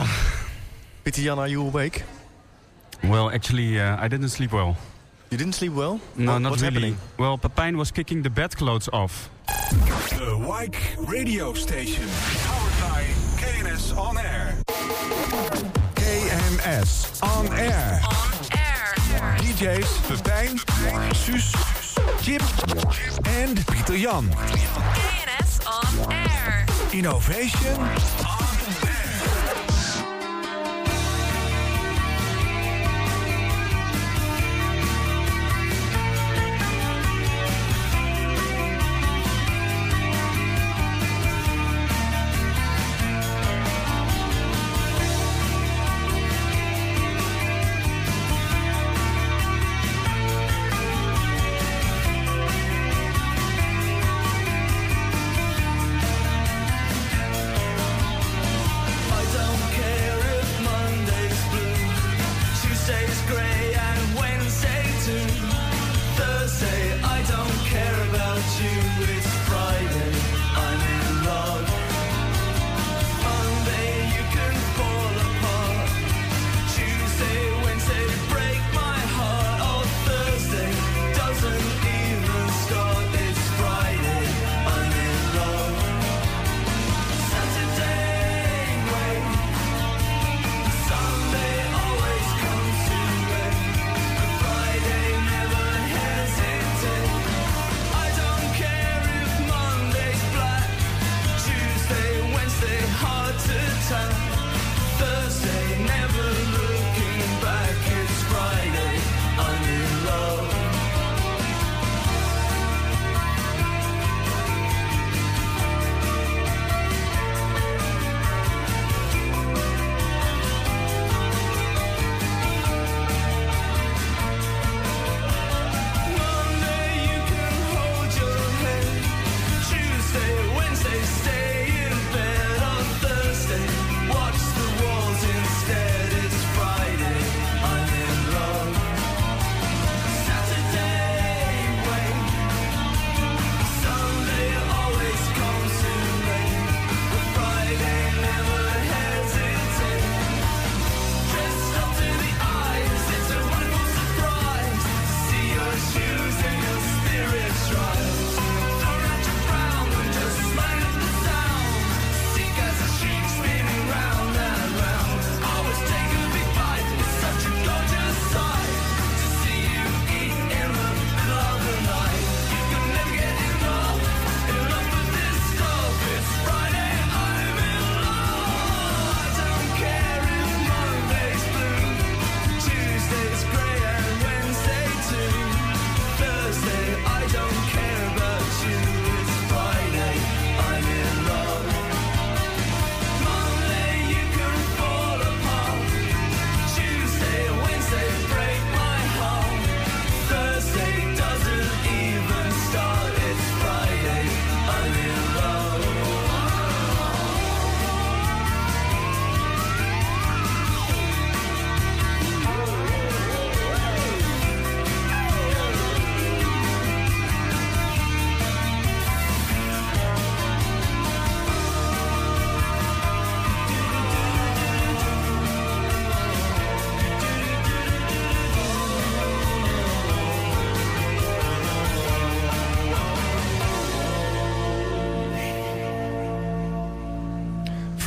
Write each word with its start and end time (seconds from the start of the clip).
Ah. 0.00 0.06
Pieter 1.02 1.22
Jan, 1.22 1.38
are 1.38 1.48
you 1.48 1.60
awake? 1.62 2.02
Well, 3.04 3.28
actually, 3.30 3.78
uh, 3.78 4.02
I 4.04 4.08
didn't 4.08 4.30
sleep 4.30 4.52
well. 4.52 4.74
You 5.30 5.36
didn't 5.38 5.54
sleep 5.54 5.72
well? 5.74 6.00
No, 6.16 6.30
well, 6.30 6.40
not 6.40 6.50
what's 6.50 6.62
really. 6.62 6.74
Happening? 6.74 6.98
Well, 7.18 7.36
Pepijn 7.38 7.76
was 7.76 7.90
kicking 7.90 8.22
the 8.22 8.30
bedclothes 8.30 8.88
off. 8.92 9.28
The 9.48 10.44
Wijk 10.48 10.76
radio 11.06 11.52
station, 11.54 12.06
powered 12.46 12.76
by 12.88 13.02
KNS 13.36 13.92
On 13.98 14.16
Air. 14.16 14.54
KNS 15.94 17.20
On 17.22 17.46
Air. 17.52 18.00
On 18.02 18.48
Air. 18.66 19.40
DJs 19.40 20.00
Pepijn, 20.06 20.58
Suus, 21.14 21.52
Chip 22.22 22.42
en 23.22 23.52
Pieter 23.64 23.98
Jan. 23.98 24.28
KNS 24.36 25.66
On 25.66 26.12
Air. 26.12 26.64
Innovation 26.92 27.76
on 27.78 28.41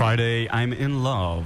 Friday, 0.05 0.47
I'm 0.51 0.71
in 0.71 1.01
love. 1.01 1.43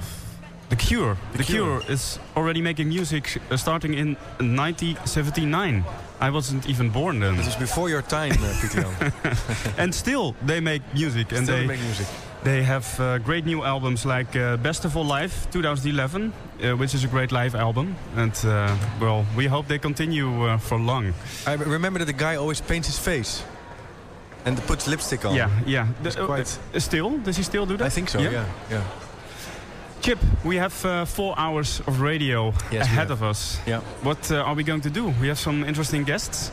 The 0.68 0.76
Cure. 0.76 1.16
The, 1.32 1.38
the 1.38 1.44
Cure. 1.44 1.80
Cure. 1.80 1.90
is 1.92 2.18
already 2.36 2.60
making 2.60 2.88
music 2.90 3.38
uh, 3.50 3.56
starting 3.56 3.94
in 3.94 4.16
1979. 4.36 5.82
I 6.20 6.28
wasn't 6.30 6.68
even 6.68 6.90
born 6.90 7.20
then. 7.20 7.36
This 7.38 7.46
is 7.46 7.56
before 7.56 7.88
your 7.88 8.02
time, 8.02 8.32
uh, 8.32 9.30
and 9.78 9.94
still 9.94 10.34
they 10.44 10.60
make 10.60 10.82
music. 10.92 11.26
Still 11.28 11.38
and 11.38 11.46
they, 11.46 11.66
make 11.66 11.80
music. 11.80 12.06
They 12.42 12.62
have 12.62 12.86
uh, 13.00 13.16
great 13.18 13.46
new 13.46 13.62
albums 13.64 14.04
like 14.04 14.36
uh, 14.36 14.58
Bestival 14.58 15.06
Live 15.08 15.32
2011, 15.52 16.20
uh, 16.20 16.72
which 16.76 16.92
is 16.94 17.02
a 17.04 17.08
great 17.08 17.32
live 17.32 17.54
album. 17.54 17.96
And 18.16 18.34
uh, 18.44 18.76
well, 19.00 19.24
we 19.38 19.46
hope 19.46 19.68
they 19.68 19.78
continue 19.78 20.58
for 20.58 20.76
long. 20.78 21.14
I 21.46 21.54
remember 21.54 21.98
that 22.00 22.08
the 22.16 22.24
guy 22.24 22.36
always 22.36 22.60
paints 22.60 22.88
his 22.88 22.98
face. 22.98 23.42
And 24.44 24.58
puts 24.66 24.86
lipstick 24.86 25.24
on. 25.24 25.34
Yeah, 25.34 25.48
yeah. 25.66 25.86
The, 26.02 26.10
quite 26.24 26.48
uh, 26.48 26.74
eh, 26.76 26.80
still? 26.80 27.18
Does 27.22 27.36
he 27.36 27.42
still 27.42 27.66
do 27.66 27.76
that? 27.76 27.86
I 27.86 27.90
think 27.90 28.08
so. 28.08 28.18
Yeah, 28.18 28.30
yeah. 28.30 28.44
yeah. 28.70 28.80
Chip, 30.00 30.18
we 30.44 30.56
have 30.56 30.84
uh, 30.84 31.04
four 31.04 31.34
hours 31.38 31.80
of 31.86 32.00
radio 32.00 32.54
yes, 32.72 32.86
ahead 32.86 33.10
of 33.10 33.22
us. 33.22 33.58
Yeah. 33.66 33.80
What 34.02 34.30
uh, 34.32 34.36
are 34.36 34.54
we 34.54 34.62
going 34.64 34.80
to 34.82 34.90
do? 34.90 35.12
We 35.20 35.28
have 35.28 35.38
some 35.38 35.62
interesting 35.64 36.04
guests. 36.04 36.50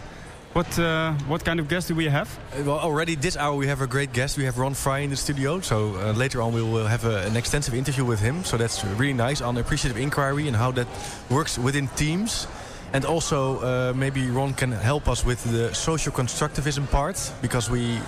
What 0.54 0.80
uh, 0.80 1.14
what 1.28 1.44
kind 1.44 1.60
of 1.60 1.68
guest 1.68 1.88
do 1.88 1.96
we 1.96 2.10
have? 2.10 2.26
well, 2.66 2.80
already 2.80 3.16
this 3.20 3.36
hour 3.38 3.56
we 3.58 3.68
have 3.68 3.84
a 3.84 3.88
great 3.88 4.10
guest. 4.12 4.36
We 4.38 4.44
have 4.44 4.58
Ron 4.62 4.76
Fry 4.76 5.04
in 5.04 5.10
the 5.10 5.16
studio. 5.16 5.62
So 5.62 5.78
uh, 5.96 6.14
later 6.18 6.42
on 6.42 6.54
we 6.54 6.62
will 6.64 6.88
have 6.88 7.08
a, 7.08 7.26
an 7.28 7.36
extensive 7.36 7.78
interview 7.78 8.08
with 8.08 8.20
him. 8.20 8.44
So 8.44 8.58
that's 8.58 8.84
really 8.98 9.14
nice 9.24 9.44
on 9.44 9.58
appreciative 9.58 10.02
inquiry 10.02 10.48
and 10.48 10.56
how 10.56 10.74
that 10.74 10.88
works 11.28 11.58
within 11.58 11.90
teams. 11.96 12.48
And 12.94 13.06
also, 13.06 13.60
uh, 13.60 13.94
maybe 13.96 14.30
Ron 14.30 14.54
can 14.54 14.72
help 14.72 15.08
us 15.08 15.26
with 15.26 15.44
the 15.52 15.74
social 15.74 16.12
constructivism 16.14 16.90
part, 16.90 17.32
because 17.42 17.70
we 17.70 18.00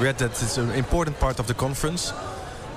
read 0.00 0.16
that 0.18 0.30
it's 0.30 0.58
an 0.58 0.70
important 0.70 1.18
part 1.18 1.38
of 1.38 1.46
the 1.46 1.54
conference. 1.54 2.12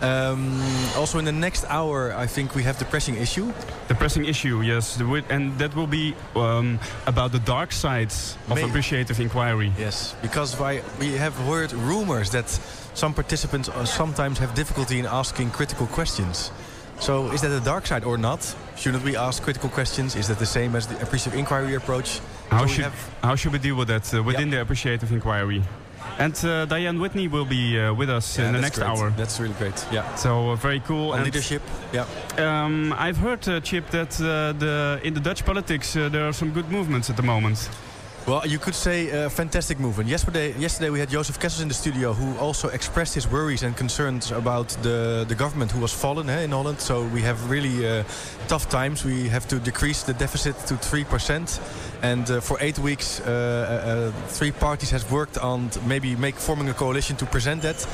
Um, 0.02 0.62
also, 0.98 1.18
in 1.20 1.26
the 1.26 1.32
next 1.32 1.66
hour, 1.70 2.14
I 2.16 2.26
think 2.28 2.56
we 2.56 2.64
have 2.64 2.78
the 2.78 2.86
pressing 2.86 3.18
issue. 3.18 3.52
The 3.88 3.96
pressing 3.96 4.26
issue, 4.26 4.62
yes, 4.62 4.98
and 5.30 5.58
that 5.58 5.76
will 5.76 5.88
be 5.88 6.14
um, 6.36 6.80
about 7.06 7.32
the 7.32 7.40
dark 7.40 7.72
sides 7.72 8.36
of 8.50 8.56
Maybe. 8.56 8.70
appreciative 8.70 9.20
inquiry. 9.20 9.72
Yes, 9.80 10.16
because 10.22 10.58
we 11.00 11.18
have 11.18 11.36
heard 11.38 11.74
rumors 11.74 12.30
that 12.30 12.50
some 12.94 13.14
participants 13.14 13.70
uh, 13.70 13.86
sometimes 13.86 14.40
have 14.40 14.54
difficulty 14.54 15.00
in 15.00 15.06
asking 15.06 15.52
critical 15.52 15.88
questions. 15.88 16.52
So 17.00 17.32
is 17.32 17.42
that 17.42 17.52
a 17.52 17.62
dark 17.62 17.88
side 17.88 18.04
or 18.04 18.18
not? 18.18 18.56
Shouldn't 18.76 19.04
we 19.06 19.16
ask 19.16 19.42
critical 19.42 19.70
questions? 19.70 20.16
Is 20.16 20.28
that 20.28 20.38
the 20.38 20.46
same 20.46 20.76
as 20.76 20.86
the 20.86 20.96
appreciative 21.02 21.40
inquiry 21.40 21.74
approach? 21.76 22.20
How 22.52 22.66
should 22.66 22.84
have... 22.86 23.10
how 23.24 23.36
should 23.36 23.54
we 23.54 23.60
deal 23.60 23.76
with 23.78 23.88
that 23.88 24.14
uh, 24.14 24.22
within 24.22 24.48
yep. 24.48 24.52
the 24.52 24.62
appreciative 24.62 25.12
inquiry? 25.12 25.64
And 26.18 26.36
uh, 26.44 26.66
Diana 26.66 27.00
Whitney 27.00 27.30
will 27.30 27.46
be 27.46 27.80
uh, 27.80 27.94
with 27.94 28.10
us 28.10 28.38
yeah, 28.38 28.48
in 28.48 28.54
the 28.54 28.60
next 28.62 28.80
great. 28.80 28.88
hour. 28.90 29.12
That's 29.16 29.40
really 29.40 29.54
great. 29.58 29.86
Yeah. 29.92 30.14
So 30.16 30.52
uh, 30.52 30.56
very 30.56 30.82
cool. 30.82 31.14
And, 31.14 31.24
leadership. 31.24 31.62
Yeah. 31.94 32.06
Um, 32.38 32.94
I've 32.98 33.18
heard, 33.18 33.48
uh, 33.48 33.62
Chip, 33.62 33.90
that 33.92 34.20
uh, 34.20 34.52
the 34.60 35.00
in 35.04 35.14
the 35.14 35.22
Dutch 35.22 35.44
politics 35.46 35.96
uh, 35.96 36.10
there 36.10 36.28
are 36.28 36.34
some 36.34 36.52
good 36.52 36.70
movements 36.70 37.10
at 37.10 37.16
the 37.16 37.24
moment. 37.24 37.70
Well, 38.30 38.46
you 38.46 38.60
could 38.60 38.76
say 38.76 39.10
a 39.10 39.28
fantastic 39.28 39.80
move. 39.80 39.98
And 39.98 40.08
yesterday, 40.08 40.54
yesterday 40.60 40.92
we 40.92 41.00
had 41.00 41.10
Joseph 41.10 41.40
Kessels 41.40 41.62
in 41.64 41.68
the 41.68 41.74
studio 41.74 42.14
who 42.14 42.38
also 42.38 42.68
expressed 42.68 43.16
his 43.16 43.28
worries 43.28 43.64
and 43.64 43.76
concerns 43.76 44.30
about 44.32 44.70
the, 44.84 45.26
the 45.28 45.34
government 45.34 45.72
who 45.72 45.80
was 45.82 45.92
fallen 45.92 46.30
eh, 46.30 46.44
in 46.44 46.52
Holland. 46.52 46.80
So 46.80 47.06
we 47.06 47.24
have 47.24 47.50
really 47.50 47.88
uh, 47.88 48.04
tough 48.48 48.70
times. 48.70 49.04
We 49.04 49.28
have 49.30 49.48
to 49.48 49.58
decrease 49.58 50.04
the 50.04 50.14
deficit 50.14 50.56
to 50.68 50.76
3%. 50.76 51.60
And 52.04 52.30
uh, 52.30 52.40
for 52.40 52.58
eight 52.62 52.78
weeks, 52.78 53.20
uh, 53.20 53.24
uh, 54.14 54.16
uh 54.16 54.28
three 54.38 54.52
parties 54.52 54.92
has 54.92 55.04
worked 55.10 55.40
on 55.40 55.72
maybe 55.88 56.16
make 56.16 56.36
forming 56.36 56.70
a 56.70 56.74
coalition 56.76 57.16
to 57.16 57.26
present 57.26 57.64
that. 57.64 57.88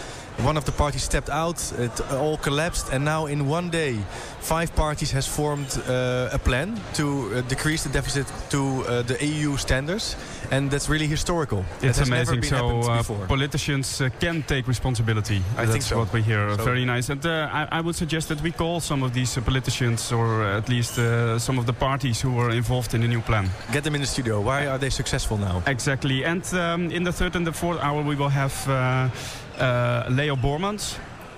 One 0.43 0.57
of 0.57 0.65
the 0.65 0.71
parties 0.71 1.03
stepped 1.03 1.29
out, 1.29 1.73
it 1.79 2.11
all 2.11 2.37
collapsed, 2.37 2.89
and 2.91 3.05
now 3.05 3.25
in 3.25 3.47
one 3.47 3.69
day, 3.69 3.95
five 4.41 4.75
parties 4.75 5.11
has 5.11 5.25
formed 5.25 5.81
uh, 5.87 6.27
a 6.31 6.37
plan 6.37 6.77
to 6.93 7.31
uh, 7.35 7.41
decrease 7.47 7.83
the 7.83 7.89
deficit 7.89 8.27
to 8.49 8.83
uh, 8.85 9.01
the 9.01 9.25
EU 9.25 9.55
standards, 9.57 10.15
and 10.51 10.69
that's 10.69 10.89
really 10.89 11.07
historical. 11.07 11.63
It's 11.81 11.97
that 11.99 12.07
amazing. 12.07 12.43
so 12.43 12.79
uh, 12.81 13.27
politicians 13.27 14.01
uh, 14.01 14.09
can 14.19 14.43
take 14.43 14.67
responsibility. 14.67 15.35
I 15.57 15.61
that's 15.61 15.71
think 15.71 15.83
so. 15.83 15.97
what 15.97 16.11
we 16.11 16.21
hear. 16.21 16.55
So 16.55 16.63
Very 16.65 16.85
nice. 16.85 17.09
And 17.09 17.25
uh, 17.25 17.49
I, 17.53 17.77
I, 17.77 17.81
would 17.81 17.95
suggest 17.95 18.27
that 18.27 18.41
we 18.41 18.51
call 18.51 18.81
some 18.81 19.03
of 19.03 19.13
these 19.13 19.37
politicians, 19.41 20.11
or 20.11 20.43
at 20.43 20.67
least 20.69 20.95
some 21.37 21.57
of 21.59 21.65
the 21.65 21.73
parties 21.73 22.21
who 22.21 22.33
were 22.33 22.51
involved 22.51 22.93
in 22.93 23.01
the 23.01 23.07
new 23.07 23.21
plan. 23.21 23.49
Get 23.71 23.83
them 23.83 23.95
in 23.95 24.01
the 24.01 24.07
studio. 24.07 24.41
Why 24.41 24.67
are 24.67 24.77
they 24.79 24.89
successful 24.89 25.37
now? 25.37 25.63
Exactly. 25.65 26.23
And 26.25 26.43
um, 26.53 26.91
in 26.91 27.03
the 27.03 27.13
third 27.13 27.35
and 27.35 27.47
the 27.47 27.53
fourth 27.53 27.79
hour, 27.81 28.01
we 28.03 28.15
will 28.15 28.29
have. 28.31 29.11
Uh, 29.60 30.04
Leo 30.07 30.36
Bormans. 30.36 30.98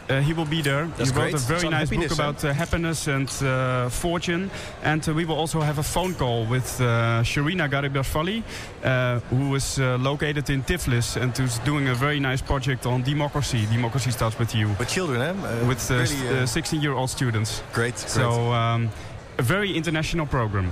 Uh, 0.09 0.19
he 0.19 0.33
will 0.33 0.45
be 0.47 0.61
there. 0.61 0.87
That's 0.95 1.09
he 1.09 1.15
wrote 1.17 1.31
great. 1.31 1.43
a 1.43 1.53
very 1.53 1.67
nice 1.69 1.89
book 1.89 2.11
about 2.11 2.43
uh, 2.45 2.53
happiness 2.53 3.07
and 3.09 3.29
uh, 3.43 3.89
fortune. 3.89 4.49
And 4.81 5.05
uh, 5.07 5.13
we 5.13 5.25
will 5.25 5.35
also 5.35 5.59
have 5.59 5.79
a 5.79 5.83
phone 5.83 6.13
call 6.15 6.45
with 6.47 6.79
uh, 6.79 6.85
Sharina 7.25 7.67
Garibarfali, 7.69 8.41
uh, 8.85 9.17
who 9.29 9.53
is 9.55 9.77
located 9.79 10.49
in 10.49 10.63
Tiflis 10.63 11.17
and 11.21 11.37
who's 11.37 11.59
doing 11.65 11.89
a 11.89 11.93
very 11.93 12.19
nice 12.21 12.41
project 12.41 12.85
on 12.85 13.03
democracy. 13.03 13.67
Democracy 13.69 14.11
starts 14.11 14.37
with 14.39 14.53
you. 14.55 14.69
With 14.79 14.87
children, 14.87 15.21
eh? 15.21 15.33
with 15.67 15.89
really, 15.89 16.45
16 16.47 16.81
year 16.81 16.93
old 16.93 17.09
students. 17.09 17.61
Great. 17.73 17.95
great. 17.95 17.99
So, 18.09 18.53
um, 18.53 18.89
a 19.39 19.43
very 19.43 19.73
international 19.75 20.25
program. 20.25 20.71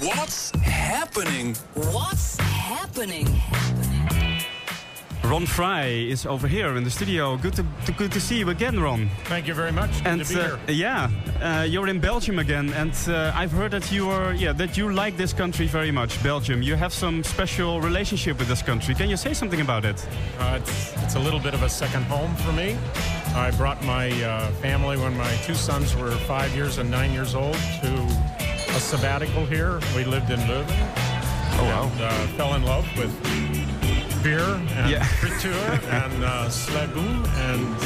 what's 0.00 0.52
happening? 0.62 1.56
What's 1.74 2.36
happening? 2.38 3.26
happening. 3.26 4.27
Ron 5.24 5.44
Fry 5.46 5.86
is 5.86 6.24
over 6.24 6.48
here 6.48 6.76
in 6.76 6.84
the 6.84 6.90
studio. 6.90 7.36
Good 7.36 7.54
to, 7.54 7.64
to 7.86 7.92
good 7.92 8.12
to 8.12 8.20
see 8.20 8.38
you 8.38 8.48
again, 8.50 8.80
Ron. 8.80 9.10
Thank 9.24 9.46
you 9.46 9.54
very 9.54 9.72
much. 9.72 9.90
Good 9.98 10.06
and 10.06 10.20
uh, 10.38 10.56
yeah, 10.68 11.10
uh, 11.42 11.66
you're 11.68 11.88
in 11.88 12.00
Belgium 12.00 12.38
again, 12.38 12.72
and 12.74 12.92
uh, 13.08 13.32
I've 13.34 13.52
heard 13.52 13.72
that 13.72 13.90
you 13.92 14.08
are 14.08 14.32
yeah 14.32 14.52
that 14.52 14.76
you 14.76 14.90
like 14.92 15.16
this 15.16 15.32
country 15.32 15.66
very 15.66 15.90
much, 15.90 16.22
Belgium. 16.22 16.62
You 16.62 16.76
have 16.76 16.92
some 16.94 17.22
special 17.24 17.80
relationship 17.80 18.38
with 18.38 18.48
this 18.48 18.62
country. 18.62 18.94
Can 18.94 19.10
you 19.10 19.16
say 19.16 19.34
something 19.34 19.60
about 19.60 19.84
it? 19.84 20.06
Uh, 20.38 20.60
it's, 20.62 20.94
it's 21.02 21.14
a 21.16 21.20
little 21.20 21.40
bit 21.40 21.52
of 21.52 21.62
a 21.62 21.68
second 21.68 22.04
home 22.04 22.34
for 22.36 22.52
me. 22.52 22.76
I 23.34 23.50
brought 23.52 23.82
my 23.84 24.10
uh, 24.24 24.48
family 24.62 24.96
when 24.96 25.16
my 25.16 25.34
two 25.44 25.54
sons 25.54 25.94
were 25.96 26.10
five 26.28 26.54
years 26.56 26.78
and 26.78 26.90
nine 26.90 27.12
years 27.12 27.34
old 27.34 27.54
to 27.82 28.32
a 28.70 28.80
sabbatical 28.80 29.44
here. 29.44 29.80
We 29.94 30.04
lived 30.04 30.30
in 30.30 30.40
Leuven. 30.40 30.94
Oh, 31.60 31.92
wow. 31.98 32.06
Uh, 32.06 32.26
fell 32.38 32.54
in 32.54 32.62
love 32.64 32.86
with 32.96 33.12
beer 34.22 34.40
and 34.40 34.90
yeah. 34.90 35.02
friture 35.20 35.64
and 35.90 36.24
uh, 36.24 37.44
and 37.48 37.76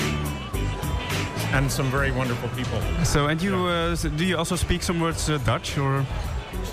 and 1.55 1.71
some 1.71 1.91
very 1.91 2.11
wonderful 2.11 2.49
people. 2.51 2.81
So, 3.05 3.27
and 3.27 3.41
you 3.43 3.67
yeah. 3.67 3.93
uh, 3.93 4.09
do 4.17 4.25
you 4.25 4.37
also 4.39 4.57
speak 4.57 4.83
some 4.83 5.01
words 5.01 5.29
uh, 5.29 5.39
Dutch 5.39 5.77
or? 5.79 6.05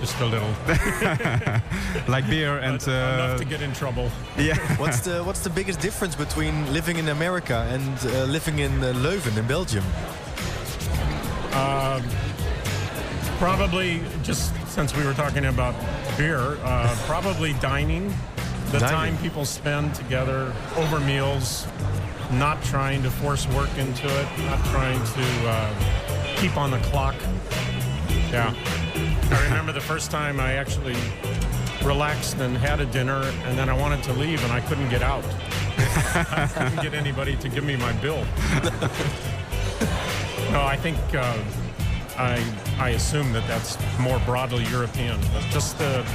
Just 0.01 0.19
a 0.19 0.25
little, 0.25 0.49
like 2.07 2.27
beer 2.29 2.59
and 2.59 2.85
uh, 2.87 2.91
enough 2.91 3.37
to 3.37 3.45
get 3.45 3.61
in 3.61 3.71
trouble. 3.73 4.09
Yeah. 4.37 4.53
what's 4.77 4.99
the 5.01 5.23
What's 5.23 5.39
the 5.41 5.49
biggest 5.49 5.79
difference 5.81 6.15
between 6.17 6.73
living 6.73 6.97
in 6.97 7.07
America 7.09 7.65
and 7.69 7.97
uh, 8.05 8.23
living 8.31 8.59
in 8.59 8.71
uh, 8.83 8.93
Leuven 9.01 9.37
in 9.37 9.45
Belgium? 9.47 9.83
Um, 11.53 12.01
probably 13.39 14.01
just 14.21 14.53
since 14.67 14.95
we 14.95 15.03
were 15.05 15.15
talking 15.15 15.45
about 15.45 15.75
beer, 16.17 16.57
uh, 16.63 16.95
probably 17.05 17.53
dining. 17.61 18.13
The 18.71 18.77
time 18.77 19.17
people 19.17 19.45
spend 19.45 19.95
together 19.95 20.53
over 20.77 20.99
meals, 20.99 21.65
not 22.33 22.61
trying 22.65 23.01
to 23.01 23.09
force 23.09 23.47
work 23.47 23.69
into 23.79 24.05
it, 24.05 24.27
not 24.45 24.63
trying 24.65 25.03
to 25.03 25.49
uh, 25.49 25.73
keep 26.35 26.55
on 26.55 26.69
the 26.69 26.77
clock. 26.77 27.15
Yeah. 28.29 28.53
I 29.31 29.43
remember 29.45 29.71
the 29.71 29.81
first 29.81 30.11
time 30.11 30.39
I 30.39 30.53
actually 30.53 30.95
relaxed 31.83 32.37
and 32.37 32.55
had 32.55 32.79
a 32.79 32.85
dinner, 32.85 33.23
and 33.45 33.57
then 33.57 33.69
I 33.69 33.73
wanted 33.73 34.03
to 34.03 34.13
leave 34.13 34.43
and 34.43 34.53
I 34.53 34.59
couldn't 34.61 34.89
get 34.89 35.01
out. 35.01 35.25
I 36.15 36.47
couldn't 36.53 36.83
get 36.83 36.93
anybody 36.93 37.37
to 37.37 37.49
give 37.49 37.63
me 37.63 37.75
my 37.75 37.91
bill. 37.93 38.23
no, 40.51 40.61
I 40.63 40.77
think 40.79 40.97
uh, 41.15 41.37
I 42.19 42.43
I 42.79 42.89
assume 42.89 43.33
that 43.33 43.47
that's 43.47 43.79
more 43.99 44.19
broadly 44.27 44.63
European, 44.65 45.19
but 45.33 45.41
just 45.49 45.79
the 45.79 46.05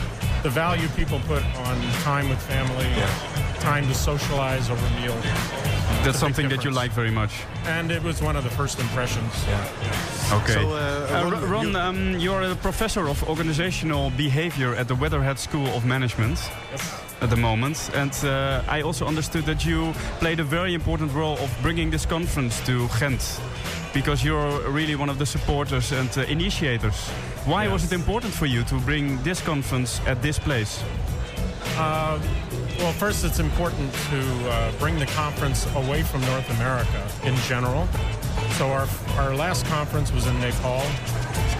the 0.45 0.51
value 0.51 0.89
people 0.89 1.19
put 1.27 1.43
on 1.67 1.75
time 2.05 2.29
with 2.29 2.39
family, 2.43 2.85
yeah. 2.85 3.09
time 3.61 3.87
to 3.89 3.95
socialize 3.95 4.71
over 4.71 4.87
meals. 5.01 5.25
That's 6.03 6.19
something 6.19 6.51
that 6.51 6.63
you 6.65 6.71
like 6.71 6.91
very 6.91 7.11
much. 7.11 7.33
And 7.67 7.91
it 7.91 8.03
was 8.03 8.21
one 8.21 8.37
of 8.37 8.45
the 8.45 8.51
first 8.51 8.79
impressions. 8.79 9.33
Yeah. 9.49 10.37
Okay. 10.39 10.53
So, 10.53 10.61
uh, 10.61 10.75
uh, 10.75 11.31
Ron, 11.31 11.51
Ron 11.51 11.69
you, 11.73 11.79
um, 11.79 12.21
you 12.21 12.33
are 12.35 12.43
a 12.43 12.55
professor 12.57 13.09
of 13.09 13.27
organizational 13.27 14.11
behavior 14.11 14.75
at 14.75 14.87
the 14.87 14.95
Weatherhead 14.95 15.39
School 15.39 15.67
of 15.69 15.87
Management. 15.87 16.39
Yes. 16.71 16.95
At 17.21 17.31
the 17.31 17.37
moment, 17.37 17.91
and 17.95 18.13
uh, 18.25 18.61
I 18.69 18.83
also 18.83 19.07
understood 19.07 19.45
that 19.47 19.65
you 19.65 19.95
played 20.19 20.41
a 20.41 20.45
very 20.45 20.75
important 20.75 21.11
role 21.15 21.35
of 21.39 21.51
bringing 21.63 21.91
this 21.91 22.05
conference 22.05 22.61
to 22.67 22.87
Ghent 22.99 23.41
because 23.95 24.23
you're 24.25 24.61
really 24.73 24.97
one 24.97 25.09
of 25.09 25.19
the 25.19 25.25
supporters 25.25 25.93
and 25.93 26.11
uh, 26.19 26.23
initiators. 26.23 26.95
Why 27.47 27.65
yes. 27.65 27.73
was 27.73 27.85
it 27.85 27.93
important 27.95 28.35
for 28.35 28.45
you 28.47 28.65
to 28.65 28.75
bring 28.81 29.23
this 29.23 29.41
conference 29.41 30.01
at 30.07 30.21
this 30.21 30.37
place? 30.39 30.83
Uh, 31.77 32.19
well, 32.79 32.93
first, 32.93 33.25
it's 33.25 33.39
important 33.39 33.91
to 34.11 34.51
uh, 34.51 34.73
bring 34.81 34.99
the 34.99 35.07
conference 35.07 35.65
away 35.77 36.03
from 36.03 36.21
North 36.23 36.51
America 36.57 37.07
in 37.25 37.35
general. 37.49 37.87
So, 38.59 38.69
our, 38.69 38.87
our 39.17 39.35
last 39.35 39.65
conference 39.67 40.13
was 40.13 40.27
in 40.27 40.39
Nepal, 40.41 40.83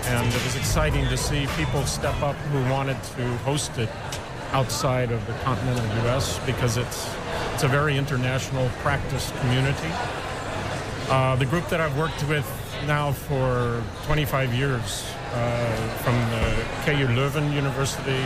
and 0.07 0.27
it 0.29 0.45
was 0.45 0.57
exciting 0.57 1.05
to 1.09 1.17
see 1.17 1.47
people 1.57 1.87
step 1.87 2.21
up 2.21 2.37
who 2.51 2.61
wanted 2.71 3.01
to 3.17 3.25
host 3.49 3.79
it 3.79 3.89
outside 4.53 5.11
of 5.13 5.25
the 5.27 5.33
continental 5.45 5.87
U.S. 6.05 6.39
because 6.47 6.77
it's, 6.77 7.09
it's 7.55 7.63
a 7.63 7.69
very 7.69 7.97
international 7.97 8.69
practice 8.83 9.33
community. 9.41 9.89
Uh, 11.09 11.37
the 11.37 11.45
group 11.45 11.69
that 11.69 11.81
I've 11.81 11.97
worked 11.99 12.27
with 12.29 12.47
now 12.87 13.13
for 13.13 13.83
25 14.07 14.55
years, 14.55 15.05
uh, 15.33 15.77
from 16.03 16.15
the 16.15 16.63
uh, 16.63 16.85
KU 17.07 17.13
Leuven 17.13 17.53
University, 17.53 18.23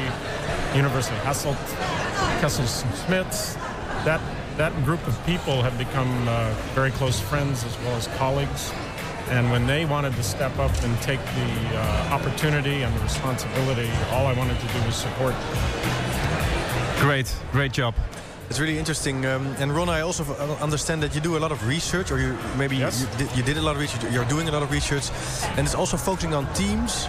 University 0.76 1.16
Hasselt, 1.18 1.58
Kessel 2.40 2.66
Smiths, 2.66 3.54
that, 4.04 4.20
that 4.58 4.73
group 4.85 5.04
of 5.08 5.26
people 5.26 5.61
have 5.61 5.76
become 5.76 6.28
uh, 6.28 6.50
very 6.75 6.92
close 6.92 7.18
friends 7.18 7.64
as 7.64 7.76
well 7.80 7.97
as 7.97 8.06
colleagues. 8.16 8.73
And 9.30 9.50
when 9.50 9.66
they 9.66 9.85
wanted 9.85 10.14
to 10.14 10.23
step 10.23 10.56
up 10.58 10.70
and 10.85 10.97
take 11.02 11.20
the 11.20 11.76
uh, 11.76 12.08
opportunity 12.14 12.82
and 12.82 12.94
the 12.94 13.00
responsibility, 13.00 13.90
all 14.12 14.26
I 14.26 14.35
wanted 14.35 14.58
to 14.61 14.66
do 14.68 14.82
was 14.87 14.94
support. 14.94 15.35
Great, 17.00 17.35
great 17.50 17.73
job. 17.73 17.94
It's 18.50 18.59
really 18.61 18.78
interesting. 18.78 19.26
Um, 19.26 19.47
and 19.59 19.71
Ron, 19.75 19.88
I 19.90 20.00
also 20.00 20.25
understand 20.62 21.02
that 21.02 21.14
you 21.14 21.21
do 21.21 21.37
a 21.37 21.40
lot 21.40 21.52
of 21.52 21.67
research, 21.67 22.11
or 22.11 22.19
you 22.19 22.37
maybe 22.57 22.76
yes. 22.78 23.07
you, 23.19 23.28
you, 23.37 23.43
did 23.43 23.59
a 23.59 23.62
lot 23.62 23.75
of 23.76 23.81
research. 23.83 24.11
You're 24.12 24.25
doing 24.25 24.49
a 24.49 24.52
lot 24.52 24.62
of 24.62 24.71
research, 24.71 25.11
and 25.59 25.67
it's 25.67 25.75
also 25.75 25.97
focusing 25.99 26.33
on 26.33 26.50
teams 26.55 27.09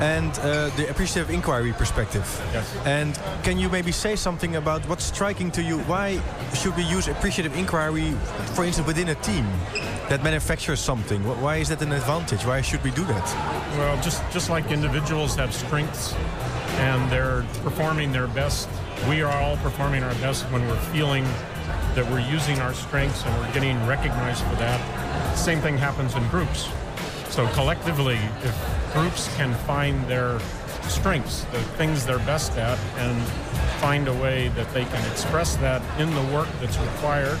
and 0.00 0.30
uh, 0.40 0.68
the 0.76 0.86
appreciative 0.90 1.30
inquiry 1.32 1.72
perspective. 1.72 2.24
Yes. 2.52 2.76
And 2.84 3.18
can 3.42 3.56
you 3.58 3.70
maybe 3.70 3.90
say 3.90 4.14
something 4.16 4.56
about 4.56 4.86
what's 4.86 5.04
striking 5.04 5.50
to 5.52 5.62
you? 5.62 5.78
Why 5.84 6.20
should 6.52 6.76
we 6.76 6.82
use 6.82 7.08
appreciative 7.08 7.56
inquiry, 7.56 8.12
for 8.54 8.64
instance, 8.66 8.86
within 8.86 9.08
a 9.08 9.14
team 9.16 9.46
that 10.10 10.22
manufactures 10.22 10.80
something? 10.80 11.22
Why 11.40 11.56
is 11.56 11.70
that 11.70 11.80
an 11.80 11.92
advantage? 11.92 12.44
Why 12.44 12.60
should 12.60 12.84
we 12.84 12.90
do 12.90 13.04
that? 13.06 13.24
Well, 13.78 13.96
just 14.02 14.22
just 14.30 14.50
like 14.50 14.70
individuals 14.70 15.36
have 15.36 15.54
strengths 15.54 16.12
and 16.78 17.10
they're 17.10 17.44
performing 17.62 18.12
their 18.12 18.26
best 18.26 18.68
we 19.08 19.22
are 19.22 19.32
all 19.40 19.56
performing 19.58 20.02
our 20.02 20.14
best 20.16 20.44
when 20.50 20.66
we're 20.66 20.80
feeling 20.92 21.22
that 21.94 22.08
we're 22.10 22.20
using 22.20 22.58
our 22.60 22.74
strengths 22.74 23.24
and 23.24 23.38
we're 23.40 23.52
getting 23.52 23.84
recognized 23.86 24.42
for 24.44 24.54
that. 24.56 24.80
Same 25.36 25.60
thing 25.60 25.78
happens 25.78 26.14
in 26.16 26.26
groups. 26.28 26.68
So 27.28 27.46
collectively, 27.48 28.18
if 28.42 28.92
groups 28.92 29.34
can 29.36 29.54
find 29.66 30.02
their 30.06 30.40
strengths, 30.82 31.44
the 31.52 31.60
things 31.78 32.04
they're 32.06 32.18
best 32.20 32.52
at, 32.58 32.78
and 32.98 33.22
find 33.80 34.08
a 34.08 34.12
way 34.14 34.48
that 34.48 34.72
they 34.74 34.84
can 34.84 35.10
express 35.10 35.56
that 35.56 35.82
in 36.00 36.12
the 36.14 36.22
work 36.34 36.48
that's 36.60 36.78
required, 36.78 37.38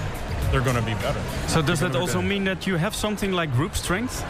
they're 0.52 0.60
going 0.60 0.76
to 0.76 0.82
be 0.82 0.94
better. 0.94 1.20
So 1.48 1.60
does 1.62 1.80
that 1.80 1.96
also 1.96 2.20
mean 2.22 2.44
that 2.44 2.66
you 2.66 2.76
have 2.76 2.94
something 2.94 3.32
like 3.32 3.52
group 3.52 3.74
strength? 3.74 4.24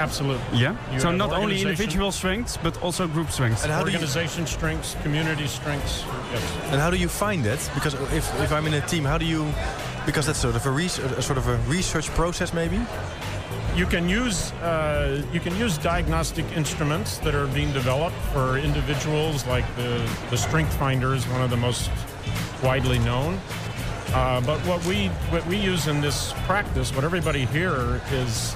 Absolutely. 0.00 0.58
Yeah. 0.58 0.76
You 0.92 1.00
so 1.00 1.10
not 1.12 1.30
only 1.32 1.60
individual 1.62 2.10
strengths, 2.10 2.56
but 2.56 2.80
also 2.82 3.06
group 3.06 3.30
strengths. 3.30 3.62
And 3.62 3.72
how 3.72 3.82
organization 3.82 4.42
you... 4.42 4.46
strengths, 4.46 4.94
community 5.02 5.46
strengths. 5.46 6.02
Yes. 6.32 6.54
And 6.72 6.80
how 6.80 6.90
do 6.90 6.96
you 6.96 7.08
find 7.08 7.44
that? 7.44 7.70
Because 7.74 7.94
if, 8.12 8.28
if 8.40 8.52
I'm 8.52 8.66
in 8.66 8.74
a 8.74 8.80
team, 8.86 9.04
how 9.04 9.18
do 9.18 9.24
you? 9.24 9.46
Because 10.04 10.26
that's 10.26 10.38
sort 10.38 10.56
of 10.56 10.66
a, 10.66 10.70
a 10.74 11.22
sort 11.22 11.38
of 11.38 11.46
a 11.48 11.56
research 11.68 12.08
process, 12.10 12.52
maybe. 12.52 12.80
You 13.76 13.86
can 13.86 14.08
use 14.08 14.52
uh, 14.62 15.22
you 15.32 15.40
can 15.40 15.56
use 15.56 15.78
diagnostic 15.78 16.44
instruments 16.56 17.18
that 17.18 17.34
are 17.34 17.46
being 17.48 17.72
developed 17.72 18.16
for 18.32 18.58
individuals, 18.58 19.46
like 19.46 19.64
the 19.76 20.08
the 20.30 20.36
Strength 20.36 20.74
Finder 20.74 21.14
is 21.14 21.24
one 21.28 21.42
of 21.42 21.50
the 21.50 21.56
most 21.56 21.90
widely 22.62 22.98
known. 23.00 23.38
Uh, 24.12 24.40
but 24.42 24.58
what 24.66 24.84
we 24.86 25.06
what 25.30 25.44
we 25.46 25.56
use 25.56 25.86
in 25.88 26.00
this 26.00 26.32
practice, 26.46 26.94
what 26.94 27.04
everybody 27.04 27.46
here 27.46 28.00
is 28.12 28.54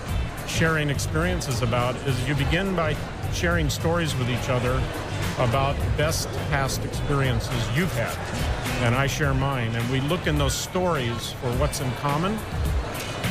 sharing 0.48 0.90
experiences 0.90 1.62
about 1.62 1.94
is 2.06 2.28
you 2.28 2.34
begin 2.34 2.74
by 2.74 2.96
sharing 3.32 3.68
stories 3.68 4.14
with 4.16 4.28
each 4.30 4.48
other 4.48 4.82
about 5.38 5.76
best 5.96 6.28
past 6.50 6.84
experiences 6.84 7.54
you've 7.76 7.92
had. 7.94 8.16
And 8.84 8.94
I 8.94 9.06
share 9.06 9.34
mine. 9.34 9.74
And 9.74 9.88
we 9.90 10.00
look 10.00 10.26
in 10.26 10.38
those 10.38 10.54
stories 10.54 11.32
for 11.32 11.48
what's 11.58 11.80
in 11.80 11.90
common. 11.92 12.38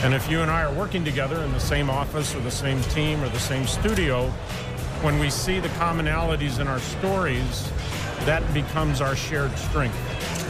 And 0.04 0.14
if 0.14 0.30
you 0.30 0.42
and 0.42 0.52
I 0.52 0.64
are 0.64 0.74
working 0.74 1.04
together 1.04 1.42
in 1.44 1.52
the 1.52 1.60
same 1.60 1.90
office 1.90 2.36
or 2.36 2.40
the 2.42 2.52
same 2.52 2.82
team 2.84 3.22
or 3.24 3.30
the 3.30 3.40
same 3.40 3.66
studio, 3.66 4.28
when 5.02 5.18
we 5.20 5.30
see 5.30 5.60
the 5.60 5.70
commonalities 5.70 6.60
in 6.60 6.68
our 6.68 6.80
stories, 6.80 7.70
that 8.26 8.42
becomes 8.54 9.02
our 9.02 9.16
shared 9.16 9.56
strength. 9.58 9.98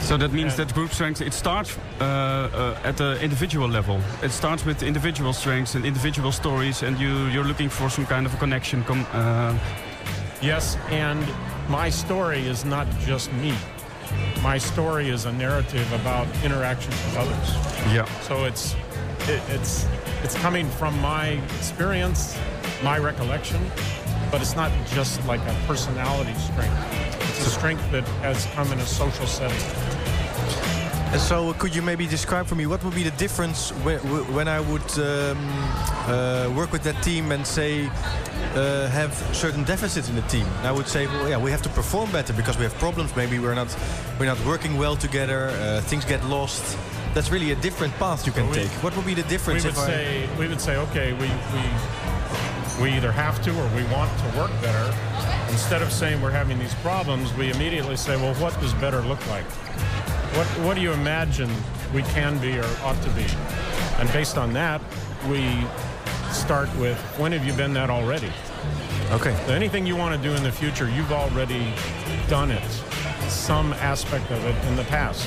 So 0.00 0.16
that 0.16 0.32
means 0.32 0.56
that 0.56 0.72
group 0.74 0.90
strength 0.92 1.20
it 1.20 1.34
starts 1.34 1.76
uh, 2.00 2.04
uh, 2.04 2.74
at 2.84 2.96
the 2.96 3.20
individual 3.22 3.68
level. 3.68 4.00
It 4.22 4.30
starts 4.30 4.64
with 4.64 4.82
individual 4.82 5.32
strengths 5.32 5.74
and 5.74 5.84
individual 5.84 6.32
stories, 6.32 6.82
and 6.82 6.98
you 6.98 7.26
you're 7.28 7.44
looking 7.46 7.68
for 7.70 7.90
some 7.90 8.06
kind 8.06 8.24
of 8.26 8.34
a 8.34 8.36
connection. 8.38 8.84
Com 8.84 9.06
uh. 9.12 9.54
Yes, 10.40 10.76
and 10.90 11.20
my 11.68 11.90
story 11.90 12.46
is 12.46 12.64
not 12.64 12.86
just 13.06 13.30
me. 13.34 13.52
My 14.42 14.56
story 14.58 15.10
is 15.10 15.24
a 15.26 15.32
narrative 15.32 15.92
about 15.92 16.26
interactions 16.44 16.94
with 17.04 17.16
others. 17.16 17.48
Yeah. 17.92 18.06
So 18.22 18.44
it's 18.44 18.74
it, 19.28 19.42
it's 19.54 19.86
it's 20.24 20.36
coming 20.40 20.68
from 20.78 20.94
my 21.00 21.40
experience, 21.58 22.36
my 22.82 22.98
recollection, 22.98 23.60
but 24.30 24.40
it's 24.40 24.54
not 24.56 24.70
just 24.96 25.18
like 25.26 25.40
a 25.48 25.54
personality 25.66 26.34
strength 26.52 27.27
strength 27.48 27.90
that 27.92 28.06
has 28.22 28.44
come 28.54 28.70
in 28.72 28.78
a 28.78 28.86
social 28.86 29.26
setting. 29.26 29.56
And 31.12 31.20
so, 31.20 31.48
uh, 31.48 31.52
could 31.54 31.74
you 31.74 31.80
maybe 31.80 32.06
describe 32.06 32.46
for 32.46 32.54
me 32.54 32.66
what 32.66 32.84
would 32.84 32.94
be 32.94 33.02
the 33.02 33.16
difference 33.16 33.70
when, 33.82 34.46
I 34.48 34.60
would 34.60 34.82
um, 34.98 35.38
uh, 36.10 36.52
work 36.54 36.70
with 36.70 36.82
that 36.82 37.02
team 37.02 37.32
and 37.32 37.46
say 37.46 37.86
uh, 38.54 38.88
have 38.88 39.14
certain 39.32 39.64
deficits 39.64 40.10
in 40.10 40.16
the 40.16 40.22
team? 40.22 40.46
I 40.64 40.70
would 40.72 40.86
say, 40.86 41.06
well, 41.06 41.26
yeah, 41.28 41.38
we 41.38 41.50
have 41.50 41.62
to 41.62 41.70
perform 41.70 42.12
better 42.12 42.34
because 42.34 42.58
we 42.58 42.64
have 42.64 42.74
problems. 42.74 43.16
Maybe 43.16 43.38
we're 43.38 43.54
not 43.54 43.74
we're 44.20 44.26
not 44.26 44.44
working 44.44 44.76
well 44.76 44.96
together. 44.96 45.48
Uh, 45.48 45.80
things 45.80 46.04
get 46.04 46.22
lost. 46.26 46.76
That's 47.14 47.30
really 47.30 47.52
a 47.52 47.56
different 47.56 47.94
path 47.94 48.26
you 48.26 48.32
can 48.32 48.46
we, 48.50 48.56
take. 48.56 48.70
What 48.82 48.94
would 48.94 49.06
be 49.06 49.14
the 49.14 49.22
difference? 49.28 49.64
We 49.64 49.70
would 49.70 49.78
say 49.78 50.28
I... 50.28 50.38
we 50.38 50.46
would 50.46 50.60
say, 50.60 50.76
okay, 50.76 51.14
we, 51.14 51.24
we 51.54 51.62
we 52.80 52.92
either 52.92 53.10
have 53.10 53.42
to 53.42 53.50
or 53.50 53.66
we 53.74 53.82
want 53.92 54.08
to 54.20 54.38
work 54.38 54.50
better. 54.62 54.94
Instead 55.52 55.82
of 55.82 55.92
saying 55.92 56.20
we're 56.22 56.30
having 56.30 56.58
these 56.58 56.74
problems, 56.76 57.32
we 57.34 57.50
immediately 57.50 57.96
say, 57.96 58.16
well, 58.16 58.34
what 58.34 58.58
does 58.60 58.72
better 58.74 59.00
look 59.02 59.24
like? 59.28 59.44
What, 60.36 60.46
what 60.64 60.74
do 60.74 60.80
you 60.82 60.92
imagine 60.92 61.50
we 61.92 62.02
can 62.02 62.38
be 62.38 62.58
or 62.58 62.66
ought 62.82 63.00
to 63.02 63.10
be? 63.10 63.26
And 63.98 64.10
based 64.12 64.38
on 64.38 64.52
that, 64.52 64.80
we 65.28 65.60
start 66.32 66.68
with 66.78 66.96
when 67.18 67.32
have 67.32 67.44
you 67.44 67.52
been 67.54 67.72
that 67.74 67.90
already? 67.90 68.30
Okay. 69.10 69.34
So 69.46 69.54
anything 69.54 69.86
you 69.86 69.96
want 69.96 70.14
to 70.20 70.28
do 70.28 70.34
in 70.34 70.42
the 70.42 70.52
future, 70.52 70.88
you've 70.88 71.12
already 71.12 71.72
done 72.28 72.50
it, 72.50 72.64
some 73.28 73.72
aspect 73.74 74.30
of 74.30 74.44
it 74.44 74.64
in 74.68 74.76
the 74.76 74.84
past. 74.84 75.26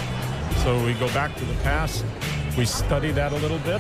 So 0.64 0.84
we 0.86 0.94
go 0.94 1.08
back 1.10 1.36
to 1.36 1.46
the 1.46 1.56
past 1.64 2.06
we 2.58 2.66
study 2.66 3.12
that 3.12 3.32
a 3.32 3.38
little 3.38 3.60
bit. 3.60 3.80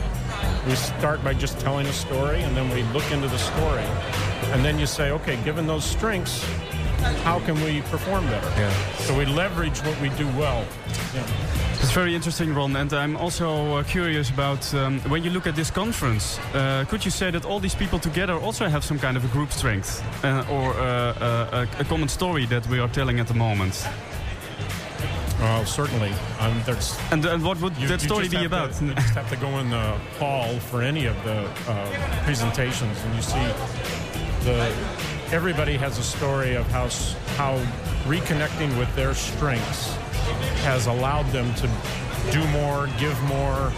We 0.65 0.75
start 0.75 1.21
by 1.23 1.33
just 1.33 1.59
telling 1.59 1.85
a 1.87 1.91
story, 1.93 2.41
and 2.41 2.55
then 2.55 2.69
we 2.69 2.83
look 2.93 3.11
into 3.11 3.27
the 3.27 3.37
story. 3.37 3.83
And 4.53 4.63
then 4.63 4.79
you 4.79 4.85
say, 4.85 5.11
okay, 5.11 5.35
given 5.43 5.67
those 5.67 5.83
strengths, 5.83 6.43
how 7.25 7.39
can 7.41 7.55
we 7.63 7.81
perform 7.91 8.25
better? 8.27 8.47
Yeah. 8.57 8.71
So 8.99 9.17
we 9.17 9.25
leverage 9.25 9.79
what 9.79 9.99
we 10.01 10.09
do 10.09 10.25
well. 10.37 10.63
Yeah. 11.13 11.21
It's 11.81 11.91
very 11.91 12.15
interesting, 12.15 12.53
Ron, 12.53 12.75
and 12.75 12.93
I'm 12.93 13.17
also 13.17 13.77
uh, 13.77 13.83
curious 13.83 14.29
about 14.29 14.73
um, 14.73 14.99
when 15.09 15.23
you 15.23 15.31
look 15.31 15.47
at 15.47 15.55
this 15.55 15.71
conference. 15.71 16.39
Uh, 16.53 16.85
could 16.87 17.03
you 17.03 17.11
say 17.11 17.31
that 17.31 17.43
all 17.43 17.59
these 17.59 17.75
people 17.75 17.99
together 17.99 18.33
also 18.39 18.67
have 18.69 18.85
some 18.85 18.99
kind 18.99 19.17
of 19.17 19.25
a 19.25 19.27
group 19.29 19.51
strength 19.51 20.01
uh, 20.23 20.45
or 20.49 20.73
uh, 20.75 20.79
uh, 20.79 21.65
a 21.79 21.83
common 21.83 22.07
story 22.07 22.45
that 22.45 22.65
we 22.67 22.79
are 22.79 22.87
telling 22.89 23.19
at 23.19 23.27
the 23.27 23.33
moment? 23.33 23.85
Well, 25.41 25.61
oh, 25.61 25.65
certainly. 25.65 26.11
Um, 26.39 26.61
and, 27.09 27.25
and, 27.25 27.43
what 27.43 27.59
would 27.61 27.75
you, 27.77 27.87
that 27.87 27.99
story 27.99 28.29
be 28.29 28.45
about? 28.45 28.73
To, 28.73 28.85
you 28.85 28.93
just 28.93 29.15
have 29.15 29.27
to 29.31 29.35
go 29.37 29.47
in 29.57 29.71
the 29.71 29.75
uh, 29.75 29.97
hall 30.19 30.47
for 30.59 30.83
any 30.83 31.07
of 31.07 31.15
the 31.23 31.49
uh, 31.67 32.21
presentations, 32.23 32.95
and 33.03 33.15
you 33.15 33.23
see 33.23 33.43
the 34.45 34.71
everybody 35.31 35.77
has 35.77 35.97
a 35.97 36.03
story 36.03 36.53
of 36.53 36.67
how 36.67 36.87
how 37.37 37.57
reconnecting 38.05 38.77
with 38.77 38.93
their 38.95 39.15
strengths 39.15 39.95
has 40.63 40.85
allowed 40.85 41.25
them 41.31 41.51
to 41.55 41.67
do 42.31 42.45
more, 42.49 42.87
give 42.99 43.19
more, 43.23 43.73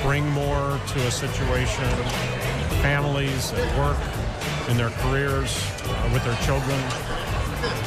bring 0.00 0.26
more 0.30 0.80
to 0.88 1.06
a 1.06 1.10
situation, 1.10 1.84
families, 2.80 3.52
at 3.52 3.78
work, 3.78 3.98
in 4.70 4.78
their 4.78 4.90
careers, 5.04 5.62
uh, 5.84 6.10
with 6.14 6.24
their 6.24 6.36
children. 6.46 6.80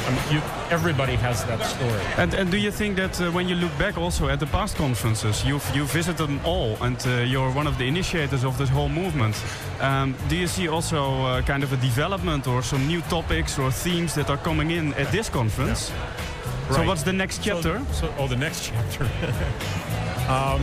I 0.06 0.10
mean, 0.10 0.22
you, 0.30 0.40
everybody 0.70 1.16
has 1.16 1.44
that 1.46 1.60
story. 1.64 2.00
And, 2.16 2.32
and 2.34 2.50
do 2.50 2.56
you 2.56 2.70
think 2.70 2.96
that 2.96 3.20
uh, 3.20 3.30
when 3.32 3.48
you 3.48 3.56
look 3.56 3.76
back 3.76 3.98
also 3.98 4.28
at 4.28 4.38
the 4.38 4.46
past 4.46 4.76
conferences, 4.76 5.44
you've 5.44 5.68
you 5.74 5.84
visited 5.84 6.26
them 6.28 6.40
all, 6.44 6.76
and 6.80 6.96
uh, 7.06 7.22
you're 7.26 7.50
one 7.50 7.66
of 7.66 7.76
the 7.76 7.84
initiators 7.88 8.44
of 8.44 8.56
this 8.56 8.68
whole 8.68 8.88
movement. 8.88 9.34
Um, 9.80 10.14
do 10.28 10.36
you 10.36 10.46
see 10.46 10.68
also 10.68 11.02
uh, 11.24 11.42
kind 11.42 11.64
of 11.64 11.72
a 11.72 11.76
development 11.78 12.46
or 12.46 12.62
some 12.62 12.86
new 12.86 13.00
topics 13.08 13.58
or 13.58 13.72
themes 13.72 14.14
that 14.14 14.30
are 14.30 14.38
coming 14.38 14.70
in 14.70 14.94
at 14.94 15.10
this 15.10 15.28
conference? 15.28 15.90
Yeah. 15.90 15.94
Right. 16.68 16.76
So 16.76 16.82
what's 16.86 17.02
the 17.02 17.12
next 17.12 17.42
chapter? 17.42 17.80
So, 17.92 18.06
so 18.06 18.08
oh, 18.18 18.28
the 18.28 18.36
next 18.36 18.68
chapter. 18.90 19.08
um, 20.30 20.60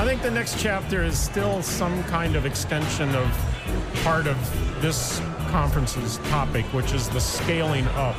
I 0.00 0.06
think 0.06 0.22
the 0.22 0.30
next 0.30 0.58
chapter 0.58 1.04
is 1.04 1.18
still 1.18 1.60
some 1.60 2.02
kind 2.04 2.34
of 2.34 2.46
extension 2.46 3.14
of 3.14 3.28
part 4.02 4.26
of 4.26 4.38
this 4.80 5.20
conference's 5.50 6.16
topic, 6.30 6.64
which 6.72 6.92
is 6.94 7.10
the 7.10 7.20
scaling 7.20 7.86
up. 7.88 8.14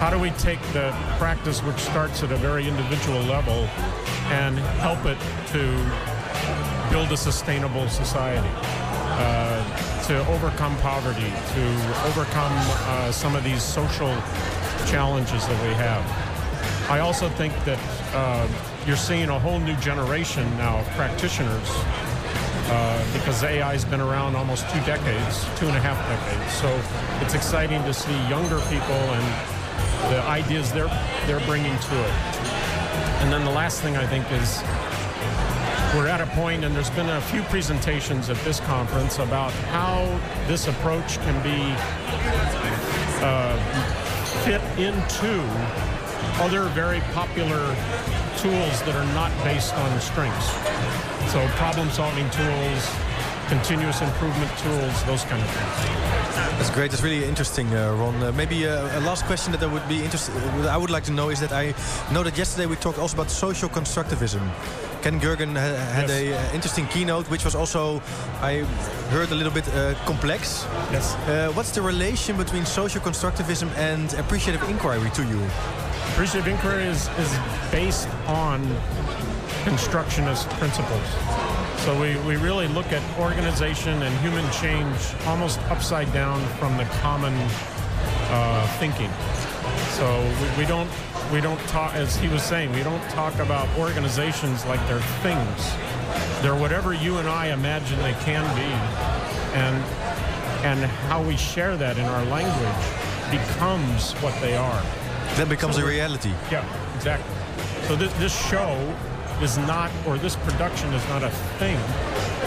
How 0.00 0.08
do 0.08 0.18
we 0.18 0.30
take 0.30 0.58
the 0.72 0.96
practice, 1.18 1.62
which 1.62 1.76
starts 1.76 2.22
at 2.22 2.32
a 2.32 2.36
very 2.36 2.66
individual 2.66 3.20
level, 3.24 3.68
and 4.32 4.56
help 4.80 5.04
it 5.04 5.18
to 5.52 6.90
build 6.90 7.12
a 7.12 7.16
sustainable 7.18 7.86
society? 7.90 8.48
Uh, 8.56 10.02
to 10.04 10.26
overcome 10.28 10.74
poverty, 10.78 11.30
to 11.56 12.06
overcome 12.06 12.52
uh, 12.56 13.12
some 13.12 13.36
of 13.36 13.44
these 13.44 13.62
social 13.62 14.14
challenges 14.86 15.46
that 15.46 15.62
we 15.68 15.74
have. 15.74 16.90
I 16.90 17.00
also 17.00 17.28
think 17.30 17.52
that 17.66 17.78
uh, 18.14 18.48
you're 18.86 18.96
seeing 18.96 19.30
a 19.30 19.38
whole 19.38 19.58
new 19.58 19.74
generation 19.76 20.48
now 20.58 20.78
of 20.78 20.86
practitioners 20.90 21.68
uh, 21.70 23.04
because 23.14 23.42
AI 23.42 23.72
has 23.72 23.84
been 23.84 24.00
around 24.00 24.36
almost 24.36 24.62
two 24.70 24.78
decades, 24.86 25.44
two 25.58 25.66
and 25.66 25.76
a 25.76 25.80
half 25.80 25.98
decades. 26.06 26.54
So 26.60 26.68
it's 27.24 27.34
exciting 27.34 27.82
to 27.82 27.92
see 27.92 28.14
younger 28.30 28.60
people 28.70 29.00
and 29.18 29.26
the 30.14 30.22
ideas 30.22 30.70
they're 30.70 30.86
they're 31.26 31.44
bringing 31.46 31.74
to 31.76 31.94
it. 31.98 32.14
And 33.26 33.32
then 33.32 33.44
the 33.44 33.50
last 33.50 33.82
thing 33.82 33.96
I 33.96 34.06
think 34.06 34.22
is 34.38 34.62
we're 35.96 36.06
at 36.08 36.20
a 36.20 36.26
point, 36.38 36.62
and 36.62 36.74
there's 36.74 36.90
been 36.90 37.08
a 37.08 37.20
few 37.22 37.42
presentations 37.44 38.28
at 38.30 38.36
this 38.44 38.60
conference 38.60 39.18
about 39.18 39.50
how 39.74 39.98
this 40.46 40.68
approach 40.68 41.16
can 41.18 41.36
be 41.42 41.74
uh, 43.24 43.56
fit 44.44 44.60
into 44.78 45.32
other 46.44 46.68
very 46.74 47.00
popular 47.14 47.58
tools 48.46 48.80
that 48.82 48.94
are 48.94 49.10
not 49.14 49.32
based 49.44 49.74
on 49.84 49.90
strengths. 50.00 50.48
So 51.32 51.38
problem 51.62 51.90
solving 51.90 52.28
tools, 52.30 52.80
continuous 53.48 54.00
improvement 54.02 54.50
tools, 54.62 54.94
those 55.04 55.24
kind 55.24 55.42
of 55.42 55.50
things. 55.50 55.78
That's 56.58 56.70
great. 56.70 56.90
That's 56.92 57.02
really 57.02 57.24
interesting, 57.24 57.66
uh, 57.74 57.94
Ron. 58.00 58.14
Uh, 58.22 58.30
maybe 58.40 58.66
uh, 58.68 58.98
a 59.00 59.02
last 59.02 59.24
question 59.24 59.50
that 59.54 59.62
I 59.64 59.66
would 59.66 59.86
be 59.88 59.98
interested, 60.06 60.30
uh, 60.36 60.68
I 60.68 60.76
would 60.76 60.90
like 60.90 61.02
to 61.04 61.12
know 61.18 61.28
is 61.34 61.40
that 61.40 61.50
I 61.52 61.74
know 62.12 62.22
that 62.22 62.38
yesterday 62.38 62.66
we 62.66 62.76
talked 62.76 62.98
also 63.04 63.14
about 63.16 63.30
social 63.32 63.68
constructivism. 63.68 64.42
Ken 65.02 65.18
Gergen 65.20 65.52
ha 65.64 65.68
had 65.98 66.08
yes. 66.08 66.20
a 66.20 66.22
uh, 66.36 66.54
interesting 66.56 66.86
keynote, 66.92 67.26
which 67.34 67.44
was 67.44 67.54
also, 67.56 68.00
I 68.50 68.52
heard, 69.14 69.30
a 69.32 69.36
little 69.40 69.52
bit 69.58 69.66
uh, 69.74 69.94
complex. 70.06 70.42
Yes. 70.96 71.06
what's 71.56 71.72
the 71.72 71.82
relation 71.82 72.36
between 72.36 72.64
social 72.64 73.00
constructivism 73.08 73.68
and 73.90 74.04
appreciative 74.14 74.62
inquiry 74.70 75.10
to 75.18 75.22
you? 75.32 75.40
appreciative 76.16 76.48
inquiry 76.48 76.84
is, 76.84 77.08
is 77.18 77.38
based 77.70 78.08
on 78.26 78.66
constructionist 79.64 80.48
principles. 80.50 81.04
So 81.84 81.92
we, 82.00 82.16
we 82.20 82.38
really 82.42 82.68
look 82.68 82.86
at 82.90 83.02
organization 83.20 84.02
and 84.02 84.16
human 84.24 84.50
change 84.50 84.96
almost 85.26 85.60
upside 85.70 86.10
down 86.14 86.40
from 86.58 86.78
the 86.78 86.84
common 87.02 87.34
uh, 87.34 88.66
thinking. 88.78 89.10
So 89.92 90.34
we, 90.56 90.62
we 90.62 90.66
don't 90.66 90.88
we 91.30 91.42
don't 91.42 91.60
talk 91.68 91.92
as 91.92 92.16
he 92.16 92.28
was 92.28 92.42
saying 92.42 92.72
we 92.72 92.82
don't 92.82 93.02
talk 93.10 93.34
about 93.34 93.68
organizations 93.78 94.64
like 94.64 94.80
they're 94.88 95.02
things. 95.20 95.70
They're 96.42 96.58
whatever 96.58 96.94
you 96.94 97.18
and 97.18 97.28
I 97.28 97.48
imagine 97.48 97.98
they 98.00 98.14
can 98.24 98.42
be, 98.56 98.72
and 99.54 99.76
and 100.64 100.82
how 101.10 101.22
we 101.22 101.36
share 101.36 101.76
that 101.76 101.98
in 101.98 102.04
our 102.06 102.24
language 102.24 102.84
becomes 103.30 104.12
what 104.22 104.34
they 104.40 104.56
are. 104.56 104.82
That 105.36 105.50
becomes 105.50 105.76
so 105.76 105.82
a 105.82 105.86
reality. 105.86 106.32
Yeah, 106.50 106.64
exactly. 106.96 107.30
So 107.88 107.94
this, 107.94 108.10
this 108.14 108.34
show 108.48 108.70
is 109.42 109.58
not, 109.58 109.90
or 110.06 110.16
this 110.16 110.34
production 110.34 110.90
is 110.94 111.06
not 111.10 111.22
a 111.22 111.28
thing. 111.60 111.76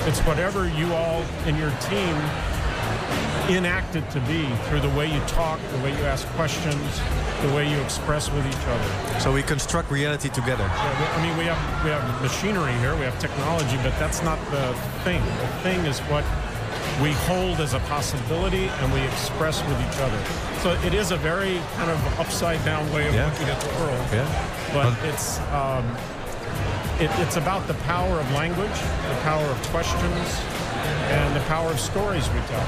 It's 0.10 0.20
whatever 0.22 0.68
you 0.68 0.92
all 0.96 1.22
and 1.46 1.56
your 1.56 1.70
team 1.86 3.56
enact 3.56 3.96
it 3.96 4.10
to 4.10 4.20
be 4.22 4.44
through 4.68 4.80
the 4.80 4.90
way 4.98 5.06
you 5.06 5.20
talk, 5.28 5.60
the 5.72 5.78
way 5.84 5.92
you 5.92 6.04
ask 6.06 6.26
questions, 6.30 6.84
the 7.44 7.50
way 7.54 7.70
you 7.70 7.80
express 7.80 8.32
with 8.32 8.44
each 8.48 8.64
other. 8.66 9.20
So 9.20 9.32
we 9.32 9.44
construct 9.44 9.92
reality 9.92 10.30
together. 10.30 10.64
Yeah, 10.64 11.16
I 11.16 11.22
mean, 11.28 11.38
we 11.38 11.46
have 11.46 11.84
we 11.86 11.92
have 11.92 12.22
machinery 12.24 12.74
here, 12.80 12.96
we 12.96 13.04
have 13.06 13.20
technology, 13.20 13.76
but 13.78 13.92
that's 14.00 14.24
not 14.24 14.40
the 14.50 14.74
thing. 15.04 15.24
The 15.24 15.48
thing 15.62 15.80
is 15.86 16.00
what 16.12 16.24
we 17.02 17.12
hold 17.30 17.60
as 17.60 17.74
a 17.74 17.80
possibility 17.82 18.66
and 18.68 18.94
we 18.94 19.00
express 19.02 19.62
with 19.66 19.80
each 19.80 20.00
other. 20.00 20.20
So 20.62 20.72
it 20.86 20.94
is 20.94 21.12
a 21.12 21.18
very 21.18 21.60
kind 21.76 21.90
of 21.92 22.20
upside 22.20 22.64
down 22.66 22.92
way 22.94 23.08
of 23.08 23.14
yeah. 23.16 23.30
looking 23.32 23.48
at 23.48 23.60
the 23.62 23.70
world. 23.80 24.06
Yeah. 24.12 24.70
But 24.74 24.98
well, 25.00 25.12
it's 25.14 25.40
um, 25.60 25.86
it, 27.00 27.10
it's 27.26 27.38
about 27.38 27.66
the 27.68 27.74
power 27.86 28.20
of 28.20 28.32
language, 28.34 28.78
the 29.10 29.20
power 29.24 29.44
of 29.46 29.58
questions, 29.70 30.28
and 31.10 31.36
the 31.36 31.44
power 31.48 31.72
of 31.72 31.80
stories 31.80 32.28
we 32.30 32.40
tell. 32.52 32.68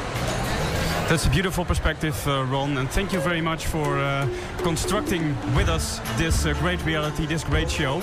That's 1.10 1.26
a 1.26 1.30
beautiful 1.30 1.66
perspective, 1.66 2.16
uh, 2.26 2.46
Ron, 2.46 2.78
and 2.78 2.90
thank 2.90 3.12
you 3.12 3.20
very 3.20 3.42
much 3.42 3.66
for 3.68 3.98
uh, 4.00 4.26
constructing 4.64 5.36
with 5.56 5.68
us 5.68 6.00
this 6.18 6.46
uh, 6.46 6.54
great 6.62 6.82
reality, 6.86 7.26
this 7.26 7.44
great 7.44 7.70
show. 7.70 8.02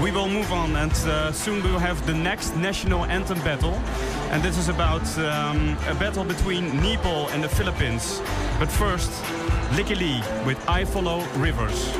We 0.00 0.12
will 0.12 0.28
move 0.28 0.52
on, 0.52 0.76
and 0.76 0.92
uh, 0.92 1.32
soon 1.32 1.60
we 1.64 1.72
will 1.72 1.80
have 1.80 2.00
the 2.06 2.14
next 2.14 2.54
national 2.54 3.06
anthem 3.06 3.40
battle. 3.40 3.74
And 4.34 4.42
this 4.42 4.58
is 4.58 4.68
about 4.68 5.00
um, 5.20 5.76
a 5.88 5.94
battle 5.94 6.24
between 6.24 6.64
Nepal 6.82 7.28
and 7.28 7.44
the 7.44 7.48
Philippines. 7.48 8.20
But 8.58 8.68
first, 8.68 9.08
Lykke 9.78 9.96
Li 9.96 10.20
with 10.44 10.58
I 10.68 10.84
Follow 10.84 11.22
Rivers. 11.36 11.94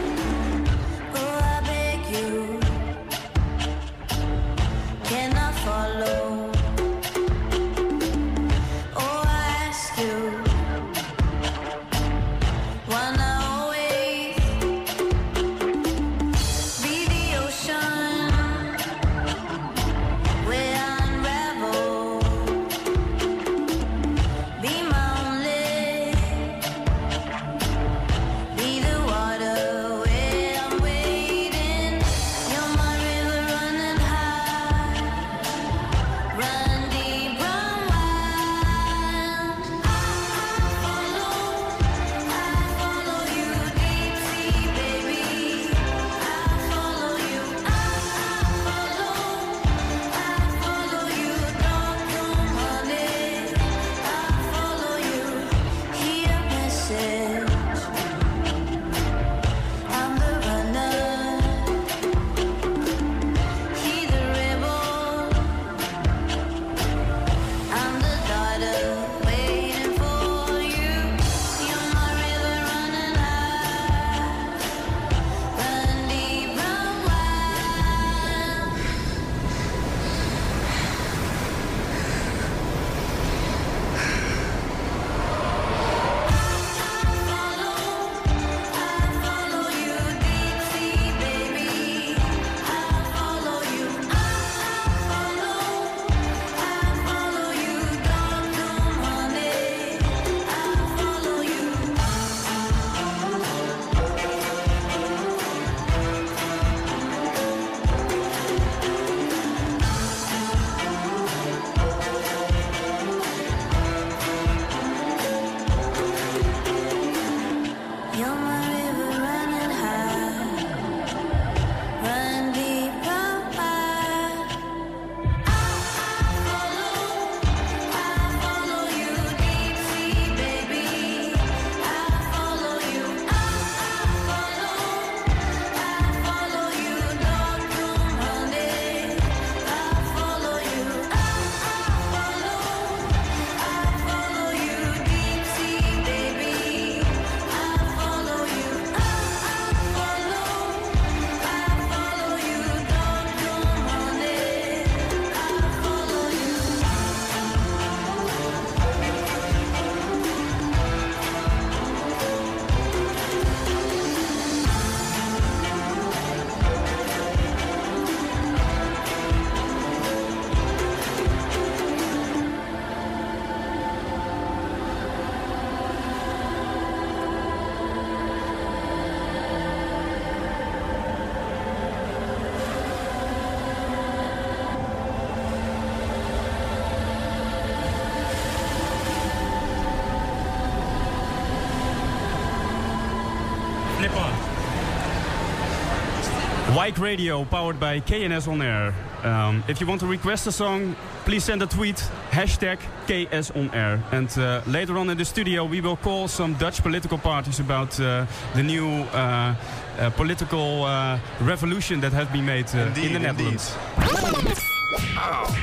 Bike 196.87 196.99
Radio, 197.01 197.45
powered 197.47 197.81
by 197.81 197.99
KNS 198.01 198.47
On 198.47 198.61
Air. 198.61 198.93
Um, 199.23 199.65
if 199.69 199.81
you 199.81 199.87
want 199.87 200.01
to 200.03 200.07
request 200.07 200.47
a 200.47 200.53
song, 200.53 200.95
please 201.25 201.43
send 201.43 201.63
a 201.63 201.67
tweet, 201.67 201.97
hashtag 202.31 202.79
KS 203.07 203.51
On 203.53 203.71
Air. 203.75 204.03
And 204.13 204.29
uh, 204.37 204.61
later 204.67 204.99
on 204.99 205.09
in 205.09 205.17
the 205.17 205.25
studio, 205.25 205.65
we 205.65 205.81
will 205.81 205.97
call 205.97 206.29
some 206.29 206.53
Dutch 206.55 206.83
political 206.83 207.17
parties 207.17 207.59
about 207.59 207.99
uh, 208.01 208.27
the 208.55 208.63
new 208.63 208.87
uh, 208.87 209.55
uh 209.55 210.11
political 210.11 210.85
uh, 210.85 211.19
revolution 211.41 212.01
that 212.01 212.13
has 212.13 212.29
been 212.29 212.45
made 212.45 212.67
indeed, 212.75 212.99
uh, 212.99 213.07
in 213.07 213.13
the 213.15 213.19
Netherlands. 213.21 213.75
Oh, 213.99 215.57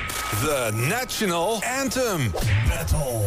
the 0.45 0.71
national 0.89 1.60
anthem. 1.63 2.31
Battle. 2.67 3.21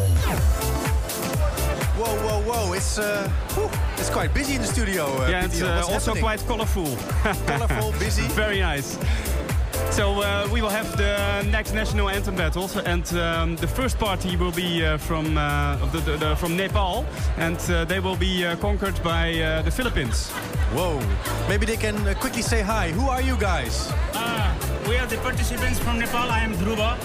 Whoa, 1.97 2.07
whoa, 2.25 2.53
whoa. 2.53 2.73
It's. 2.73 2.99
Uh 2.99 3.31
it's 4.07 4.13
quite 4.13 4.35
busy 4.35 4.55
in 4.57 4.61
the 4.61 4.67
studio. 4.69 5.05
Uh, 5.17 5.31
yeah, 5.31 5.47
it's 5.47 5.63
uh, 5.63 5.83
also 5.87 5.93
happening? 6.13 6.23
quite 6.23 6.47
colorful. 6.47 6.97
colorful, 7.47 7.93
busy. 7.99 8.23
Very 8.35 8.61
nice. 8.61 8.99
So 9.91 10.21
uh, 10.21 10.47
we 10.53 10.61
will 10.61 10.69
have 10.81 10.95
the 10.99 11.43
next 11.51 11.73
national 11.73 12.11
anthem 12.11 12.37
battles, 12.37 12.77
and 12.77 13.07
um, 13.15 13.57
the 13.57 13.67
first 13.67 13.99
party 13.99 14.37
will 14.37 14.53
be 14.53 14.85
uh, 14.85 14.99
from 14.99 15.39
uh, 15.39 15.77
the, 15.93 15.99
the, 16.01 16.17
the, 16.19 16.37
from 16.37 16.55
Nepal, 16.57 17.07
and 17.39 17.57
uh, 17.71 17.85
they 17.87 17.99
will 18.01 18.17
be 18.17 18.45
uh, 18.45 18.57
conquered 18.57 19.03
by 19.03 19.41
uh, 19.41 19.63
the 19.63 19.71
Philippines. 19.71 20.29
Whoa! 20.77 21.01
Maybe 21.49 21.65
they 21.65 21.77
can 21.79 21.97
quickly 22.17 22.43
say 22.43 22.61
hi. 22.61 22.91
Who 22.93 23.09
are 23.09 23.23
you 23.23 23.37
guys? 23.39 23.91
we 24.89 24.99
are 24.99 25.07
the 25.07 25.17
participants 25.19 25.79
from 25.79 25.99
Nepal. 25.99 26.29
I 26.31 26.41
am 26.41 26.53
Dhruva. 26.57 26.99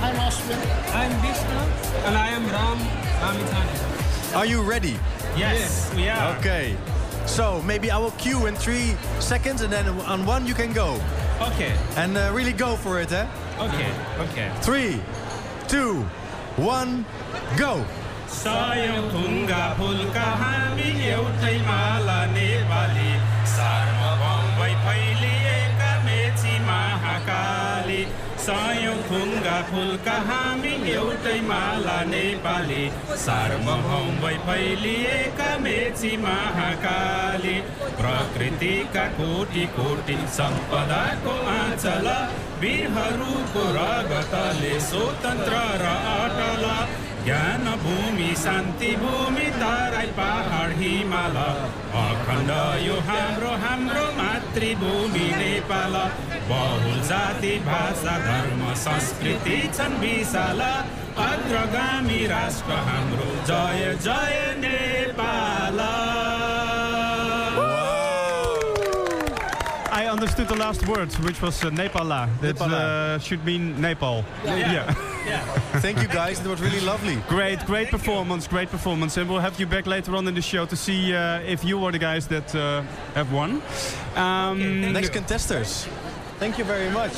I'm 0.00 0.14
Ashwin. 0.16 0.60
I'm 0.94 1.10
Vishnu. 1.22 1.58
And 2.06 2.16
I 2.16 2.28
am 2.28 2.46
Ram 2.54 2.78
Ramitani. 3.24 4.36
Are 4.36 4.46
you 4.46 4.62
ready? 4.62 4.96
Yes, 5.36 5.92
we 5.94 6.08
are. 6.08 6.34
Okay. 6.38 6.74
So 7.26 7.60
maybe 7.66 7.90
I 7.90 7.98
will 7.98 8.12
cue 8.12 8.46
in 8.46 8.54
three 8.56 8.96
seconds, 9.20 9.60
and 9.60 9.70
then 9.72 9.86
on 10.08 10.24
one 10.24 10.46
you 10.46 10.54
can 10.54 10.72
go. 10.72 10.94
Okay. 11.52 11.76
And 11.96 12.16
uh, 12.16 12.32
really 12.32 12.54
go 12.54 12.74
for 12.76 13.00
it, 13.00 13.12
eh? 13.12 13.28
Okay. 13.60 13.92
Okay. 14.30 14.48
Three, 14.62 14.98
two, 15.68 16.00
one, 16.56 17.04
go. 17.58 17.84
सयौँगा 28.46 29.54
phulka 29.68 30.12
हामी 30.26 30.74
एउटै 30.90 31.32
माला 31.46 31.94
नेपाली 32.10 32.82
सार्वभौम 33.22 34.20
फैलिएका 34.48 35.48
मेची 35.64 36.10
महाकाली 36.26 37.56
प्रकृतिका 38.02 39.06
कोटि 39.16 39.64
कोटि 39.78 40.18
सम्पदाको 40.38 41.34
आँचल 41.56 42.06
वीरहरूको 42.64 43.64
रगतले 43.78 44.72
स्वतन्त्र 44.90 45.64
र 45.84 45.96
अटल 46.14 46.64
ज्ञान 47.28 47.64
भूमि 47.86 48.30
शान्ति 48.44 48.94
भूमि 49.06 49.50
तराई 49.60 50.14
पहाड 50.20 50.78
हिमाल 50.84 51.42
अखण्ड 52.06 52.54
यो 52.86 53.00
हाम्रो 53.10 53.56
हाम्रो 53.66 54.06
मातृभूमि 54.56 55.26
नेपाल 55.38 55.94
बहुल 56.48 57.00
जाति 57.08 57.52
भाषा 57.66 58.16
धर्म 58.26 58.62
संस्कृति 58.86 59.60
छन् 59.76 59.98
विशाल 60.00 60.60
अग्रगामी 61.26 62.24
राष्ट्र 62.32 62.80
हाम्रो 62.88 63.28
जय 63.48 63.94
जय 64.04 64.36
Nepal 64.64 65.80
the 70.48 70.54
last 70.56 70.86
word, 70.86 71.12
which 71.24 71.40
was 71.42 71.64
uh, 71.64 71.70
Nepala. 71.70 72.28
Uh, 72.40 72.40
that 72.40 72.60
uh, 72.60 73.18
should 73.18 73.44
mean 73.44 73.80
Nepal. 73.80 74.24
Yeah. 74.44 74.56
yeah. 74.56 74.94
yeah. 75.26 75.60
Thank 75.80 76.00
you 76.02 76.08
guys. 76.08 76.40
It 76.40 76.46
was 76.46 76.60
really 76.60 76.80
lovely. 76.80 77.16
Great, 77.28 77.60
great 77.66 77.88
performance. 77.90 78.44
You. 78.44 78.50
Great 78.50 78.70
performance. 78.70 79.16
And 79.16 79.28
we'll 79.28 79.40
have 79.40 79.58
you 79.60 79.66
back 79.66 79.86
later 79.86 80.14
on 80.16 80.26
in 80.28 80.34
the 80.34 80.42
show 80.42 80.64
to 80.66 80.76
see 80.76 81.14
uh, 81.14 81.40
if 81.40 81.64
you 81.64 81.82
are 81.84 81.90
the 81.92 81.98
guys 81.98 82.28
that 82.28 82.54
uh, 82.54 82.82
have 83.14 83.32
won. 83.32 83.62
Um, 84.14 84.60
okay, 84.60 84.92
next 84.92 85.08
you. 85.08 85.14
contestants. 85.20 85.88
Thank 86.38 86.58
you 86.58 86.64
very 86.64 86.90
much. 86.90 87.14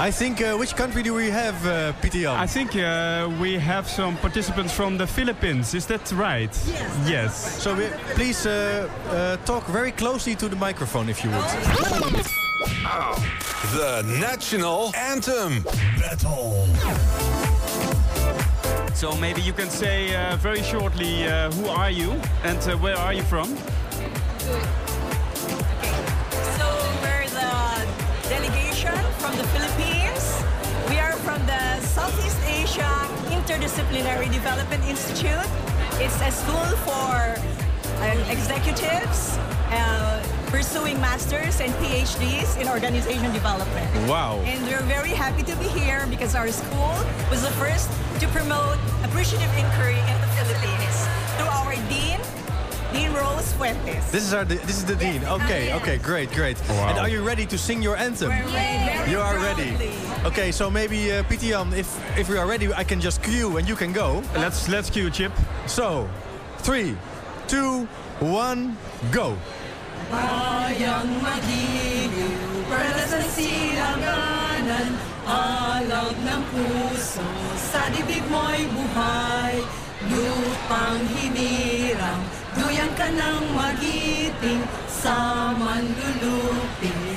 I 0.00 0.10
think, 0.10 0.40
uh, 0.42 0.56
which 0.56 0.74
country 0.76 1.02
do 1.02 1.14
we 1.14 1.30
have, 1.30 1.54
uh, 1.64 1.92
PTL? 2.02 2.34
I 2.36 2.46
think 2.46 2.74
uh, 2.74 3.28
we 3.40 3.54
have 3.54 3.88
some 3.88 4.16
participants 4.16 4.72
from 4.72 4.98
the 4.98 5.06
Philippines. 5.06 5.74
Is 5.74 5.86
that 5.86 6.10
right? 6.12 6.50
Yes. 6.66 6.98
yes. 7.08 7.62
So 7.62 7.74
we, 7.74 7.86
please 8.14 8.46
uh, 8.46 8.88
uh 9.10 9.36
talk 9.44 9.64
very 9.66 9.92
closely 9.92 10.34
to 10.36 10.48
the 10.48 10.56
microphone 10.56 11.08
if 11.08 11.24
you 11.24 11.30
would. 11.30 12.28
Oh. 12.60 13.14
The 13.76 14.02
National 14.18 14.90
Anthem 14.96 15.62
Battle. 16.00 16.66
So 18.94 19.14
maybe 19.16 19.40
you 19.42 19.52
can 19.52 19.70
say 19.70 20.14
uh, 20.16 20.36
very 20.36 20.62
shortly 20.64 21.26
uh, 21.28 21.50
who 21.52 21.68
are 21.68 21.90
you 21.90 22.12
and 22.42 22.58
uh, 22.58 22.76
where 22.78 22.98
are 22.98 23.12
you 23.12 23.22
from? 23.22 23.52
Okay. 23.52 24.64
So 26.56 26.66
we're 27.02 27.28
the 27.30 28.28
delegation 28.28 28.96
from 29.22 29.36
the 29.36 29.44
Philippines. 29.54 30.42
We 30.88 30.98
are 30.98 31.12
from 31.22 31.44
the 31.46 31.80
Southeast 31.82 32.38
Asia 32.46 32.90
Interdisciplinary 33.30 34.32
Development 34.32 34.82
Institute. 34.84 35.46
It's 36.00 36.20
a 36.22 36.30
school 36.32 36.64
for 36.82 38.02
uh, 38.02 38.24
executives. 38.30 39.38
Um, 39.70 40.07
pursuing 40.58 40.98
masters 41.00 41.60
and 41.62 41.70
PhDs 41.78 42.58
in 42.60 42.66
organization 42.66 43.30
development. 43.32 43.86
Wow. 44.10 44.40
And 44.44 44.58
we're 44.66 44.82
very 44.82 45.10
happy 45.14 45.44
to 45.46 45.54
be 45.62 45.68
here 45.70 46.02
because 46.10 46.34
our 46.34 46.48
school 46.50 46.92
was 47.30 47.42
the 47.46 47.54
first 47.62 47.86
to 48.18 48.26
promote 48.38 48.74
appreciative 49.06 49.52
inquiry 49.56 50.02
in 50.10 50.16
the 50.20 50.26
Philippines 50.34 50.96
through 51.38 51.54
our 51.58 51.76
dean, 51.86 52.18
Dean 52.92 53.12
Rose 53.14 53.52
Fuentes. 53.54 54.02
This 54.10 54.24
is 54.26 54.34
our 54.34 54.42
this 54.44 54.78
is 54.82 54.84
the 54.84 54.96
dean. 54.98 55.22
Okay, 55.30 55.70
okay, 55.78 55.96
great, 56.02 56.28
great. 56.34 56.58
Wow. 56.66 56.90
And 56.90 56.98
are 56.98 57.06
you 57.08 57.22
ready 57.22 57.46
to 57.46 57.56
sing 57.56 57.78
your 57.80 57.94
anthem? 57.94 58.34
You 59.06 59.20
are 59.22 59.38
ready. 59.38 59.70
Okay, 60.26 60.50
so 60.50 60.66
maybe 60.68 61.12
uh, 61.14 61.22
um, 61.54 61.70
if 61.72 61.86
if 62.18 62.26
we 62.28 62.34
are 62.36 62.48
ready, 62.50 62.66
I 62.74 62.82
can 62.82 62.98
just 62.98 63.22
cue 63.22 63.58
and 63.62 63.68
you 63.70 63.76
can 63.78 63.92
go. 63.94 64.24
Let's 64.34 64.66
let's 64.68 64.90
cue, 64.90 65.06
Chip. 65.08 65.30
So, 65.70 66.10
three, 66.66 66.98
two, 67.46 67.86
one, 68.18 68.74
go. 69.14 69.38
bayang 70.12 71.08
magiliw, 71.20 72.32
perlas 72.68 73.10
ng 73.12 73.28
silanganan, 73.32 74.88
alag 75.28 76.16
ng 76.24 76.42
puso, 76.52 77.24
sa 77.56 77.88
dibdib 77.92 78.24
mo'y 78.32 78.64
buhay, 78.72 79.54
lupang 80.08 81.00
hinirang, 81.16 82.20
duyang 82.56 82.92
ka 82.96 83.08
ng 83.12 83.42
magiting, 83.54 84.60
sa 84.88 85.52
manluluping, 85.54 87.07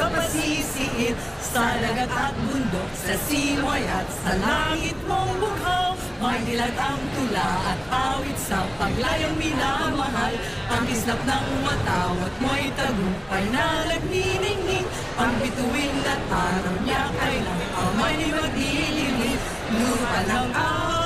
kapasisiin 0.00 1.12
Sa 1.52 1.62
lagat 1.84 2.08
at 2.14 2.32
bundok, 2.48 2.90
sa 2.94 3.14
simoy 3.26 3.82
at 3.82 4.06
sa 4.22 4.32
langit 4.38 4.96
mong 5.04 5.32
bukhaw 5.42 5.92
May 6.22 6.40
ilat 6.56 6.76
ang 6.78 7.00
tula 7.16 7.50
at 7.74 7.80
awit 7.92 8.38
sa 8.40 8.64
paglayang 8.80 9.34
minamahal 9.36 10.34
Ang 10.72 10.84
islap 10.88 11.20
ng 11.24 11.44
umataw 11.60 12.12
at 12.28 12.34
mo'y 12.40 12.64
tagumpay 12.78 13.44
na 13.52 13.66
nagniningning 13.90 14.86
Ang 15.20 15.32
bituin 15.44 15.94
na 16.06 16.14
araw 16.32 16.76
niya 16.86 17.02
kailang 17.18 17.62
amay 17.76 18.14
ni 18.20 18.26
magdilili 18.32 19.32
Lupa 19.74 20.20
ng 20.28 20.48
awit 20.56 20.99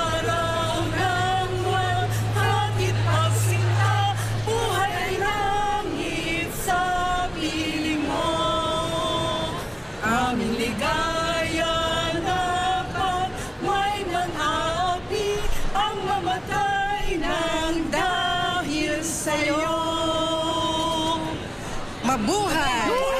Uma 22.05 22.19
burra! 22.19 23.14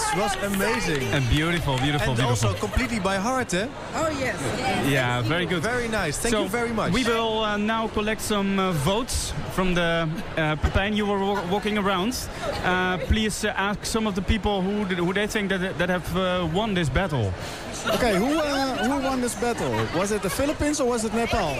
this 0.00 0.16
was 0.36 0.52
amazing. 0.56 1.02
And 1.14 1.28
beautiful, 1.28 1.76
beautiful, 1.78 2.08
and 2.10 2.16
beautiful. 2.20 2.48
also 2.50 2.54
completely 2.58 3.00
by 3.00 3.16
heart, 3.16 3.54
eh? 3.54 3.66
Oh, 3.94 4.08
yes. 4.18 4.36
yes. 4.58 4.88
Yeah, 4.88 5.22
very 5.22 5.46
good. 5.46 5.62
Very 5.62 5.88
nice. 5.88 6.18
Thank 6.18 6.34
so 6.34 6.42
you 6.42 6.48
very 6.48 6.72
much. 6.72 6.92
We 6.92 7.04
will 7.04 7.40
uh, 7.44 7.56
now 7.56 7.88
collect 7.88 8.20
some 8.20 8.58
uh, 8.58 8.72
votes 8.72 9.32
from 9.52 9.74
the 9.74 10.08
uh, 10.36 10.56
Pepijn 10.56 10.94
you 10.96 11.06
were 11.06 11.18
wa 11.18 11.40
walking 11.50 11.78
around. 11.78 12.28
Uh, 12.64 12.98
please 13.06 13.44
uh, 13.44 13.52
ask 13.56 13.84
some 13.84 14.06
of 14.06 14.14
the 14.14 14.22
people 14.22 14.62
who, 14.62 14.84
did, 14.84 14.98
who 14.98 15.12
they 15.12 15.26
think 15.26 15.48
that, 15.48 15.78
that 15.78 15.88
have 15.88 16.16
uh, 16.16 16.46
won 16.52 16.74
this 16.74 16.88
battle. 16.88 17.32
Okay, 17.94 18.14
who, 18.16 18.38
uh, 18.38 18.76
who 18.84 19.02
won 19.02 19.20
this 19.20 19.34
battle? 19.34 19.70
Was 19.98 20.10
it 20.10 20.22
the 20.22 20.30
Philippines 20.30 20.80
or 20.80 20.88
was 20.88 21.04
it 21.04 21.14
Nepal? 21.14 21.54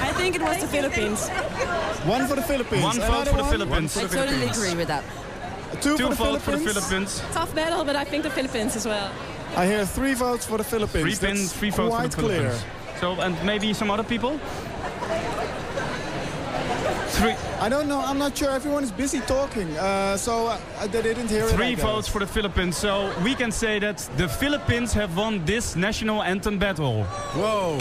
I 0.00 0.12
think 0.14 0.34
it 0.36 0.42
was 0.42 0.58
the 0.58 0.68
Philippines. 0.68 1.28
One 2.06 2.26
for 2.28 2.36
the 2.36 2.42
Philippines. 2.42 2.82
One 2.82 3.00
vote 3.00 3.28
for 3.28 3.36
the 3.36 3.44
Philippines. 3.44 3.96
I 3.96 4.06
totally 4.06 4.46
agree 4.46 4.74
with 4.74 4.86
that 4.88 5.02
two, 5.84 5.96
two 5.98 6.10
for, 6.12 6.32
the 6.32 6.40
for 6.40 6.50
the 6.52 6.58
Philippines. 6.58 7.22
Tough 7.32 7.54
battle, 7.54 7.84
but 7.84 7.94
I 7.96 8.04
think 8.04 8.22
the 8.22 8.30
Philippines 8.30 8.74
as 8.76 8.86
well. 8.86 9.10
I 9.56 9.66
hear 9.66 9.84
three 9.86 10.14
votes 10.14 10.46
for 10.46 10.56
the 10.58 10.64
Philippines. 10.72 11.18
Three, 11.18 11.28
pin, 11.28 11.36
three 11.36 11.70
votes 11.70 11.94
for 11.96 12.08
the 12.08 12.22
clear. 12.28 12.50
Philippines. 12.56 13.00
So, 13.00 13.20
and 13.20 13.34
maybe 13.44 13.74
some 13.74 13.90
other 13.90 14.02
people? 14.02 14.38
Three. 17.16 17.34
I 17.60 17.68
don't 17.68 17.86
know. 17.86 18.00
I'm 18.00 18.18
not 18.18 18.36
sure. 18.36 18.50
Everyone 18.50 18.82
is 18.82 18.90
busy 18.90 19.20
talking, 19.20 19.68
uh, 19.78 20.16
so 20.16 20.46
uh, 20.48 20.86
they 20.88 21.02
didn't 21.02 21.28
hear 21.28 21.44
Three 21.46 21.54
it. 21.54 21.58
Three 21.58 21.74
votes 21.84 22.08
for 22.08 22.18
the 22.18 22.26
Philippines, 22.26 22.76
so 22.76 23.12
we 23.22 23.34
can 23.34 23.52
say 23.52 23.78
that 23.78 23.98
the 24.16 24.28
Philippines 24.28 24.92
have 24.94 25.16
won 25.16 25.44
this 25.44 25.76
national 25.76 26.22
anthem 26.22 26.58
battle. 26.58 27.04
Whoa. 27.38 27.78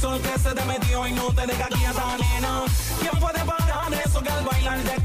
sol 0.00 0.20
que 0.20 0.38
se 0.38 0.52
te 0.54 0.64
metió 0.64 1.06
y 1.06 1.12
no 1.12 1.32
te 1.34 1.46
deja 1.46 1.68
quieta, 1.68 2.04
nena. 2.18 2.62
¿Quién 3.00 3.20
puede 3.20 3.40
parar 3.44 3.92
eso 4.04 4.20
que 4.20 4.30
al 4.30 4.44
bailar 4.44 4.78
te 4.82 5.00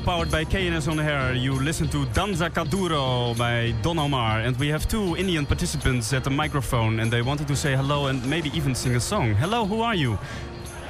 powered 0.00 0.30
by 0.30 0.44
KNS 0.44 0.90
on 0.90 0.98
Air. 1.00 1.34
You 1.34 1.52
listen 1.54 1.88
to 1.88 2.04
Danza 2.06 2.50
Kuduro 2.50 3.36
by 3.36 3.74
Don 3.82 3.98
Omar. 3.98 4.40
And 4.40 4.56
we 4.58 4.68
have 4.68 4.86
two 4.88 5.16
Indian 5.16 5.46
participants 5.46 6.12
at 6.12 6.24
the 6.24 6.30
microphone, 6.30 7.00
and 7.00 7.10
they 7.10 7.22
wanted 7.22 7.48
to 7.48 7.56
say 7.56 7.74
hello 7.74 8.06
and 8.06 8.24
maybe 8.28 8.50
even 8.56 8.74
sing 8.74 8.96
a 8.96 9.00
song. 9.00 9.34
Hello, 9.34 9.64
who 9.66 9.80
are 9.80 9.94
you? 9.94 10.18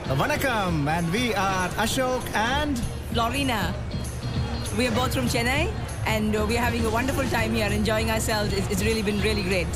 Vanakkam, 0.05 0.87
and 0.88 1.11
we 1.12 1.35
are 1.35 1.68
Ashok 1.71 2.23
and... 2.35 2.79
Florina. 3.12 3.75
We 4.77 4.87
are 4.88 4.92
both 4.92 5.14
from 5.14 5.27
Chennai, 5.27 5.73
and 6.07 6.35
uh, 6.37 6.44
we're 6.47 6.61
having 6.61 6.85
a 6.85 6.90
wonderful 6.90 7.25
time 7.31 7.55
here, 7.55 7.66
enjoying 7.66 8.11
ourselves. 8.11 8.53
It's, 8.53 8.71
it's 8.71 8.83
really 8.85 9.03
been 9.03 9.21
really 9.23 9.42
great. 9.42 9.66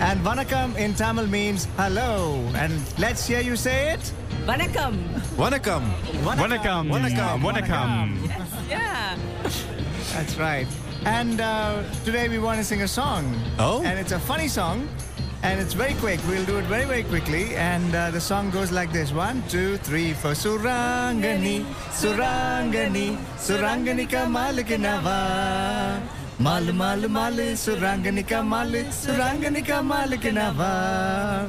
And 0.00 0.20
Vanakkam 0.20 0.76
in 0.76 0.94
Tamil 0.94 1.26
means 1.26 1.66
hello. 1.76 2.38
And 2.54 2.72
let's 2.98 3.26
hear 3.26 3.40
you 3.40 3.56
say 3.56 3.92
it. 3.94 4.12
Vanakkam. 4.46 4.96
Vanakkam. 5.36 5.90
Vanakkam. 6.24 6.38
Vanakkam. 6.38 6.88
Vanakkam. 6.88 7.40
Vanakkam. 7.40 8.16
Vanakkam. 8.18 8.47
That's 10.18 10.34
right. 10.34 10.66
And 11.04 11.38
uh, 11.40 11.78
today 12.04 12.26
we 12.28 12.40
want 12.42 12.58
to 12.58 12.64
sing 12.66 12.82
a 12.82 12.88
song. 12.90 13.22
Oh. 13.56 13.84
And 13.86 14.00
it's 14.02 14.10
a 14.10 14.18
funny 14.18 14.48
song. 14.48 14.88
And 15.46 15.60
it's 15.62 15.74
very 15.78 15.94
quick. 16.02 16.18
We'll 16.26 16.44
do 16.44 16.58
it 16.58 16.64
very, 16.66 16.86
very 16.90 17.04
quickly. 17.06 17.54
And 17.54 17.94
uh, 17.94 18.10
the 18.10 18.18
song 18.20 18.50
goes 18.50 18.72
like 18.74 18.90
this 18.90 19.12
one, 19.12 19.44
two, 19.48 19.76
three, 19.76 20.14
four. 20.18 20.32
Surangani, 20.32 21.62
Surangani, 22.00 23.14
Surangani 23.38 24.10
ka 24.10 24.26
malikinava, 24.26 26.02
Mal, 26.42 26.64
mal, 26.74 26.98
mal, 27.08 27.34
Surangani 27.54 28.26
ka 28.26 28.42
mal, 28.42 28.72
Surangani 29.00 29.62
ka 29.64 29.78
malikinava. 29.86 31.46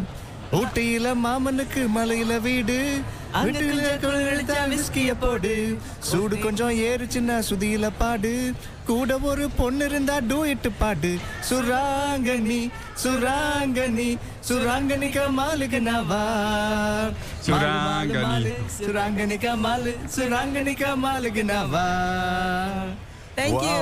ஊட்டியில 0.57 1.07
மாமனுக்கு 1.23 1.81
மலையில 1.95 2.31
வீடு 2.45 2.77
வீட்டுல 3.47 4.01
போடு 5.23 5.51
சூடு 6.09 6.35
கொஞ்சம் 6.45 6.73
ஏறுச்சுன்னா 6.89 7.35
சுதியில 7.49 7.88
பாடு 7.99 8.31
கூட 8.88 9.17
ஒரு 9.29 9.45
பொண்ணு 9.59 9.88
இருந்தா 9.89 10.15
டூயிட்டு 10.31 10.69
பாடு 10.81 11.12
சுராங்கனி 11.49 12.62
சுராங்கனி 13.03 14.09
சுராங்கனி 14.49 15.09
கமாலுக்கு 15.17 15.81
நாவா 15.89 16.23
சுராங்கனி 17.47 18.53
சுராங்கனி 18.79 19.38
மாலு 19.67 19.93
சுராங்கனி 20.17 20.73
கமாலுக்கு 20.83 21.45
நாவா 21.51 21.88
thank you 23.39 23.77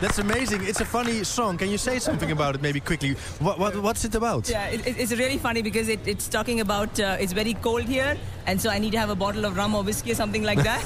That's 0.00 0.18
amazing. 0.18 0.62
It's 0.64 0.80
a 0.80 0.84
funny 0.86 1.22
song. 1.24 1.58
Can 1.58 1.68
you 1.68 1.76
say 1.76 1.98
something 1.98 2.30
about 2.30 2.54
it, 2.54 2.62
maybe 2.62 2.80
quickly? 2.80 3.12
What, 3.46 3.58
what 3.58 3.76
what's 3.86 4.02
it 4.06 4.14
about? 4.14 4.48
Yeah, 4.52 4.66
it, 4.76 4.80
it's 5.02 5.12
really 5.12 5.36
funny 5.36 5.60
because 5.66 5.88
it, 5.94 6.00
it's 6.12 6.26
talking 6.36 6.60
about 6.60 6.98
uh, 6.98 7.18
it's 7.20 7.34
very 7.40 7.52
cold 7.66 7.82
here, 7.84 8.16
and 8.46 8.58
so 8.58 8.70
I 8.70 8.78
need 8.78 8.92
to 8.92 8.98
have 8.98 9.10
a 9.10 9.14
bottle 9.24 9.44
of 9.44 9.58
rum 9.58 9.74
or 9.74 9.82
whiskey 9.82 10.12
or 10.12 10.14
something 10.14 10.42
like 10.42 10.62
that. 10.62 10.80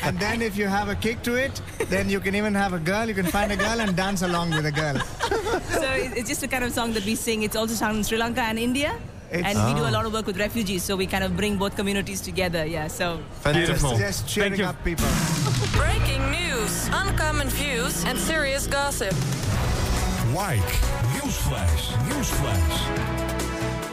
and 0.02 0.18
then 0.18 0.40
if 0.40 0.56
you 0.56 0.68
have 0.68 0.88
a 0.88 0.94
kick 0.94 1.20
to 1.24 1.34
it, 1.34 1.60
then 1.90 2.08
you 2.08 2.18
can 2.18 2.34
even 2.34 2.54
have 2.54 2.72
a 2.72 2.78
girl. 2.78 3.06
You 3.06 3.14
can 3.22 3.26
find 3.26 3.52
a 3.52 3.56
girl 3.58 3.78
and 3.82 3.94
dance 3.94 4.22
along 4.22 4.52
with 4.52 4.64
a 4.64 4.72
girl. 4.72 4.96
so 5.80 5.90
it's 6.16 6.28
just 6.32 6.42
a 6.42 6.48
kind 6.48 6.64
of 6.64 6.72
song 6.72 6.94
that 6.94 7.04
we 7.04 7.14
sing. 7.14 7.42
It's 7.42 7.56
also 7.56 7.74
sung 7.74 7.98
in 7.98 8.04
Sri 8.04 8.16
Lanka 8.16 8.40
and 8.42 8.58
India. 8.58 8.94
It's 9.30 9.44
and 9.46 9.58
oh. 9.58 9.66
we 9.68 9.74
do 9.74 9.84
a 9.84 9.88
ah. 9.88 9.90
lot 9.90 10.06
of 10.06 10.12
work 10.12 10.26
with 10.26 10.38
refugees, 10.38 10.82
so 10.84 10.96
we 10.96 11.06
kind 11.06 11.24
of 11.24 11.36
bring 11.36 11.56
both 11.58 11.76
communities 11.76 12.20
together. 12.20 12.64
Yeah, 12.64 12.86
so 12.86 13.20
beautiful. 13.44 13.90
Just, 13.90 14.24
just 14.24 14.28
cheering 14.28 14.60
up 14.62 14.82
people. 14.84 15.06
Breaking 15.72 16.30
news, 16.30 16.88
uncommon 16.92 17.48
views, 17.48 18.04
and 18.04 18.18
serious 18.18 18.66
gossip. 18.66 19.12
Like 20.34 20.60
newsflash, 21.18 21.92
newsflash. 22.10 23.15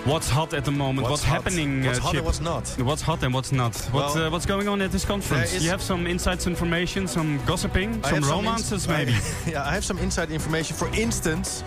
What's 0.05 0.29
hot 0.29 0.53
at 0.53 0.65
the 0.65 0.71
moment? 0.71 1.07
What's, 1.09 1.23
what's 1.23 1.23
happening? 1.23 1.85
Uh, 1.85 1.87
what's 1.93 1.99
uh, 1.99 2.01
hot 2.01 2.15
and 2.17 2.25
what's 2.25 2.41
not? 2.41 2.67
What's 2.77 3.01
hot 3.01 3.23
and 3.23 3.33
what's 3.33 3.53
not? 3.53 3.89
Well, 3.93 4.09
what, 4.09 4.21
uh, 4.21 4.29
what's 4.31 4.45
going 4.45 4.67
on 4.67 4.81
at 4.81 4.91
this 4.91 5.05
conference? 5.05 5.63
You 5.63 5.69
have 5.69 5.81
some 5.81 6.05
insights 6.07 6.45
information, 6.45 7.07
some 7.07 7.39
gossiping, 7.45 8.01
I 8.03 8.09
some 8.19 8.23
romances 8.29 8.83
some 8.83 8.93
maybe. 8.95 9.13
I, 9.13 9.49
yeah, 9.49 9.65
I 9.65 9.73
have 9.73 9.85
some 9.85 9.97
inside 9.99 10.29
information. 10.29 10.75
For 10.75 10.89
instance, 10.93 11.63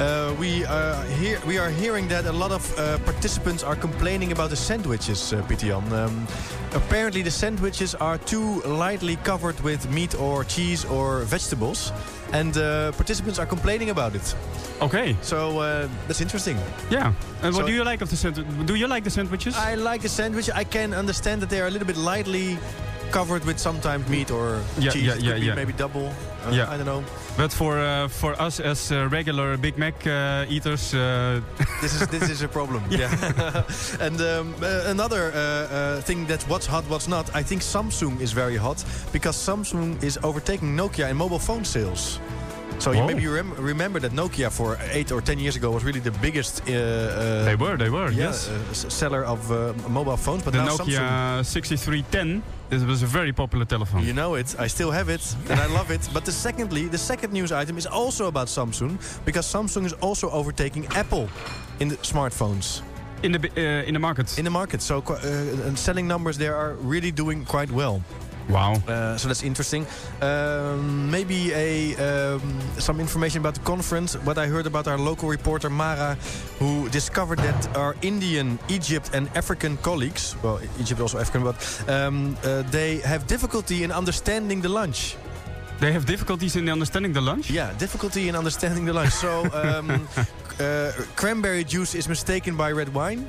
uh, 0.00 0.34
we 0.40 0.64
are 0.64 0.90
uh, 0.92 1.04
hear, 1.20 1.38
we 1.46 1.58
are 1.58 1.70
hearing 1.70 2.08
that 2.08 2.26
a 2.26 2.32
lot 2.32 2.50
of 2.50 2.62
uh, 2.78 2.98
participants 2.98 3.62
are 3.62 3.76
complaining 3.76 4.32
about 4.32 4.50
the 4.50 4.56
sandwiches, 4.56 5.32
uh, 5.32 5.36
Um, 5.40 6.26
apparently, 6.74 7.22
the 7.22 7.30
sandwiches 7.30 7.94
are 7.94 8.18
too 8.18 8.60
lightly 8.66 9.16
covered 9.22 9.60
with 9.60 9.88
meat 9.88 10.14
or 10.18 10.42
cheese 10.44 10.84
or 10.84 11.22
vegetables 11.26 11.92
and 12.32 12.56
uh, 12.58 12.92
participants 12.92 13.38
are 13.38 13.46
complaining 13.46 13.90
about 13.90 14.14
it. 14.14 14.34
Okay. 14.80 15.16
So 15.22 15.58
uh, 15.60 15.88
that's 16.06 16.20
interesting. 16.20 16.56
Yeah. 16.90 17.12
And 17.42 17.54
what 17.54 17.62
so 17.62 17.66
do 17.66 17.72
you 17.72 17.84
like 17.84 18.00
of 18.02 18.10
the 18.10 18.16
sandwich? 18.16 18.46
Do 18.66 18.74
you 18.74 18.86
like 18.86 19.04
the 19.04 19.10
sandwiches? 19.10 19.56
I 19.56 19.74
like 19.74 20.02
the 20.02 20.08
sandwich. 20.08 20.50
I 20.54 20.64
can 20.64 20.92
understand 20.94 21.40
that 21.42 21.50
they 21.50 21.60
are 21.60 21.66
a 21.66 21.70
little 21.70 21.86
bit 21.86 21.96
lightly 21.96 22.58
covered 23.10 23.44
with 23.44 23.58
sometimes 23.58 24.06
meat 24.08 24.30
or 24.30 24.60
yeah, 24.78 24.90
cheese. 24.90 25.02
Yeah, 25.04 25.14
yeah, 25.18 25.36
yeah. 25.36 25.54
Maybe 25.54 25.72
double. 25.72 26.06
Uh, 26.46 26.50
yeah. 26.52 26.70
I 26.70 26.76
don't 26.76 26.86
know. 26.86 27.02
But 27.38 27.52
for 27.52 27.78
uh, 27.78 28.08
for 28.08 28.34
us 28.42 28.58
as 28.60 28.90
uh, 28.90 29.08
regular 29.12 29.56
Big 29.56 29.78
Mac 29.78 29.94
uh, 30.06 30.44
eaters, 30.52 30.92
uh, 30.92 31.40
this 31.80 31.94
is 31.94 32.08
this 32.08 32.28
is 32.30 32.42
a 32.42 32.48
problem. 32.48 32.82
yeah. 32.90 32.98
yeah. 33.08 34.06
and 34.06 34.20
um, 34.20 34.54
uh, 34.60 34.90
another 34.90 35.30
uh, 35.32 36.02
thing 36.02 36.26
that 36.26 36.42
what's 36.48 36.66
hot, 36.66 36.84
what's 36.88 37.06
not. 37.08 37.24
I 37.40 37.44
think 37.44 37.62
Samsung 37.62 38.20
is 38.20 38.32
very 38.34 38.56
hot 38.56 38.84
because 39.12 39.38
Samsung 39.44 40.02
is 40.02 40.18
overtaking 40.22 40.76
Nokia 40.76 41.08
in 41.08 41.16
mobile 41.16 41.38
phone 41.38 41.64
sales. 41.64 42.18
So 42.78 42.92
you, 42.92 43.04
maybe 43.06 43.22
you 43.22 43.34
rem 43.34 43.52
remember 43.58 44.00
that 44.00 44.12
Nokia 44.12 44.50
for 44.50 44.78
eight 44.92 45.12
or 45.12 45.20
ten 45.22 45.38
years 45.38 45.56
ago 45.56 45.70
was 45.70 45.82
really 45.84 46.00
the 46.00 46.10
biggest. 46.20 46.62
Uh, 46.68 46.72
uh, 46.72 47.44
they 47.44 47.56
were, 47.56 47.76
they 47.76 47.90
were, 47.90 48.10
yeah, 48.10 48.26
yes. 48.26 48.48
Uh, 48.48 48.72
seller 48.90 49.24
of 49.24 49.48
mobile 49.90 50.16
phones, 50.16 50.42
but 50.44 50.52
the 50.52 50.58
now 50.58 50.76
Nokia 50.76 50.98
Samsung 51.42 51.44
6310. 51.46 52.42
This 52.70 52.82
was 52.84 53.02
a 53.02 53.06
very 53.06 53.32
popular 53.32 53.64
telephone. 53.64 54.04
You 54.04 54.12
know 54.12 54.34
it. 54.36 54.54
I 54.58 54.68
still 54.68 54.90
have 54.90 55.08
it, 55.08 55.34
and 55.50 55.58
I 55.58 55.66
love 55.74 55.90
it. 55.90 56.08
But 56.12 56.24
the 56.24 56.32
secondly, 56.32 56.88
the 56.88 56.98
second 56.98 57.32
news 57.32 57.50
item 57.50 57.76
is 57.78 57.86
also 57.86 58.26
about 58.26 58.48
Samsung, 58.48 58.98
because 59.24 59.46
Samsung 59.46 59.84
is 59.86 59.94
also 60.00 60.28
overtaking 60.30 60.86
Apple 60.94 61.28
in 61.80 61.88
the 61.88 61.96
smartphones. 62.02 62.82
In 63.22 63.32
the 63.32 63.38
uh, 63.56 63.88
in 63.88 63.94
the 63.94 64.00
market. 64.00 64.38
In 64.38 64.44
the 64.44 64.50
market. 64.50 64.82
So 64.82 65.02
uh, 65.06 65.20
selling 65.74 66.06
numbers 66.06 66.36
there 66.36 66.54
are 66.54 66.76
really 66.90 67.12
doing 67.12 67.44
quite 67.46 67.70
well. 67.72 68.00
Wow. 68.48 68.76
Eh, 68.86 69.16
so 69.18 69.26
that's 69.28 69.42
interesting. 69.42 69.86
Ehm, 70.18 71.10
maybe 71.10 71.52
a 71.54 72.32
um, 72.32 72.40
some 72.76 73.00
information 73.00 73.38
about 73.40 73.54
the 73.54 73.60
conference. 73.62 74.18
What 74.24 74.36
I 74.36 74.46
heard 74.50 74.66
about 74.66 74.86
our 74.86 74.98
local 75.00 75.28
reporter 75.30 75.70
Mara, 75.70 76.16
who 76.58 76.88
discovered 76.88 77.38
that 77.38 77.76
our 77.76 77.94
Indian, 78.00 78.58
Egypt, 78.68 79.14
and 79.14 79.28
African 79.34 79.76
colleagues, 79.80 80.34
well, 80.42 80.58
Egypt 80.80 81.00
also 81.00 81.18
African, 81.18 81.42
but 81.42 81.82
um, 81.88 82.36
they 82.70 83.00
have 83.04 83.26
difficulty 83.26 83.82
in 83.82 83.92
understanding 83.92 84.62
the 84.62 84.68
lunch. 84.70 85.16
They 85.78 85.92
have 85.92 86.04
difficulties 86.06 86.54
in 86.56 86.68
understanding 86.68 87.12
the 87.14 87.20
lunch? 87.20 87.50
Yeah, 87.50 87.68
difficulty 87.78 88.28
in 88.28 88.34
understanding 88.36 88.84
the 88.86 88.92
lunch. 88.92 89.12
So, 89.12 89.44
um, 89.54 90.08
uh, 90.58 90.90
cranberry 91.14 91.64
juice 91.64 91.94
is 91.94 92.08
mistaken 92.08 92.56
by 92.56 92.72
red 92.72 92.92
wine. 92.94 93.26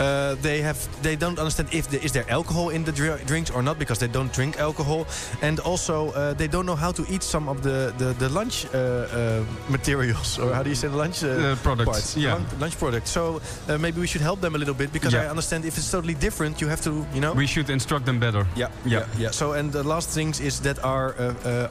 Uh, 0.00 0.32
they 0.40 0.62
have 0.62 0.78
they 1.02 1.16
don't 1.16 1.38
understand 1.38 1.68
if 1.74 1.86
there 1.86 2.02
is 2.02 2.12
there 2.12 2.24
alcohol 2.30 2.70
in 2.70 2.82
the 2.84 2.92
dr 2.92 3.20
drinks 3.26 3.50
or 3.50 3.62
not 3.62 3.78
because 3.78 3.98
they 3.98 4.08
don't 4.08 4.32
drink 4.32 4.56
alcohol, 4.58 5.06
and 5.42 5.60
also 5.60 6.10
uh, 6.12 6.32
they 6.34 6.48
don't 6.48 6.64
know 6.64 6.76
how 6.76 6.90
to 6.92 7.04
eat 7.10 7.22
some 7.24 7.50
of 7.50 7.60
the 7.60 7.92
the, 7.98 8.14
the 8.18 8.28
lunch 8.30 8.64
uh, 8.72 8.78
uh 8.78 9.42
materials 9.68 10.38
or 10.38 10.54
how 10.54 10.62
do 10.62 10.70
you 10.70 10.74
say 10.76 10.88
the 10.88 10.96
lunch 10.96 11.22
uh, 11.22 11.28
uh, 11.28 11.54
products? 11.62 11.90
Parts, 11.90 12.16
yeah, 12.16 12.32
lunch, 12.34 12.48
lunch 12.58 12.78
products. 12.78 13.10
So 13.10 13.40
maybe 13.66 14.00
we 14.00 14.06
should 14.06 14.22
help 14.22 14.40
them 14.40 14.54
a 14.54 14.58
little 14.58 14.74
bit 14.74 14.90
because 14.92 15.12
yeah. 15.12 15.24
I 15.24 15.28
understand 15.28 15.64
if 15.64 15.76
it's 15.76 15.90
totally 15.90 16.14
different, 16.18 16.60
you 16.60 16.68
have 16.70 16.80
to 16.82 16.90
you 17.12 17.20
know. 17.20 17.34
We 17.36 17.46
should 17.46 17.68
instruct 17.68 18.04
them 18.06 18.18
better. 18.18 18.46
Yeah, 18.56 18.68
yeah, 18.84 18.92
yeah. 18.98 19.06
yeah. 19.18 19.30
So 19.32 19.52
and 19.52 19.70
the 19.72 19.82
last 19.84 20.08
things 20.12 20.40
is 20.40 20.60
that 20.60 20.82
our 20.84 21.14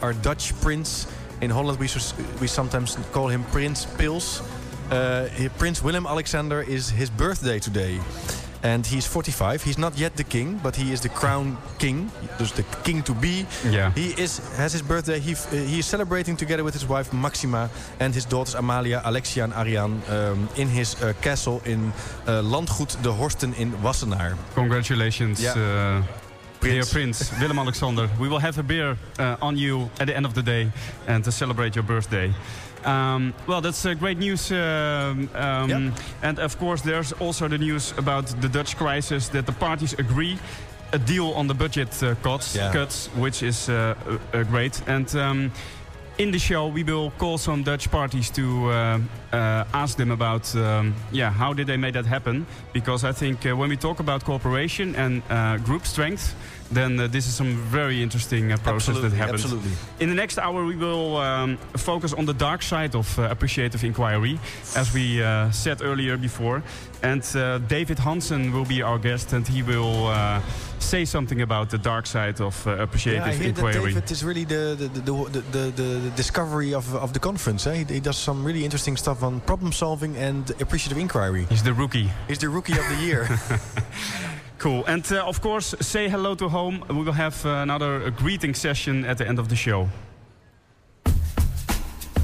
our 0.01 0.13
Dutch 0.21 0.53
prince 0.61 1.05
in 1.41 1.49
Holland 1.51 1.77
we 1.79 1.87
we 2.39 2.47
sometimes 2.47 2.97
call 3.11 3.29
him 3.31 3.43
Prince 3.51 3.87
Pils. 3.97 4.41
Uh, 4.91 5.49
Prince 5.57 5.83
Willem 5.83 6.05
Alexander 6.07 6.61
is 6.67 6.89
his 6.91 7.09
birthday 7.09 7.59
today. 7.59 7.99
And 8.61 8.85
he's 8.85 9.05
45. 9.05 9.63
He's 9.63 9.77
not 9.77 9.97
yet 9.97 10.17
the 10.17 10.23
king, 10.23 10.59
but 10.61 10.75
he 10.75 10.91
is 10.91 10.99
the 10.99 11.09
crown 11.09 11.57
king. 11.77 12.09
Dus 12.37 12.51
the 12.51 12.63
king 12.83 13.03
to 13.03 13.13
be. 13.13 13.45
Yeah. 13.71 13.91
He 13.95 14.13
is, 14.17 14.41
has 14.57 14.71
his 14.73 14.81
birthday. 14.81 15.19
He, 15.19 15.31
uh, 15.31 15.51
he 15.51 15.77
is 15.79 15.85
celebrating 15.85 16.35
together 16.35 16.63
with 16.63 16.73
his 16.73 16.85
wife 16.85 17.13
Maxima 17.13 17.69
and 17.99 18.13
his 18.13 18.25
daughters 18.25 18.55
Amalia, 18.55 19.01
Alexia 19.05 19.43
and 19.43 19.53
Ariane 19.53 20.01
um, 20.09 20.49
in 20.57 20.67
his 20.67 21.01
uh, 21.01 21.13
castle 21.21 21.61
in 21.65 21.93
uh, 22.27 22.41
Landgoed 22.41 22.97
de 23.01 23.09
Horsten 23.11 23.53
in 23.57 23.73
Wassenaar. 23.81 24.35
Congratulations. 24.55 25.39
Yeah. 25.41 25.51
Uh, 25.53 26.03
Prince. 26.59 26.73
Dear 26.85 27.01
Prince, 27.01 27.31
Willem-Alexander, 27.39 28.09
we 28.19 28.27
will 28.27 28.39
have 28.39 28.57
a 28.57 28.63
beer 28.63 28.97
uh, 29.17 29.37
on 29.41 29.57
you 29.57 29.89
at 30.01 30.07
the 30.07 30.13
end 30.13 30.25
of 30.25 30.33
the 30.33 30.41
day 30.43 30.69
and 31.07 31.23
to 31.23 31.31
celebrate 31.31 31.73
your 31.73 31.83
birthday. 31.85 32.33
Um, 32.85 33.33
well, 33.47 33.61
that's 33.61 33.85
uh, 33.85 33.93
great 33.93 34.17
news. 34.17 34.51
Uh, 34.51 35.13
um, 35.35 35.69
yep. 35.69 35.93
And 36.21 36.39
of 36.39 36.57
course, 36.57 36.81
there's 36.81 37.11
also 37.13 37.47
the 37.47 37.57
news 37.57 37.93
about 37.97 38.27
the 38.41 38.47
Dutch 38.49 38.77
crisis 38.77 39.27
that 39.29 39.45
the 39.45 39.51
parties 39.51 39.93
agree 39.93 40.37
a 40.91 40.97
deal 40.97 41.31
on 41.35 41.47
the 41.47 41.53
budget 41.53 42.01
uh, 42.03 42.15
cuts, 42.23 42.55
yeah. 42.55 42.71
cuts, 42.71 43.07
which 43.15 43.43
is 43.43 43.69
uh, 43.69 43.95
uh, 44.07 44.37
uh 44.37 44.43
great. 44.43 44.81
And 44.87 45.13
um, 45.15 45.51
in 46.17 46.31
the 46.31 46.39
show, 46.39 46.67
we 46.67 46.83
will 46.83 47.11
call 47.17 47.37
some 47.37 47.63
Dutch 47.63 47.89
parties 47.91 48.29
to 48.31 48.71
ask 49.31 49.95
them 49.97 50.11
about, 50.11 50.53
um, 50.55 50.93
yeah, 51.11 51.31
how 51.31 51.53
did 51.53 51.67
they 51.67 51.77
make 51.77 51.93
that 51.93 52.05
happen? 52.05 52.45
Because 52.73 53.03
I 53.05 53.11
think 53.13 53.43
when 53.43 53.69
we 53.69 53.77
talk 53.77 53.99
about 53.99 54.23
cooperation 54.23 54.95
and 54.95 55.21
group 55.65 55.85
strength 55.85 56.35
then 56.71 56.99
uh, 56.99 57.07
this 57.07 57.27
is 57.27 57.35
some 57.35 57.55
very 57.71 58.01
interesting 58.01 58.51
uh, 58.51 58.57
process 58.57 58.75
absolutely, 58.89 59.09
that 59.09 59.17
happens. 59.17 59.43
Absolutely. 59.43 59.71
In 59.99 60.09
the 60.09 60.15
next 60.15 60.37
hour, 60.37 60.63
we 60.65 60.75
will 60.75 61.17
um, 61.17 61.57
focus 61.77 62.13
on 62.13 62.25
the 62.25 62.33
dark 62.35 62.61
side 62.61 62.95
of 62.95 63.17
uh, 63.19 63.23
appreciative 63.29 63.83
inquiry, 63.83 64.39
as 64.75 64.93
we 64.93 65.21
uh, 65.23 65.49
said 65.51 65.81
earlier 65.81 66.17
before. 66.17 66.61
And 67.01 67.23
uh, 67.35 67.57
David 67.59 67.99
Hansen 67.99 68.51
will 68.51 68.65
be 68.65 68.81
our 68.83 68.99
guest, 68.99 69.33
and 69.33 69.47
he 69.47 69.63
will 69.63 70.07
uh, 70.07 70.41
say 70.79 71.05
something 71.05 71.41
about 71.41 71.69
the 71.69 71.77
dark 71.77 72.05
side 72.05 72.41
of 72.41 72.67
appreciative 72.67 73.25
yeah, 73.25 73.25
I 73.25 73.33
hear 73.35 73.51
That 73.53 73.73
David 73.73 74.11
is 74.11 74.23
really 74.23 74.43
the 74.45 74.75
the, 74.77 75.01
the, 75.01 75.41
the, 75.51 75.71
the 75.75 76.09
discovery 76.15 76.73
of, 76.75 76.93
of 76.93 77.11
the 77.11 77.19
conference. 77.19 77.67
Eh? 77.69 77.73
He, 77.85 77.93
he, 77.95 77.99
does 78.01 78.17
some 78.23 78.43
really 78.43 78.61
interesting 78.63 78.97
stuff 78.97 79.21
on 79.23 79.39
problem 79.45 79.71
solving 79.71 80.17
and 80.17 80.51
appreciative 80.61 80.99
inquiry. 81.01 81.45
He's 81.49 81.61
the 81.63 81.73
rookie. 81.73 82.09
He's 82.27 82.37
the 82.39 82.49
rookie 82.49 82.77
of 82.79 82.85
the 82.89 83.05
year. 83.05 83.27
Cool. 84.59 84.85
And 84.87 85.09
uh, 85.11 85.23
of 85.25 85.39
course, 85.39 85.73
say 85.79 86.09
hello 86.09 86.35
to 86.35 86.49
home. 86.49 86.83
We 86.89 87.03
will 87.03 87.13
have 87.15 87.45
uh, 87.45 87.49
another 87.63 88.03
uh, 88.03 88.09
greeting 88.09 88.53
session 88.53 89.05
at 89.05 89.17
the 89.17 89.25
end 89.27 89.39
of 89.39 89.47
the 89.47 89.55
show. 89.55 89.87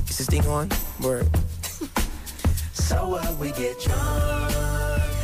Is 0.10 0.18
this 0.18 0.28
thing 0.28 0.46
on? 0.48 0.70
Word. 1.02 1.30
so 2.74 3.08
what? 3.08 3.26
Uh, 3.26 3.34
we 3.40 3.52
get 3.54 3.80
drunk. 3.82 4.52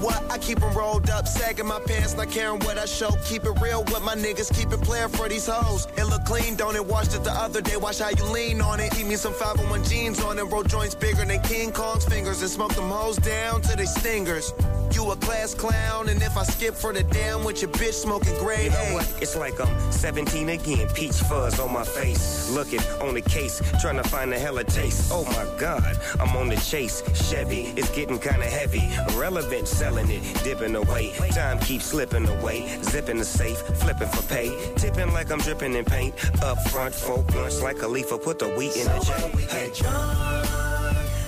what? 0.00 0.22
I 0.30 0.38
keep 0.38 0.60
them 0.60 0.72
rolled 0.74 1.10
up, 1.10 1.26
sagging 1.26 1.66
my 1.66 1.80
pants, 1.80 2.14
not 2.16 2.30
caring 2.30 2.60
what 2.60 2.78
I 2.78 2.84
show. 2.86 3.10
Keep 3.24 3.44
it 3.44 3.58
real 3.60 3.84
with 3.84 4.02
my 4.02 4.14
niggas, 4.14 4.54
keep 4.56 4.70
it 4.72 4.80
playing 4.82 5.08
for 5.08 5.28
these 5.28 5.46
hoes. 5.46 5.86
It 5.96 6.04
look 6.04 6.24
clean, 6.24 6.54
don't 6.54 6.76
it? 6.76 6.84
Washed 6.84 7.14
it 7.14 7.24
the 7.24 7.30
other 7.32 7.60
day, 7.60 7.76
watch 7.76 7.98
how 7.98 8.10
you 8.10 8.24
lean 8.24 8.60
on 8.60 8.80
it. 8.80 8.98
Eat 8.98 9.06
me 9.06 9.16
some 9.16 9.32
501 9.32 9.84
jeans 9.84 10.20
on 10.22 10.38
it, 10.38 10.42
roll 10.44 10.62
joints 10.64 10.94
bigger 10.94 11.24
than 11.24 11.40
King 11.42 11.72
Kong's 11.72 12.04
fingers, 12.04 12.40
and 12.42 12.50
smoke 12.50 12.74
them 12.74 12.88
hoes 12.90 13.16
down 13.16 13.60
to 13.62 13.76
they 13.76 13.86
stingers. 13.86 14.52
You 14.94 15.10
a 15.12 15.16
class 15.16 15.54
clown, 15.54 16.08
and 16.08 16.20
if 16.22 16.36
I 16.36 16.44
skip 16.44 16.74
for 16.74 16.92
the 16.92 17.02
damn 17.02 17.44
with 17.44 17.60
your 17.60 17.70
bitch 17.72 17.92
smoking 17.94 18.34
gray. 18.38 18.64
You 18.64 18.70
know 18.70 18.94
what? 18.94 19.14
It's 19.22 19.36
like 19.36 19.60
I'm 19.60 19.92
17 19.92 20.48
again, 20.48 20.88
peach 20.94 21.12
fuzz 21.20 21.60
on 21.60 21.72
my 21.72 21.84
face. 21.84 22.50
Looking 22.50 22.80
on 23.02 23.14
the 23.14 23.20
case, 23.20 23.60
trying 23.80 23.96
to 23.96 24.02
find 24.04 24.32
a 24.32 24.38
hella 24.38 24.64
taste. 24.64 25.10
Oh 25.12 25.24
my 25.26 25.58
god, 25.60 25.98
I'm 26.18 26.34
on 26.36 26.48
the 26.48 26.56
chase. 26.56 27.02
Chevy, 27.28 27.72
it's 27.76 27.90
getting 27.90 28.18
kinda 28.18 28.46
heavy. 28.46 28.88
Irrelevant, 29.14 29.68
selling 29.68 30.10
it, 30.10 30.22
dipping 30.42 30.74
away. 30.74 31.12
Time 31.32 31.58
keeps 31.60 31.84
slipping 31.86 32.26
away. 32.26 32.66
Zipping 32.82 33.18
the 33.18 33.24
safe, 33.24 33.58
flipping 33.58 34.08
for 34.08 34.22
pay. 34.22 34.50
Tipping 34.76 35.12
like 35.12 35.30
I'm 35.30 35.38
dripping 35.40 35.74
in 35.74 35.84
paint. 35.84 36.14
Up 36.42 36.58
front, 36.70 36.94
folk 36.94 37.26
blunts 37.28 37.62
like 37.62 37.82
a 37.82 37.86
leaf, 37.88 38.06
put 38.24 38.38
the 38.38 38.48
wheat 38.48 38.76
in 38.76 38.84
so 38.84 38.92
the 38.94 39.36
We 39.36 39.42
Hey. 39.44 39.70
Drunk, 39.74 40.46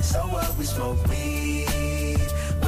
so 0.03 0.21
what? 0.33 0.57
We 0.57 0.65
smoke 0.65 0.99
weed. 1.09 1.40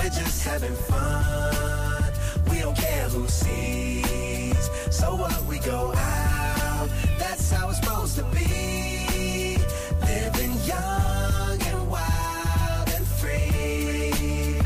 We're 0.02 0.08
just 0.08 0.42
having 0.42 0.74
fun. 0.74 2.04
We 2.50 2.58
don't 2.58 2.76
care 2.76 3.08
who 3.08 3.28
sees. 3.28 4.68
So 4.90 5.14
what 5.14 5.40
we 5.44 5.60
go 5.60 5.92
out, 5.94 6.88
that's 7.20 7.52
how 7.52 7.68
it's 7.68 7.78
supposed 7.78 8.16
to 8.16 8.24
be. 8.34 9.56
Living 10.04 10.54
young 10.64 11.62
and 11.62 11.88
wild 11.88 12.88
and 12.88 13.06
free. 13.06 14.58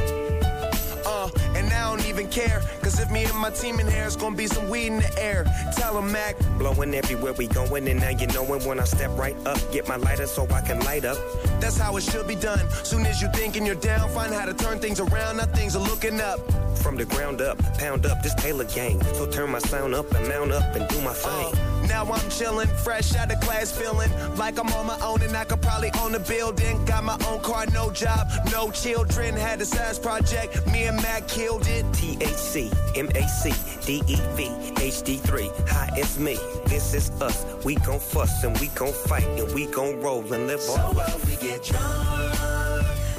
Uh, 1.05 1.28
and 1.55 1.70
I 1.70 1.91
don't 1.91 2.09
even 2.09 2.28
care. 2.30 2.62
Cause 2.82 2.99
if 2.99 3.11
me 3.11 3.24
and 3.24 3.37
my 3.37 3.51
team 3.51 3.78
in 3.78 3.87
here, 3.89 4.05
it's 4.07 4.16
gonna 4.16 4.37
be 4.37 4.47
some 4.47 4.70
weed 4.70 4.87
in 4.87 5.01
the 5.01 5.22
air. 5.22 5.45
Tell 5.76 5.97
them 6.01 6.11
Mac. 6.11 6.39
Blowing 6.57 6.95
everywhere 6.95 7.34
we 7.34 7.47
going, 7.49 7.87
and 7.89 8.01
now 8.01 8.09
you 8.09 8.26
knowin' 8.28 8.64
when 8.64 8.80
I 8.80 8.84
step 8.84 9.11
right 9.18 9.37
up. 9.47 9.59
Get 9.70 9.87
my 9.87 9.97
lighter 9.97 10.26
so 10.26 10.47
I 10.51 10.62
can 10.62 10.80
light 10.80 11.05
up. 11.05 11.18
That's 11.61 11.76
how 11.76 11.96
it 11.96 12.02
should 12.02 12.26
be 12.26 12.34
done. 12.36 12.66
Soon 12.84 13.07
as 13.07 13.20
you 13.22 13.28
thinking 13.32 13.64
you're 13.66 13.74
down, 13.76 14.09
find 14.11 14.32
how 14.32 14.44
to 14.46 14.54
turn 14.54 14.78
things 14.78 15.00
around. 15.00 15.38
Now 15.38 15.46
things 15.46 15.74
are 15.76 15.82
looking 15.86 16.20
up. 16.20 16.38
From 16.78 16.96
the 16.96 17.04
ground 17.07 17.40
up, 17.40 17.59
pound 17.78 18.07
up, 18.07 18.22
this 18.22 18.34
Taylor 18.34 18.64
gang. 18.64 19.02
So 19.14 19.26
turn 19.26 19.50
my 19.50 19.59
sound 19.59 19.94
up 19.94 20.12
and 20.14 20.28
mount 20.28 20.52
up 20.52 20.74
and 20.76 20.86
do 20.88 21.00
my 21.02 21.12
thing. 21.12 21.46
Uh 21.54 21.65
now 21.89 22.03
I'm 22.05 22.28
chillin', 22.30 22.68
fresh 22.84 23.14
out 23.14 23.32
of 23.32 23.41
class, 23.41 23.70
feelin' 23.70 24.11
like 24.37 24.59
I'm 24.59 24.66
on 24.72 24.87
my 24.87 24.99
own 25.03 25.22
and 25.22 25.37
I 25.37 25.45
could 25.45 25.62
probably 25.62 25.91
own 26.01 26.14
a 26.14 26.18
building. 26.18 26.84
Got 26.84 27.05
my 27.05 27.16
own 27.28 27.41
car, 27.43 27.64
no 27.66 27.91
job, 27.93 28.26
no 28.51 28.70
children. 28.72 29.37
Had 29.37 29.61
a 29.61 29.64
size 29.64 29.99
project, 29.99 30.66
me 30.66 30.84
and 30.87 30.97
Mac 31.01 31.28
killed 31.28 31.66
it. 31.68 31.84
THC, 31.93 32.70
MAC, 32.97 33.55
DEV, 33.87 34.76
HD3. 34.76 35.68
Hi, 35.68 35.91
it's 35.95 36.18
me. 36.18 36.37
This 36.66 36.93
is 36.93 37.11
us. 37.22 37.47
We 37.64 37.76
gon' 37.76 38.01
fuss 38.01 38.43
and 38.43 38.59
we 38.59 38.66
gon' 38.68 38.93
fight 38.93 39.26
and 39.39 39.53
we 39.55 39.66
gon' 39.66 40.01
roll 40.01 40.20
and 40.32 40.47
live 40.49 40.61
on. 40.70 40.76
So 40.76 40.93
while 40.93 41.20
we 41.26 41.37
get 41.37 41.62
drunk, 41.62 42.34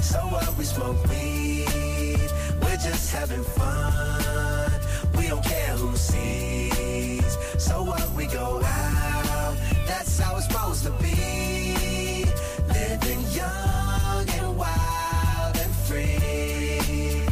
so 0.02 0.18
while 0.18 0.54
we 0.58 0.64
smoke 0.64 1.02
weed. 1.08 2.18
We're 2.62 2.76
just 2.76 3.14
having 3.14 3.42
fun. 3.44 4.72
We 5.16 5.28
don't 5.28 5.42
care 5.44 5.74
who 5.76 5.96
sees 5.96 6.87
what 7.88 8.08
we 8.16 8.26
go 8.26 8.60
out. 8.64 9.56
That's 9.86 10.18
how 10.18 10.36
it's 10.36 10.46
supposed 10.46 10.84
to 10.84 10.90
be. 11.02 12.24
Living 12.76 13.22
young 13.40 14.24
and 14.38 14.48
wild 14.62 15.56
and 15.62 15.72
free. 15.86 17.22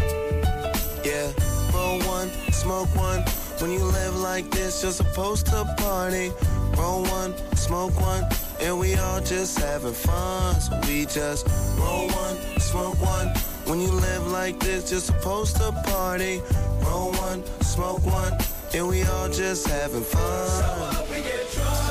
Yeah, 1.09 1.27
roll 1.75 1.99
one, 2.15 2.31
smoke 2.53 2.91
one. 2.97 3.21
When 3.61 3.71
you 3.71 3.85
live 3.85 4.17
like 4.17 4.51
this, 4.51 4.83
you're 4.83 4.93
supposed 5.05 5.47
to 5.53 5.59
party. 5.77 6.33
Roll 6.81 7.03
one, 7.19 7.35
smoke 7.57 7.95
one, 8.01 8.25
and 8.61 8.79
we 8.79 8.95
all 8.97 9.21
just 9.21 9.59
having 9.59 9.93
fun. 9.93 10.55
So 10.61 10.81
we 10.89 11.05
just 11.07 11.47
roll 11.79 12.09
one, 12.23 12.37
smoke 12.61 13.01
one. 13.03 13.29
When 13.69 13.81
you 13.81 13.91
live 13.91 14.27
like 14.33 14.59
this, 14.61 14.91
you're 14.91 15.01
supposed 15.13 15.57
to 15.57 15.69
party. 15.93 16.41
Roll 16.87 17.13
one, 17.29 17.45
smoke 17.75 18.05
one 18.07 18.33
and 18.75 18.89
we 18.89 19.03
all 19.05 19.29
just 19.29 19.67
having 19.69 20.03
fun. 20.03 21.86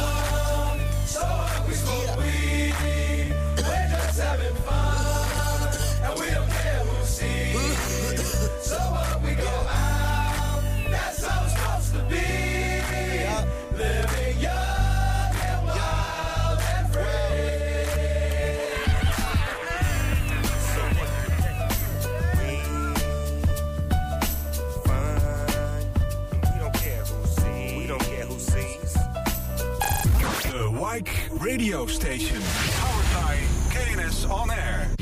Like 30.96 31.10
radio 31.41 31.86
station. 31.88 32.38
Powered 32.41 33.24
by 33.28 33.36
KNS 33.70 34.32
On 34.32 34.50
Air. 34.50 34.95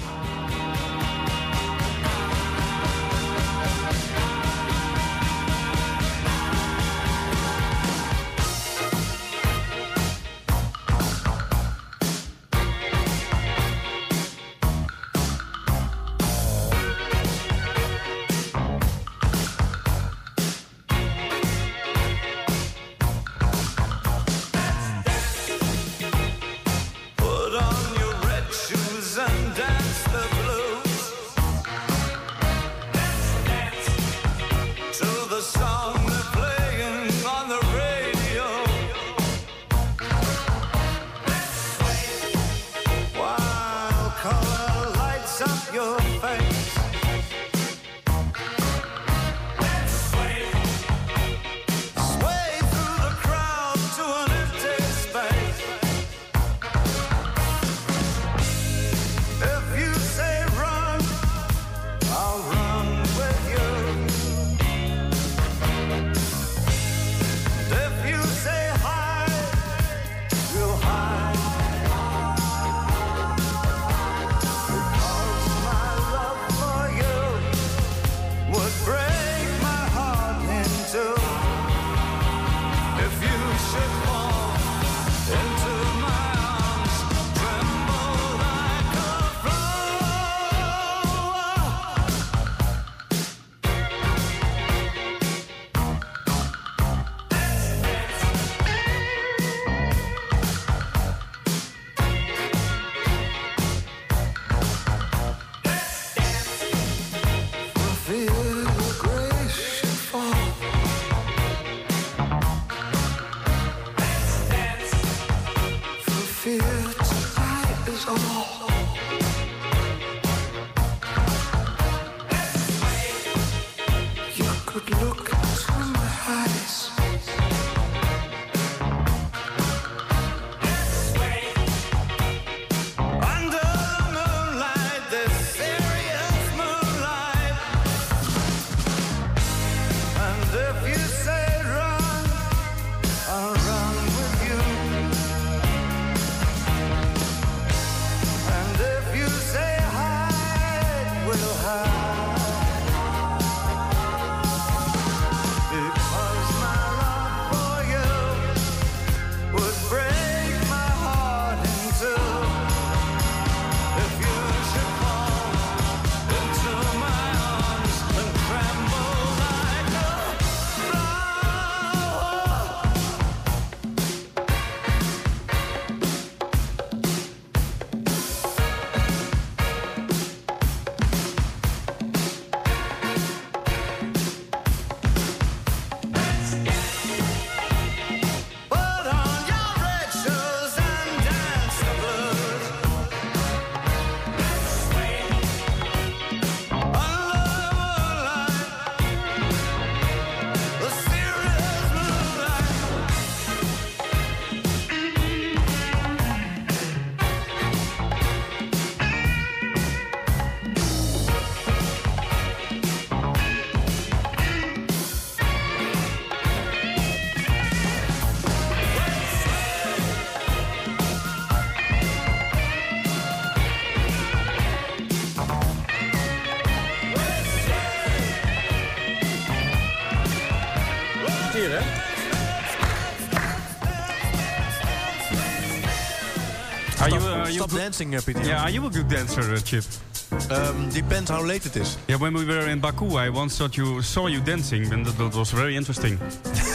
stop 237.53 237.69
dancing, 237.71 238.11
Peter. 238.25 238.43
Yeah, 238.43 238.63
are 238.63 238.69
you 238.69 238.85
a 238.85 238.89
good 238.89 239.07
dancer, 239.07 239.41
uh, 239.41 239.57
Chip? 239.59 239.83
Um, 240.31 240.39
ehm, 240.51 240.89
depends 240.93 241.29
how 241.29 241.41
late 241.45 241.65
it 241.65 241.75
is. 241.77 241.97
Yeah, 242.07 242.17
when 242.19 242.33
we 242.33 242.45
were 242.45 242.67
in 242.69 242.79
Baku, 242.79 243.17
I 243.17 243.29
once 243.29 243.57
thought 243.57 243.75
you 243.77 244.01
saw 244.01 244.27
you 244.27 244.41
dancing, 244.41 244.91
and 244.93 245.05
that, 245.05 245.33
was 245.35 245.51
very 245.51 245.75
interesting. 245.75 246.17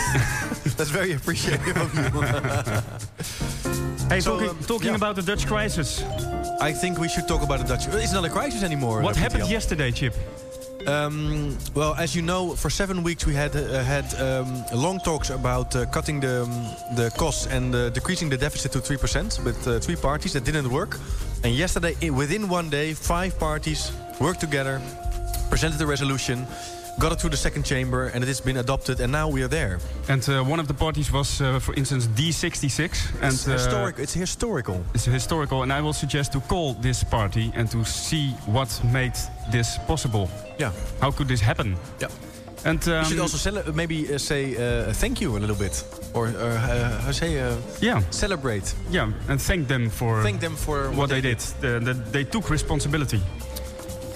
That's 0.76 0.91
very 0.91 1.12
appreciative 1.14 1.76
of 1.76 1.91
you. 1.95 2.22
hey, 4.09 4.20
talking, 4.20 4.49
um, 4.49 4.59
talking 4.66 4.95
about 4.95 5.16
the 5.16 5.22
Dutch 5.22 5.47
crisis. 5.47 6.03
I 6.61 6.72
think 6.72 6.99
we 6.99 7.09
should 7.09 7.26
talk 7.26 7.43
about 7.43 7.59
the 7.61 7.64
Dutch. 7.66 7.87
It's 8.03 8.12
not 8.12 8.24
a 8.24 8.31
crisis 8.31 8.62
anymore. 8.62 9.03
What 9.03 9.16
uh, 9.16 9.20
happened 9.20 9.49
yesterday, 9.51 9.91
Chip? 9.91 10.14
Um, 10.89 11.53
well, 11.74 11.95
as 11.95 12.14
you 12.14 12.22
know, 12.24 12.57
for 12.57 12.70
seven 12.70 13.03
weeks 13.03 13.26
we 13.26 13.34
had 13.34 13.55
uh, 13.55 13.84
had 13.84 14.05
um, 14.14 14.64
long 14.72 14.99
talks 15.01 15.30
about 15.30 15.76
uh, 15.76 15.84
cutting 15.93 16.20
the 16.20 16.43
um, 16.43 16.51
the 16.97 17.11
costs 17.16 17.47
and 17.47 17.74
uh, 17.74 17.91
decreasing 17.93 18.30
the 18.30 18.39
deficit 18.39 18.72
to 18.72 18.80
three 18.80 18.97
percent 18.99 19.39
with 19.45 19.66
uh, 19.66 19.78
three 19.78 19.97
parties. 19.97 20.32
That 20.32 20.45
didn't 20.45 20.68
work. 20.70 20.99
And 21.45 21.55
yesterday, 21.55 22.11
within 22.11 22.49
one 22.49 22.68
day, 22.70 22.95
five 22.95 23.36
parties 23.39 23.93
worked 24.18 24.41
together, 24.41 24.80
presented 25.51 25.80
a 25.80 25.86
resolution. 25.86 26.47
Got 26.99 27.12
it 27.12 27.20
through 27.20 27.30
the 27.30 27.41
second 27.49 27.64
chamber 27.64 28.11
and 28.14 28.22
it 28.22 28.26
has 28.26 28.41
been 28.41 28.57
adopted, 28.57 29.01
and 29.01 29.12
now 29.12 29.32
we 29.32 29.43
are 29.45 29.49
there. 29.49 29.78
And 30.09 30.28
uh, 30.28 30.43
one 30.43 30.61
of 30.61 30.66
the 30.66 30.74
parties 30.74 31.11
was, 31.11 31.41
uh, 31.41 31.61
for 31.61 31.74
instance, 31.74 32.09
D66. 32.14 32.99
And, 33.22 33.32
it's, 33.32 33.45
historic, 33.45 33.99
it's 33.99 34.14
historical. 34.14 34.82
It's 34.95 35.05
historical, 35.05 35.62
and 35.62 35.72
I 35.72 35.80
will 35.80 35.93
suggest 35.93 36.32
to 36.32 36.41
call 36.41 36.74
this 36.82 37.05
party 37.05 37.53
and 37.55 37.70
to 37.70 37.84
see 37.84 38.30
what 38.47 38.80
made 38.93 39.14
this 39.53 39.78
possible? 39.86 40.28
Yeah. 40.61 40.70
How 41.01 41.11
could 41.11 41.28
this 41.28 41.40
happen? 41.40 41.76
Yeah. 42.03 42.11
And 42.64 42.88
um, 42.88 42.94
you 42.94 43.05
should 43.05 43.20
also 43.20 43.36
cele- 43.38 43.72
maybe 43.72 44.12
uh, 44.14 44.18
say 44.18 44.57
uh, 44.57 44.92
thank 44.92 45.20
you 45.22 45.36
a 45.36 45.38
little 45.38 45.57
bit, 45.57 45.84
or 46.14 46.24
uh, 46.26 46.34
uh 47.09 47.12
say 47.12 47.38
uh, 47.40 47.57
yeah, 47.82 48.03
celebrate. 48.11 48.74
Yeah, 48.94 49.11
and 49.30 49.40
thank 49.40 49.68
them 49.68 49.90
for 49.90 50.20
thank 50.22 50.40
them 50.40 50.57
for 50.57 50.76
what, 50.76 50.96
what 50.96 51.09
they, 51.09 51.20
they, 51.20 51.34
did. 51.34 51.57
did. 51.62 51.80
the, 51.84 51.94
they 52.12 52.24
took 52.24 52.51
responsibility. 52.51 53.20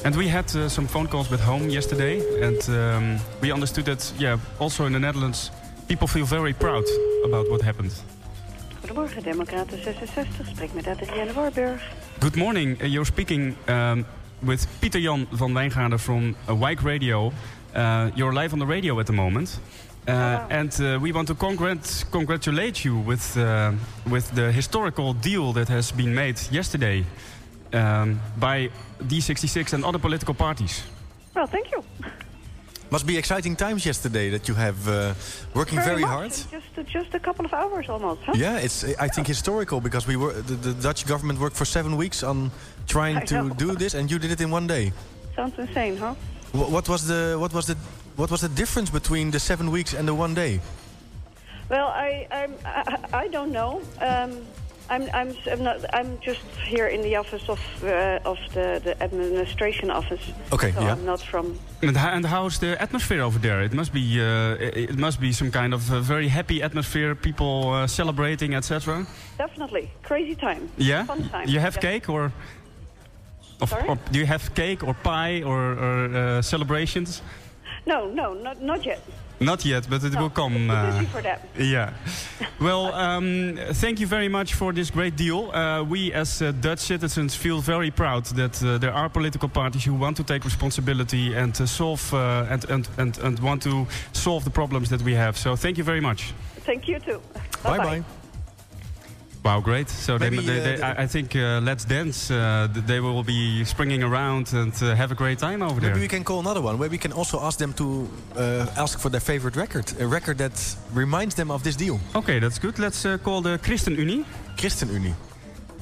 And 0.04 0.16
we 0.16 0.26
had 0.28 0.56
uh, 0.56 0.68
some 0.68 0.86
phone 0.88 1.06
calls 1.06 1.30
with 1.30 1.40
home 1.40 1.68
yesterday, 1.70 2.18
and 2.42 2.68
um, 2.70 3.20
we 3.40 3.52
understood 3.52 3.84
that 3.84 4.12
yeah, 4.20 4.38
also 4.58 4.84
in 4.86 4.92
the 4.92 4.98
Netherlands, 5.00 5.50
people 5.88 6.08
feel 6.08 6.26
very 6.26 6.52
proud 6.52 6.84
about 7.24 7.48
what 7.50 7.62
happened. 7.62 7.92
morning, 8.94 9.24
Democraten 9.24 9.82
66, 9.84 10.26
spreek 10.54 10.74
met 10.74 10.86
Adrienne 10.88 11.34
Warburg. 11.34 11.80
Good 12.20 12.36
morning, 12.36 12.78
you're 12.82 13.06
speaking. 13.06 13.56
Um, 13.68 14.04
with 14.43 14.66
Peter 14.78 15.01
Jan 15.01 15.26
van 15.32 15.53
Wijngaarden 15.55 15.99
from 15.99 16.34
uh, 16.51 16.61
Wike 16.66 16.82
Radio. 16.90 17.32
Uh, 17.76 18.05
you're 18.14 18.32
live 18.32 18.53
on 18.53 18.59
the 18.59 18.66
radio 18.66 18.99
at 18.99 19.07
the 19.07 19.12
moment. 19.12 19.61
Uh, 20.09 20.40
and 20.51 20.78
uh, 20.80 20.99
we 20.99 21.12
want 21.12 21.26
to 21.28 21.34
congrat 21.34 22.05
congratulate 22.11 22.82
you 22.84 23.03
with, 23.07 23.36
uh, 23.36 23.70
with 24.09 24.30
the 24.34 24.51
historical 24.53 25.14
deal 25.20 25.53
that 25.53 25.68
has 25.68 25.93
been 25.93 26.12
made 26.14 26.40
yesterday 26.51 27.05
um, 27.72 28.20
by 28.38 28.68
D66 29.07 29.72
and 29.72 29.84
other 29.84 30.01
political 30.01 30.34
parties. 30.34 30.82
Well, 31.34 31.47
thank 31.47 31.70
you. 31.70 31.82
Must 32.93 33.07
be 33.07 33.16
exciting 33.16 33.57
times 33.57 33.86
yesterday 33.86 34.28
that 34.30 34.49
you 34.49 34.55
have 34.55 34.78
uh, 34.86 35.14
working 35.55 35.76
very, 35.78 35.88
very 35.88 36.03
hard. 36.03 36.28
Just 36.30 36.93
just 36.97 37.14
a 37.14 37.18
couple 37.26 37.45
of 37.47 37.53
hours 37.55 37.88
almost. 37.88 38.20
Huh? 38.26 38.34
Yeah, 38.36 38.62
it's 38.66 38.84
I 38.84 39.09
think 39.14 39.26
historical 39.26 39.80
because 39.80 40.07
we 40.07 40.16
were 40.18 40.34
the, 40.51 40.57
the 40.66 40.74
Dutch 40.86 41.07
government 41.07 41.38
worked 41.40 41.57
for 41.57 41.64
seven 41.66 41.97
weeks 41.97 42.22
on 42.22 42.51
trying 42.86 43.16
I 43.22 43.26
to 43.26 43.34
know. 43.45 43.55
do 43.57 43.74
this, 43.82 43.95
and 43.95 44.11
you 44.11 44.18
did 44.20 44.30
it 44.30 44.40
in 44.40 44.51
one 44.51 44.66
day. 44.66 44.93
Sounds 45.34 45.59
insane, 45.59 45.97
huh? 45.99 46.14
what 46.72 46.86
was 46.86 47.07
the 47.07 47.34
what 47.38 47.53
was 47.53 47.64
the 47.64 47.74
what 48.14 48.28
was 48.30 48.40
the 48.40 48.53
difference 48.55 48.90
between 48.90 49.30
the 49.30 49.38
seven 49.38 49.70
weeks 49.70 49.95
and 49.97 50.07
the 50.07 50.14
one 50.14 50.34
day? 50.34 50.61
Well, 51.68 51.86
I 51.86 52.26
I'm, 52.30 52.53
I, 52.64 53.24
I 53.24 53.28
don't 53.30 53.51
know. 53.53 53.80
Um, 54.01 54.30
I'm, 54.93 55.09
I'm, 55.14 55.34
I'm, 55.53 55.62
not, 55.62 55.76
I'm 55.95 56.18
just 56.20 56.40
here 56.66 56.86
in 56.86 57.01
the 57.03 57.16
office 57.16 57.49
of, 57.49 57.59
uh, 57.82 58.18
of 58.30 58.38
the, 58.53 58.78
the 58.84 59.03
administration 59.03 59.90
office. 59.90 60.20
Okay, 60.53 60.72
so 60.72 60.80
yeah. 60.82 60.93
I'm 60.93 61.05
not 61.07 61.20
from... 61.22 61.59
And, 61.82 61.97
and 61.97 62.26
how's 62.26 62.59
the 62.59 62.80
atmosphere 62.82 63.22
over 63.22 63.38
there? 63.38 63.62
It 63.62 63.72
must 63.72 63.93
be, 63.95 64.20
uh, 64.20 64.57
it 64.61 64.99
must 64.99 65.18
be 65.20 65.32
some 65.32 65.51
kind 65.51 65.72
of 65.74 65.80
very 65.80 66.28
happy 66.28 66.62
atmosphere, 66.62 67.14
people 67.14 67.70
uh, 67.72 67.86
celebrating, 67.86 68.55
etc. 68.55 69.07
Definitely. 69.38 69.90
Crazy 70.03 70.34
time. 70.34 70.68
Yeah? 70.76 71.05
Fun 71.05 71.26
time. 71.30 71.49
You 71.49 71.59
have 71.61 71.80
cake 71.80 72.09
or... 72.11 72.30
Of, 73.62 73.72
or 73.86 73.97
do 74.11 74.18
you 74.18 74.26
have 74.26 74.53
cake 74.55 74.82
or 74.82 74.93
pie 74.93 75.40
or, 75.45 75.59
or 75.72 76.14
uh, 76.16 76.43
celebrations? 76.43 77.22
No, 77.86 78.11
no, 78.11 78.34
not, 78.34 78.61
not 78.61 78.84
yet. 78.84 79.01
Not 79.45 79.62
yet, 79.64 79.86
but 79.88 80.03
it 80.05 80.12
no, 80.12 80.20
will 80.22 80.30
come. 80.30 80.53
Uh, 80.72 81.01
for 81.12 81.22
that. 81.22 81.40
Yeah. 81.59 81.90
Well, 82.61 82.93
um, 82.95 83.59
thank 83.80 84.01
you 84.01 84.07
very 84.07 84.28
much 84.28 84.55
for 84.55 84.72
this 84.72 84.90
great 84.90 85.16
deal. 85.16 85.51
Uh, 85.55 85.82
we 85.82 86.12
as 86.14 86.40
uh, 86.40 86.51
Dutch 86.61 86.78
citizens 86.80 87.34
feel 87.34 87.61
very 87.61 87.90
proud 87.90 88.24
that 88.36 88.62
uh, 88.62 88.78
there 88.78 88.93
are 88.93 89.09
political 89.09 89.49
parties 89.49 89.84
who 89.84 89.95
want 89.95 90.16
to 90.16 90.24
take 90.24 90.45
responsibility 90.45 91.34
and 91.34 91.61
uh, 91.61 91.66
solve 91.66 92.03
uh, 92.14 92.51
and, 92.53 92.64
and, 92.70 92.88
and, 92.99 93.18
and 93.18 93.38
want 93.40 93.62
to 93.62 93.86
solve 94.12 94.45
the 94.45 94.51
problems 94.51 94.88
that 94.88 95.03
we 95.03 95.14
have. 95.14 95.36
So 95.36 95.57
thank 95.57 95.76
you 95.76 95.84
very 95.84 96.01
much. 96.01 96.32
Thank 96.64 96.86
you 96.88 96.99
too. 96.99 97.20
Bye 97.62 97.76
bye. 97.76 97.84
bye. 97.84 98.05
Wow, 99.43 99.61
great! 99.61 99.90
So 99.90 100.18
Maybe, 100.18 100.36
they, 100.36 100.61
they, 100.61 100.76
they, 100.76 100.80
uh, 100.82 101.03
I 101.03 101.07
think 101.09 101.34
uh, 101.34 101.59
Let's 101.61 101.84
Dance. 101.84 102.30
Uh, 102.30 102.68
they 102.86 103.01
will 103.01 103.24
be 103.24 103.64
springing 103.64 104.05
around 104.05 104.53
and 104.53 104.72
have 104.97 105.11
a 105.11 105.16
great 105.16 105.38
time 105.38 105.62
over 105.62 105.74
Maybe 105.74 105.80
there. 105.80 105.90
Maybe 105.90 106.01
we 106.05 106.09
can 106.09 106.22
call 106.22 106.38
another 106.38 106.61
one 106.62 106.78
where 106.78 106.88
we 106.88 106.99
can 106.99 107.12
also 107.12 107.40
ask 107.40 107.59
them 107.59 107.72
to 107.74 108.09
ask 108.76 109.01
for 109.01 109.09
their 109.11 109.20
favorite 109.22 109.57
record, 109.57 109.93
a 109.99 110.07
record 110.07 110.38
that 110.38 110.76
reminds 110.95 111.34
them 111.34 111.51
of 111.51 111.62
this 111.64 111.74
deal. 111.74 111.99
Okay, 112.14 112.38
that's 112.38 112.61
good. 112.61 112.78
Let's 112.78 113.03
call 113.24 113.43
the 113.43 113.59
ChristenUnie. 113.59 114.24
ChristenUnie. 114.57 115.14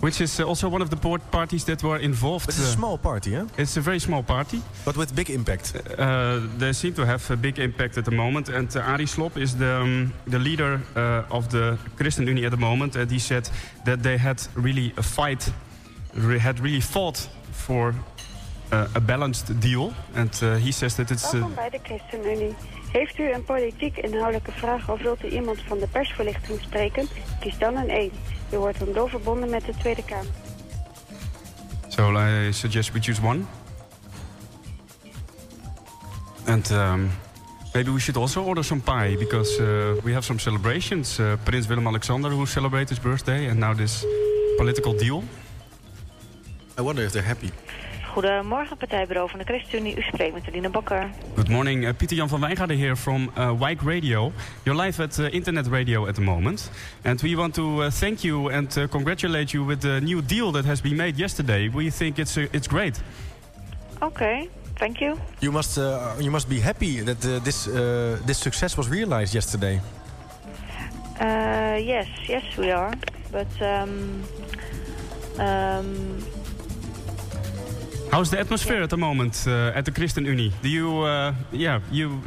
which 0.00 0.20
is 0.20 0.40
uh, 0.40 0.46
also 0.46 0.68
one 0.68 0.82
of 0.82 0.88
the 0.88 0.96
board 0.96 1.20
parties 1.30 1.64
that 1.64 1.82
were 1.82 2.00
involved. 2.02 2.48
It's 2.48 2.58
a 2.60 2.62
uh, 2.62 2.68
small 2.74 2.98
party, 2.98 3.34
huh? 3.34 3.44
It's 3.58 3.76
a 3.76 3.80
very 3.80 3.98
small 3.98 4.22
party, 4.22 4.62
but 4.84 4.96
with 4.96 5.14
big 5.14 5.28
impact. 5.28 5.72
Uh, 5.98 6.40
they 6.58 6.72
seem 6.72 6.92
to 6.94 7.06
have 7.06 7.30
a 7.30 7.36
big 7.36 7.58
impact 7.58 7.96
at 7.98 8.04
the 8.04 8.10
moment. 8.14 8.48
And 8.48 8.74
Ari 8.76 9.06
Slop 9.06 9.36
is 9.36 9.56
the 9.56 9.80
um, 9.80 10.12
the 10.28 10.38
leader 10.38 10.80
of 11.28 11.46
the 11.48 11.76
Christian 11.96 11.96
ChristenUnie 12.24 12.44
at 12.44 12.50
the 12.50 12.56
moment, 12.58 12.96
and 12.96 13.10
he 13.10 13.18
said 13.18 13.50
that 13.84 14.02
they 14.02 14.18
had 14.18 14.48
really 14.54 14.92
a 14.98 15.02
fight, 15.02 15.52
re 16.14 16.38
had 16.40 16.58
really 16.60 16.80
fought 16.82 17.28
for 17.50 17.94
uh, 18.72 18.94
a 18.96 19.00
balanced 19.00 19.60
deal. 19.60 19.92
And 20.14 20.40
uh, 20.42 20.54
he 20.56 20.72
says 20.72 20.94
that 20.94 21.10
it's. 21.10 21.34
Uh... 21.34 21.44
bij 21.54 21.70
de 21.70 21.78
ChristenUnie. 21.82 22.54
Heeft 22.92 23.18
u 23.18 23.32
een 23.32 23.44
politiek 23.44 23.96
inhoudelijke 23.96 24.50
vraag 24.52 24.88
of 24.90 25.00
wilt 25.02 25.24
u 25.24 25.28
iemand 25.28 25.58
van 25.66 25.78
de 25.78 25.86
persverlichting 25.90 26.60
spreken? 26.62 27.08
Kies 27.40 27.58
dan 27.58 27.76
een 27.76 27.88
1. 27.88 28.10
Je 28.50 28.56
wordt 28.56 28.78
dan 28.78 28.92
door 28.92 29.08
verbonden 29.10 29.50
met 29.50 29.64
de 29.66 29.72
Tweede 29.80 30.04
Kamer. 30.04 30.32
So 31.88 32.10
I 32.16 32.52
suggest 32.52 32.92
we 32.92 33.00
choose 33.00 33.22
one. 33.22 33.40
And 36.46 36.70
um, 36.70 37.10
maybe 37.74 37.92
we 37.92 37.98
should 38.00 38.16
also 38.16 38.42
order 38.42 38.64
some 38.64 38.80
pie 38.80 39.16
because 39.18 39.60
uh, 39.60 39.66
we 40.04 40.10
have 40.12 40.24
some 40.24 40.38
celebrations. 40.38 41.18
Uh, 41.20 41.32
Prince 41.44 41.68
Willem-Alexander 41.68 42.30
who 42.30 42.46
celebrates 42.46 42.90
his 42.90 42.98
birthday 43.00 43.48
and 43.50 43.58
now 43.58 43.74
this 43.74 44.04
political 44.56 44.92
deal. 44.96 45.22
I 46.78 46.82
wonder 46.82 47.02
if 47.02 47.12
they're 47.12 47.26
happy. 47.28 47.50
Goedemorgen, 48.12 48.76
partijbureau 48.76 49.30
van 49.30 49.38
de 49.38 49.44
ChristenUnie. 49.44 49.96
U 49.96 50.00
spreekt 50.02 50.32
met 50.34 50.42
Aline 50.46 50.68
Bakker. 50.68 51.10
Good 51.34 51.48
morning, 51.48 51.84
eh, 51.86 51.94
Pieter 51.96 52.16
Jan 52.16 52.28
van 52.28 52.40
Wijngaarden 52.40 52.78
here 52.78 52.96
from 52.96 53.30
uh, 53.38 53.50
Radio. 53.84 54.32
You're 54.62 54.82
live 54.82 55.02
at 55.02 55.18
eh, 55.18 55.32
Internet 55.32 55.66
Radio 55.66 56.06
at 56.06 56.14
the 56.14 56.20
moment. 56.20 56.70
And 57.04 57.20
we 57.20 57.34
want 57.36 57.54
to 57.54 57.88
thank 58.00 58.18
you 58.18 58.52
and 58.54 58.78
congratulate 58.90 59.50
you 59.52 59.64
with 59.66 59.80
the 59.80 59.98
new 60.02 60.20
deal 60.26 60.52
that 60.52 60.64
has 60.64 60.80
been 60.80 60.96
made 60.96 61.12
yesterday. 61.16 61.70
We 61.70 61.90
think 61.90 62.16
it's, 62.18 62.36
it's 62.36 62.66
great. 62.66 63.00
Okay. 64.02 64.48
Thank 64.74 64.96
you. 64.98 65.14
You 65.38 65.52
must 65.52 65.76
you 66.18 66.30
must 66.30 66.48
be 66.48 66.60
happy 66.60 67.02
that 67.04 67.44
this 67.44 67.68
this 68.24 68.38
success 68.40 68.74
was 68.74 68.88
realized 68.88 69.32
yesterday. 69.32 69.80
yes, 71.84 72.06
yes, 72.26 72.54
we 72.56 72.72
are. 72.72 72.90
But 73.30 73.48
um, 73.60 74.24
How's 78.12 78.28
the 78.30 78.40
atmosphere 78.40 78.82
at 78.82 78.90
the 78.90 78.96
moment 78.96 79.44
uh, 79.46 79.70
at 79.72 79.84
the 79.84 79.92
Christian 79.92 80.24
Do 80.24 80.68
you, 80.68 80.98
uh, 80.98 81.32
yeah, 81.52 81.80
you, 81.92 82.20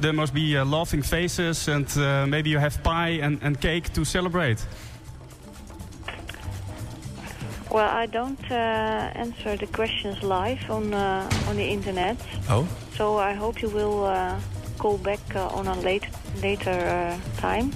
there 0.00 0.12
must 0.12 0.34
be 0.34 0.54
uh, 0.54 0.66
laughing 0.66 1.00
faces 1.02 1.66
and 1.66 1.86
uh, 1.96 2.26
maybe 2.26 2.50
you 2.50 2.58
have 2.58 2.82
pie 2.84 3.20
and, 3.22 3.38
and 3.42 3.58
cake 3.58 3.90
to 3.94 4.04
celebrate. 4.04 4.64
Well, 7.70 7.88
I 7.88 8.04
don't 8.06 8.42
uh 8.50 9.22
answer 9.24 9.56
the 9.56 9.66
questions 9.66 10.22
live 10.22 10.70
on 10.70 10.92
uh 10.92 11.48
on 11.48 11.56
the 11.56 11.64
internet. 11.66 12.16
Oh. 12.50 12.66
So 12.96 13.16
I 13.16 13.32
hope 13.34 13.62
you 13.62 13.70
will 13.70 14.04
uh 14.04 14.38
call 14.78 14.98
back 14.98 15.20
uh, 15.36 15.58
on 15.58 15.66
a 15.68 15.74
late, 15.80 16.06
later 16.42 16.72
uh, 16.76 17.14
time. 17.40 17.70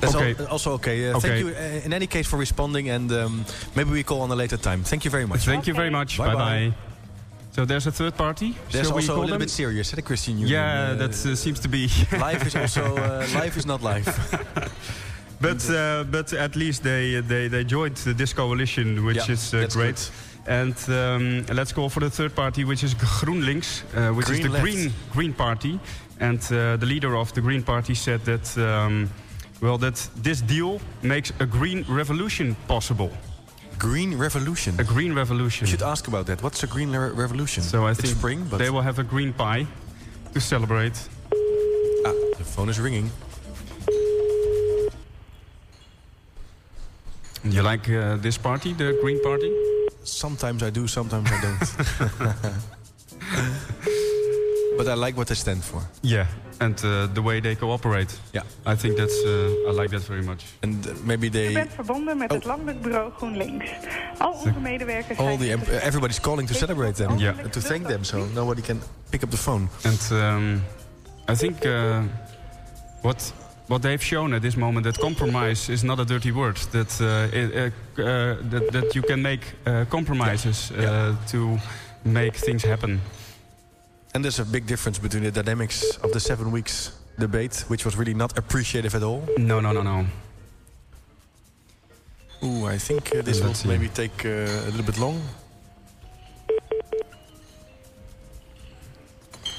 That's 0.00 0.14
okay. 0.14 0.34
Al 0.38 0.44
also 0.46 0.72
okay. 0.72 1.08
Uh, 1.08 1.16
okay. 1.16 1.28
Thank 1.28 1.40
you 1.44 1.54
uh, 1.54 1.84
in 1.84 1.92
any 1.92 2.06
case 2.06 2.26
for 2.28 2.38
responding, 2.38 2.90
and 2.90 3.10
um, 3.12 3.44
maybe 3.74 3.90
we 3.90 4.02
call 4.02 4.20
on 4.20 4.30
a 4.30 4.34
later 4.34 4.58
time. 4.58 4.82
Thank 4.82 5.02
you 5.02 5.10
very 5.10 5.26
much. 5.26 5.44
Thank 5.44 5.60
okay. 5.60 5.70
you 5.70 5.74
very 5.76 5.90
much. 5.90 6.16
Bye 6.16 6.26
bye. 6.26 6.34
bye. 6.34 6.72
So 7.54 7.64
there's 7.64 7.86
a 7.86 7.90
third 7.92 8.16
party. 8.16 8.54
There's 8.70 8.86
Shall 8.88 8.96
also 8.96 9.12
a 9.14 9.14
little 9.14 9.28
them? 9.30 9.38
bit 9.38 9.50
serious, 9.50 9.90
the 9.90 9.96
eh, 9.98 10.02
Christian 10.04 10.34
Union. 10.34 10.50
Yeah, 10.50 10.90
uh, 10.90 10.94
that 10.98 11.26
uh, 11.26 11.34
seems 11.34 11.58
to 11.60 11.68
be. 11.68 11.88
life 12.12 12.46
is 12.46 12.54
also 12.54 12.82
uh, 12.96 13.24
life 13.42 13.56
is 13.56 13.64
not 13.64 13.82
life. 13.82 14.08
but 15.40 15.66
but 16.10 16.32
at 16.32 16.54
least 16.56 16.82
they 16.82 17.22
they 17.28 17.48
they 17.48 17.64
joined 17.64 17.96
this 18.16 18.32
coalition, 18.32 19.04
which 19.04 19.16
yeah, 19.26 19.30
is 19.32 19.50
great. 19.50 19.72
Good. 19.74 20.10
And 20.48 20.76
um, 20.88 21.44
let's 21.56 21.72
go 21.72 21.88
for 21.88 22.00
the 22.00 22.10
third 22.10 22.32
party, 22.34 22.64
which 22.64 22.82
is 22.82 22.94
GroenLinks, 22.94 23.82
uh, 23.96 24.10
which 24.14 24.26
Green 24.26 24.38
is 24.40 24.44
the 24.44 24.50
left. 24.52 24.62
Green 24.64 24.92
Green 25.12 25.32
Party. 25.34 25.78
And 26.18 26.40
uh, 26.50 26.74
the 26.78 26.86
leader 26.86 27.14
of 27.14 27.32
the 27.32 27.40
Green 27.42 27.62
Party 27.62 27.94
said 27.94 28.24
that. 28.24 28.54
Um, 28.56 29.08
well, 29.60 29.78
that 29.78 30.08
this 30.22 30.40
deal 30.40 30.80
makes 31.02 31.32
a 31.40 31.46
green 31.46 31.84
revolution 31.88 32.56
possible. 32.66 33.10
Green 33.78 34.16
revolution. 34.18 34.74
A 34.78 34.84
green 34.84 35.12
revolution. 35.14 35.66
You 35.66 35.76
should 35.76 35.82
ask 35.88 36.06
about 36.06 36.26
that. 36.26 36.40
What's 36.42 36.62
a 36.62 36.66
green 36.66 36.90
re 36.90 37.10
revolution? 37.10 37.62
So 37.62 37.86
I 37.86 37.90
it's 37.90 38.00
think 38.00 38.16
spring, 38.16 38.46
but 38.50 38.58
they 38.58 38.70
will 38.70 38.82
have 38.82 38.98
a 38.98 39.04
green 39.04 39.32
pie 39.32 39.66
to 40.32 40.40
celebrate. 40.40 41.08
Ah, 42.06 42.12
the 42.36 42.44
phone 42.44 42.68
is 42.70 42.78
ringing. 42.78 43.10
You 47.42 47.62
like 47.62 47.88
uh, 47.90 48.16
this 48.20 48.36
party, 48.38 48.72
the 48.74 48.98
green 49.02 49.20
party? 49.22 49.50
Sometimes 50.04 50.62
I 50.62 50.70
do, 50.70 50.86
sometimes 50.86 51.30
I 51.30 51.40
don't. 51.40 51.76
but 54.76 54.86
I 54.88 54.94
like 54.94 55.16
what 55.16 55.26
they 55.26 55.34
stand 55.36 55.62
for. 55.64 55.82
Yeah, 56.02 56.26
and 56.60 56.82
uh, 56.84 57.06
the 57.14 57.22
way 57.22 57.40
they 57.40 57.54
cooperate. 57.54 58.18
Yeah. 58.32 58.42
I 58.66 58.74
think 58.76 58.96
that's 58.96 59.24
uh, 59.24 59.68
I 59.68 59.70
like 59.72 59.90
that 59.90 60.02
very 60.02 60.22
much. 60.22 60.44
And 60.62 60.86
maybe 61.04 61.28
they. 61.28 61.44
you 61.48 61.54
bent 61.54 61.70
verbonden 61.72 62.18
met 62.18 62.30
oh. 62.32 62.36
het 62.36 62.44
landelijk 62.46 62.82
bureau 62.82 63.12
GroenLinks. 63.16 63.70
Al 64.18 64.32
onze 64.32 64.60
medewerkers. 64.62 65.18
All 65.18 65.36
the 65.36 65.52
everybody's 65.86 66.20
calling 66.20 66.48
to 66.48 66.54
celebrate 66.54 66.92
them. 66.94 67.16
Yeah. 67.18 67.34
And 67.42 67.52
to 67.52 67.60
thank 67.60 67.86
them, 67.88 68.04
so 68.04 68.26
nobody 68.34 68.60
can 68.60 68.82
pick 69.10 69.22
up 69.22 69.30
the 69.30 69.36
phone. 69.36 69.68
And 69.84 70.08
um, 70.12 70.62
I 71.28 71.34
think 71.36 71.64
uh, 71.64 72.00
what 73.02 73.32
what 73.66 73.82
they've 73.82 74.02
shown 74.04 74.32
at 74.34 74.40
this 74.40 74.54
moment 74.54 74.84
that 74.84 74.98
compromise 74.98 75.72
is 75.72 75.82
not 75.82 75.98
a 75.98 76.04
dirty 76.04 76.32
word. 76.32 76.70
That 76.70 76.98
uh, 77.00 77.24
it, 77.32 77.54
uh, 77.54 77.68
that, 78.50 78.68
that 78.72 78.92
you 78.94 79.02
can 79.06 79.20
make 79.20 79.42
compromises 79.88 80.70
yeah. 80.70 80.82
Yeah. 80.82 81.12
to 81.30 81.56
make 82.04 82.38
things 82.38 82.64
happen. 82.64 83.00
And 84.16 84.24
there's 84.24 84.40
a 84.40 84.50
big 84.50 84.64
difference 84.66 84.98
between 84.98 85.24
the 85.24 85.30
dynamics 85.30 85.96
of 85.98 86.10
the 86.10 86.20
seven 86.20 86.50
weeks 86.50 86.90
debate, 87.18 87.64
which 87.68 87.84
was 87.84 87.96
really 87.96 88.14
not 88.14 88.38
appreciative 88.38 88.94
at 88.94 89.02
all. 89.02 89.22
No, 89.36 89.60
no, 89.60 89.72
no, 89.72 89.82
no. 89.82 90.06
Ooh, 92.42 92.64
I 92.66 92.78
think 92.78 93.14
uh, 93.14 93.20
this 93.20 93.42
will 93.42 93.54
maybe 93.68 93.88
take 93.88 94.24
uh, 94.24 94.28
a 94.30 94.68
little 94.70 94.84
bit 94.84 94.96
long. 94.98 95.20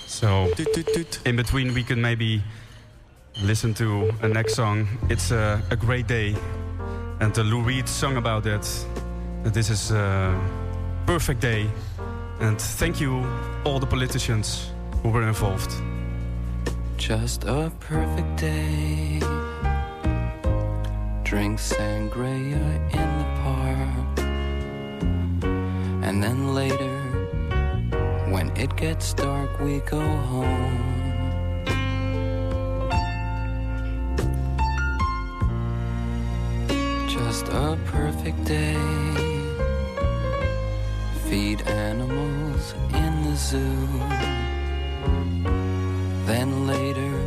So, 0.07 0.49
toot, 0.55 0.73
toot, 0.73 0.87
toot. 0.87 1.19
in 1.25 1.35
between, 1.35 1.75
we 1.75 1.83
can 1.83 2.01
maybe 2.01 2.41
listen 3.43 3.75
to 3.75 4.11
a 4.23 4.27
next 4.27 4.55
song. 4.55 4.87
It's 5.07 5.29
a, 5.29 5.61
a 5.69 5.75
great 5.75 6.07
day, 6.07 6.35
and 7.19 7.31
the 7.31 7.43
Lou 7.43 7.61
Reed 7.61 7.87
song 7.87 8.17
about 8.17 8.47
it. 8.47 8.65
This 9.43 9.69
is 9.69 9.91
a 9.91 10.33
perfect 11.05 11.41
day. 11.41 11.67
And 12.39 12.61
thank 12.61 13.01
you, 13.01 13.25
all 13.63 13.79
the 13.79 13.87
politicians 13.87 14.69
who 15.01 15.09
were 15.09 15.27
involved. 15.27 15.71
Just 16.95 17.45
a 17.45 17.71
perfect 17.79 18.35
day. 18.37 19.19
Drink 21.23 21.59
sangria 21.59 22.75
in 22.93 23.09
the 23.19 23.27
park. 23.43 24.19
And 26.05 26.23
then 26.23 26.53
later, 26.53 26.97
when 28.29 28.55
it 28.55 28.75
gets 28.75 29.13
dark, 29.13 29.59
we 29.59 29.79
go 29.79 29.99
home. 29.99 30.93
Just 37.09 37.47
a 37.47 37.77
perfect 37.87 38.43
day 38.45 39.33
feed 41.29 41.61
animals 41.63 42.73
in 42.93 43.13
the 43.25 43.35
zoo. 43.35 43.87
Then 46.25 46.67
later, 46.67 47.17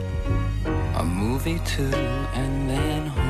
a 0.96 1.04
movie 1.04 1.60
too, 1.66 1.92
and 2.40 2.70
then 2.70 3.06
home. 3.08 3.29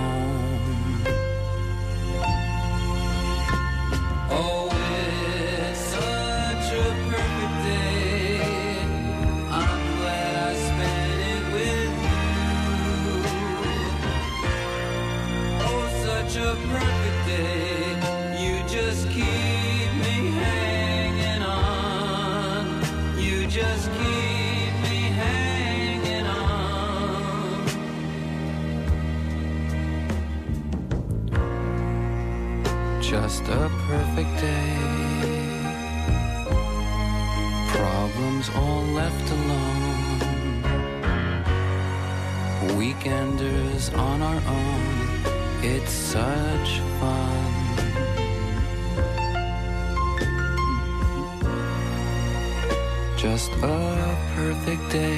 just 53.49 53.59
a 53.63 54.17
perfect 54.37 54.91
day. 54.91 55.17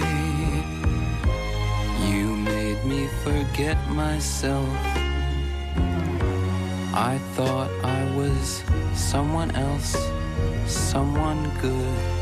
You 2.08 2.26
made 2.36 2.84
me 2.84 3.08
forget 3.24 3.76
myself. 3.90 4.68
I 7.10 7.18
thought 7.34 7.70
I 7.82 8.00
was 8.16 8.62
someone 8.94 9.50
else, 9.56 9.96
someone 10.66 11.50
good. 11.60 12.21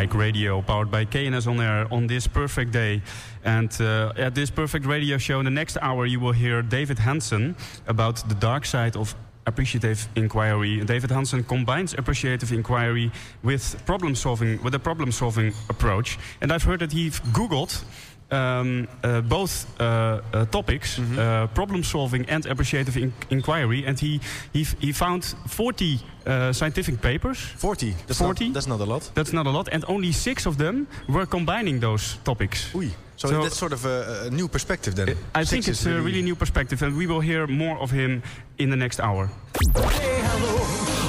Radio, 0.09 0.61
powered 0.61 0.89
by 0.89 1.05
KNS 1.05 1.47
on 1.47 1.61
air 1.61 1.85
on 1.93 2.07
this 2.07 2.25
perfect 2.27 2.71
day. 2.71 3.01
And 3.43 3.71
uh, 3.79 4.13
at 4.17 4.33
this 4.35 4.49
perfect 4.49 4.85
radio 4.85 5.17
show, 5.17 5.37
in 5.39 5.45
the 5.45 5.51
next 5.51 5.77
hour, 5.81 6.05
you 6.07 6.19
will 6.19 6.31
hear 6.31 6.61
David 6.63 6.99
Hansen 6.99 7.55
about 7.87 8.17
the 8.27 8.35
dark 8.35 8.65
side 8.65 8.95
of 8.95 9.15
appreciative 9.45 10.07
inquiry. 10.15 10.83
David 10.85 11.09
Hansen 11.11 11.43
combines 11.43 11.93
appreciative 11.97 12.51
inquiry 12.51 13.11
with 13.43 13.75
problem 13.85 14.15
solving, 14.15 14.61
with 14.63 14.73
a 14.75 14.79
problem 14.79 15.11
solving 15.11 15.53
approach. 15.69 16.17
And 16.41 16.51
I've 16.51 16.63
heard 16.63 16.79
that 16.79 16.91
he's 16.91 17.19
googled 17.19 17.83
um, 18.33 18.87
uh, 19.05 19.17
both 19.27 19.65
eh, 19.77 20.11
eh, 20.11 20.17
topics, 20.49 20.95
mm 20.97 21.05
-hmm. 21.17 21.49
problem 21.53 21.83
solving 21.83 22.29
and 22.31 22.47
appreciative 22.47 22.99
in 22.99 23.13
inquiry. 23.27 23.85
And 23.87 23.99
he, 23.99 24.19
he, 24.51 24.65
he 24.79 24.93
found 24.93 25.35
40 25.47 25.97
scientific 26.51 26.99
papers. 26.99 27.53
40? 27.57 27.93
That's 28.05 28.17
40. 28.17 28.43
Not, 28.43 28.53
that's 28.53 28.65
not 28.67 28.79
a 28.81 28.85
lot. 28.85 29.11
That's 29.13 29.31
not 29.31 29.45
a 29.45 29.51
lot. 29.51 29.69
And 29.69 29.83
only 29.87 30.11
six 30.11 30.45
of 30.45 30.55
them 30.55 30.87
were 31.07 31.27
combining 31.27 31.81
those 31.81 32.15
topics. 32.21 32.67
Oei. 32.75 32.93
So, 33.15 33.27
so, 33.27 33.41
that's 33.41 33.57
sort 33.57 33.73
of 33.73 33.83
a, 33.85 34.01
a 34.25 34.29
new 34.29 34.47
perspective 34.47 34.93
then. 34.95 35.09
I 35.09 35.13
Six 35.33 35.49
think 35.49 35.65
it's 35.65 35.85
a 35.85 35.89
really 35.89 36.21
new 36.21 36.35
perspective, 36.35 36.85
and 36.85 36.95
we 36.97 37.05
will 37.05 37.19
hear 37.21 37.47
more 37.49 37.79
of 37.79 37.91
him 37.91 38.21
in 38.55 38.69
the 38.69 38.75
next 38.75 38.99
hour. 38.99 39.29
Hey, 39.73 39.83
hello. 40.01 40.61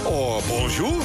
Oh, 0.05 0.43
bonjour. 0.49 1.03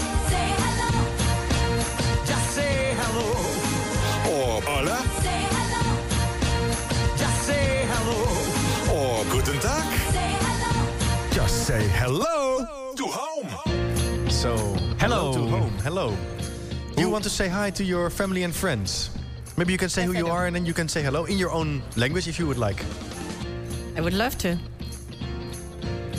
Say 9.47 9.53
hello. 9.53 10.89
Just 11.31 11.65
say 11.67 11.87
hello, 11.87 12.65
hello. 12.65 12.95
to 12.97 13.05
home. 13.05 14.29
So, 14.29 14.55
hello. 14.99 15.21
hello 15.31 15.33
to 15.33 15.49
home. 15.57 15.71
Hello. 15.87 16.09
Who? 16.95 17.01
You 17.01 17.09
want 17.09 17.23
to 17.23 17.29
say 17.29 17.47
hi 17.47 17.69
to 17.71 17.81
your 17.83 18.09
family 18.09 18.43
and 18.43 18.53
friends. 18.53 19.09
Maybe 19.55 19.71
you 19.71 19.77
can 19.77 19.87
say 19.87 20.03
who 20.03 20.11
you 20.11 20.27
are 20.27 20.47
and 20.47 20.53
then 20.55 20.65
you 20.65 20.73
can 20.73 20.89
say 20.89 21.01
hello 21.01 21.23
in 21.23 21.37
your 21.37 21.51
own 21.51 21.81
language 21.95 22.27
if 22.27 22.37
you 22.39 22.45
would 22.45 22.57
like. 22.57 22.83
I 23.95 24.01
would 24.01 24.13
love 24.13 24.37
to. 24.39 24.57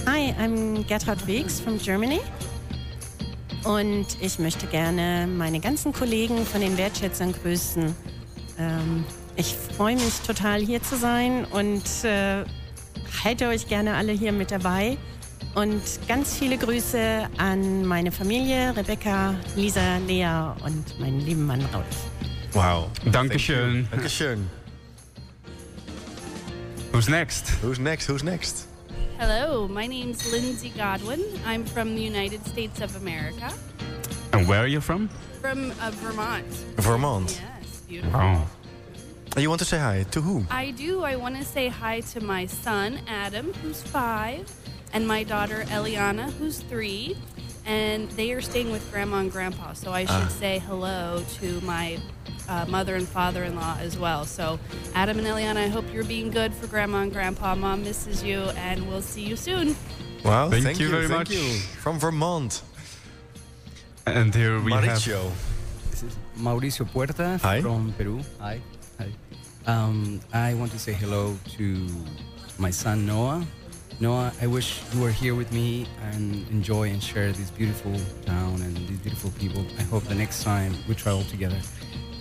Hi, 0.07 0.35
I'm 0.39 0.83
Gertrud 0.85 1.21
Weeks 1.27 1.61
from 1.61 1.77
Germany. 1.79 2.21
Und 3.65 4.07
ich 4.23 4.39
möchte 4.39 4.67
gerne 4.69 5.27
meine 5.27 5.61
ganzen 5.61 5.93
Kollegen 5.93 6.47
von 6.47 6.63
den 6.63 6.79
Wertschätzern 6.79 7.33
grüßen. 7.35 7.95
Ähm, 8.59 9.05
ich 9.37 9.55
freue 9.77 9.97
mich 9.97 10.19
total 10.27 10.61
hier 10.63 10.83
zu 10.83 10.97
sein 10.97 11.45
und 11.53 12.05
äh, 12.05 12.45
halte 13.25 13.49
euch 13.49 13.67
gerne 13.67 13.95
alle 13.97 14.13
hier 14.13 14.33
mit 14.33 14.51
dabei. 14.51 14.97
Und 15.55 15.81
ganz 16.07 16.37
viele 16.39 16.57
Grüße 16.59 17.29
an 17.39 17.85
meine 17.85 18.13
Familie, 18.13 18.77
Rebecca, 18.77 19.35
Lisa, 19.57 19.97
Lea 20.07 20.53
und 20.65 21.01
meinen 21.01 21.21
lieben 21.21 21.47
Mann 21.47 21.61
Raul. 21.73 21.85
Wow. 22.53 22.89
Dankeschön. 23.13 23.87
Dankeschön. 23.91 24.49
Who's 26.93 27.09
next? 27.09 27.51
Who's 27.63 27.79
next? 27.79 28.09
Who's 28.09 28.23
next? 28.25 28.67
Hello, 29.19 29.69
my 29.69 29.87
name's 29.87 30.31
Lindsay 30.33 30.71
Godwin. 30.77 31.21
I'm 31.47 31.65
from 31.67 31.95
the 31.97 32.03
United 32.03 32.41
States 32.47 32.81
of 32.81 32.97
America. 32.97 33.49
And 34.33 34.47
where 34.47 34.61
are 34.61 34.69
you 34.69 34.81
from? 34.81 35.09
From 35.43 35.71
uh, 35.81 35.91
Vermont. 36.03 36.47
Vermont. 36.79 37.29
Yes, 37.61 37.81
beautiful. 37.89 38.19
Wow. 38.19 38.43
Oh. 38.45 38.58
Now 39.39 39.43
you 39.43 39.51
want 39.51 39.61
to 39.61 39.67
say 39.67 39.79
hi 39.79 40.03
to 40.11 40.21
whom? 40.21 40.49
I 40.51 40.73
do. 40.73 41.05
I 41.05 41.15
want 41.15 41.37
to 41.37 41.45
say 41.45 41.69
hi 41.69 42.01
to 42.13 42.21
my 42.21 42.47
son 42.47 42.99
Adam, 43.07 43.53
who's 43.63 43.81
five, 43.81 44.51
and 44.93 45.07
my 45.07 45.23
daughter 45.23 45.63
Eliana, 45.69 46.29
who's 46.39 46.59
three, 46.59 47.17
and 47.65 48.09
they 48.19 48.33
are 48.33 48.41
staying 48.41 48.73
with 48.73 48.83
grandma 48.93 49.19
and 49.19 49.31
grandpa. 49.31 49.75
So 49.75 49.93
I 49.93 50.07
should 50.07 50.31
ah. 50.39 50.41
say 50.41 50.59
hello 50.67 51.23
to 51.39 51.61
my 51.61 52.01
uh, 52.49 52.67
mother 52.69 52.97
and 52.97 53.07
father 53.07 53.45
in 53.45 53.55
law 53.55 53.77
as 53.79 53.97
well. 53.97 54.25
So, 54.25 54.59
Adam 54.97 55.19
and 55.21 55.27
Eliana, 55.29 55.59
I 55.67 55.69
hope 55.69 55.85
you're 55.95 56.11
being 56.17 56.31
good 56.33 56.53
for 56.53 56.67
grandma 56.67 57.03
and 57.03 57.13
grandpa. 57.13 57.55
Mom 57.55 57.85
misses 57.85 58.25
you, 58.25 58.41
and 58.67 58.89
we'll 58.89 59.03
see 59.13 59.23
you 59.23 59.37
soon. 59.37 59.77
Wow, 60.25 60.51
thank, 60.51 60.65
thank 60.65 60.81
you, 60.81 60.87
you, 60.87 60.91
very 60.91 61.07
thank 61.07 61.31
much. 61.31 61.31
You. 61.31 61.59
From 61.85 62.01
Vermont. 62.01 62.61
And 64.05 64.35
here 64.35 64.61
we 64.61 64.73
Mauricio. 64.73 65.23
have 65.23 66.19
Mauricio 66.37 66.91
Puerta 66.91 67.39
Hi. 67.41 67.61
from 67.61 67.93
Peru. 67.97 68.19
Hi. 68.41 68.61
Um, 69.69 70.19
I 70.33 70.55
want 70.55 70.73
to 70.73 70.79
say 70.81 70.95
hello 70.97 71.37
to 71.61 71.87
my 72.59 72.71
son 72.71 73.05
Noah. 73.05 73.45
Noah, 74.01 74.33
I 74.41 74.47
wish 74.49 74.81
you 74.95 75.03
were 75.03 75.11
here 75.13 75.35
with 75.35 75.53
me 75.53 75.85
and 76.11 76.41
enjoy 76.49 76.89
and 76.89 77.03
share 77.03 77.31
this 77.33 77.51
beautiful 77.51 77.93
town 78.25 78.63
and 78.65 78.73
these 78.89 78.99
beautiful 79.01 79.31
people. 79.39 79.67
I 79.79 79.83
hope 79.83 80.05
the 80.09 80.15
next 80.15 80.43
time 80.43 80.73
we 80.89 80.95
travel 80.95 81.23
together. 81.29 81.61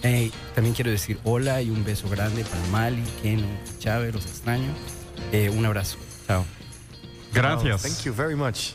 Hey, 0.02 0.30
también 0.56 0.76
quiero 0.76 0.92
decir 0.92 1.20
hola 1.24 1.62
y 1.62 1.70
un 1.70 1.86
beso 1.86 2.10
grande 2.10 2.44
para 2.44 2.62
Mali, 2.70 3.02
Keno, 3.24 3.48
Chávez, 3.80 4.14
los 4.14 4.26
extraño. 4.26 4.70
Eh, 5.32 5.48
un 5.50 5.66
abrazo. 5.66 5.98
Chao. 6.28 6.44
Gracias. 7.34 7.72
Wow, 7.72 7.78
thank 7.92 8.06
you 8.06 8.12
very 8.12 8.36
much. 8.36 8.74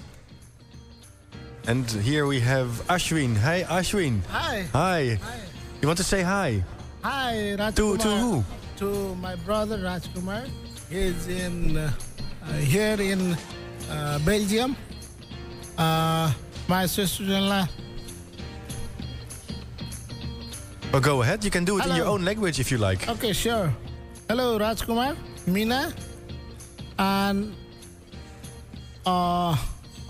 And 1.66 1.88
here 1.90 2.24
we 2.24 2.40
have 2.40 2.68
Ashwin. 2.88 3.36
Hi, 3.36 3.64
Ashwin. 3.64 4.24
Hi. 4.30 4.64
Hi. 4.72 5.18
hi. 5.20 5.36
You 5.82 5.88
want 5.88 5.98
to 5.98 6.04
say 6.04 6.22
hi? 6.22 6.64
Hi, 7.04 7.54
Rajkumar. 7.60 7.76
To, 7.76 7.96
to 7.98 8.08
who? 8.16 8.44
to 8.76 9.14
my 9.20 9.36
brother 9.44 9.76
Rajkumar. 9.78 10.48
he's 10.88 11.28
in 11.28 11.76
uh, 11.76 11.90
here 12.58 13.00
in 13.00 13.36
uh, 13.90 14.18
Belgium. 14.24 14.76
Uh, 15.78 16.32
my 16.68 16.86
sister-in-law. 16.86 17.66
Well, 20.92 21.00
go 21.02 21.22
ahead. 21.22 21.44
You 21.44 21.50
can 21.50 21.64
do 21.64 21.78
it 21.78 21.82
Hello. 21.82 21.92
in 21.92 21.96
your 21.98 22.06
own 22.08 22.24
language 22.24 22.60
if 22.60 22.70
you 22.70 22.78
like. 22.78 23.08
Okay, 23.08 23.32
sure. 23.32 23.72
Hello, 24.28 24.58
Rajkumar, 24.58 25.16
Mina, 25.46 25.92
and 26.98 27.54
uh, 29.06 29.56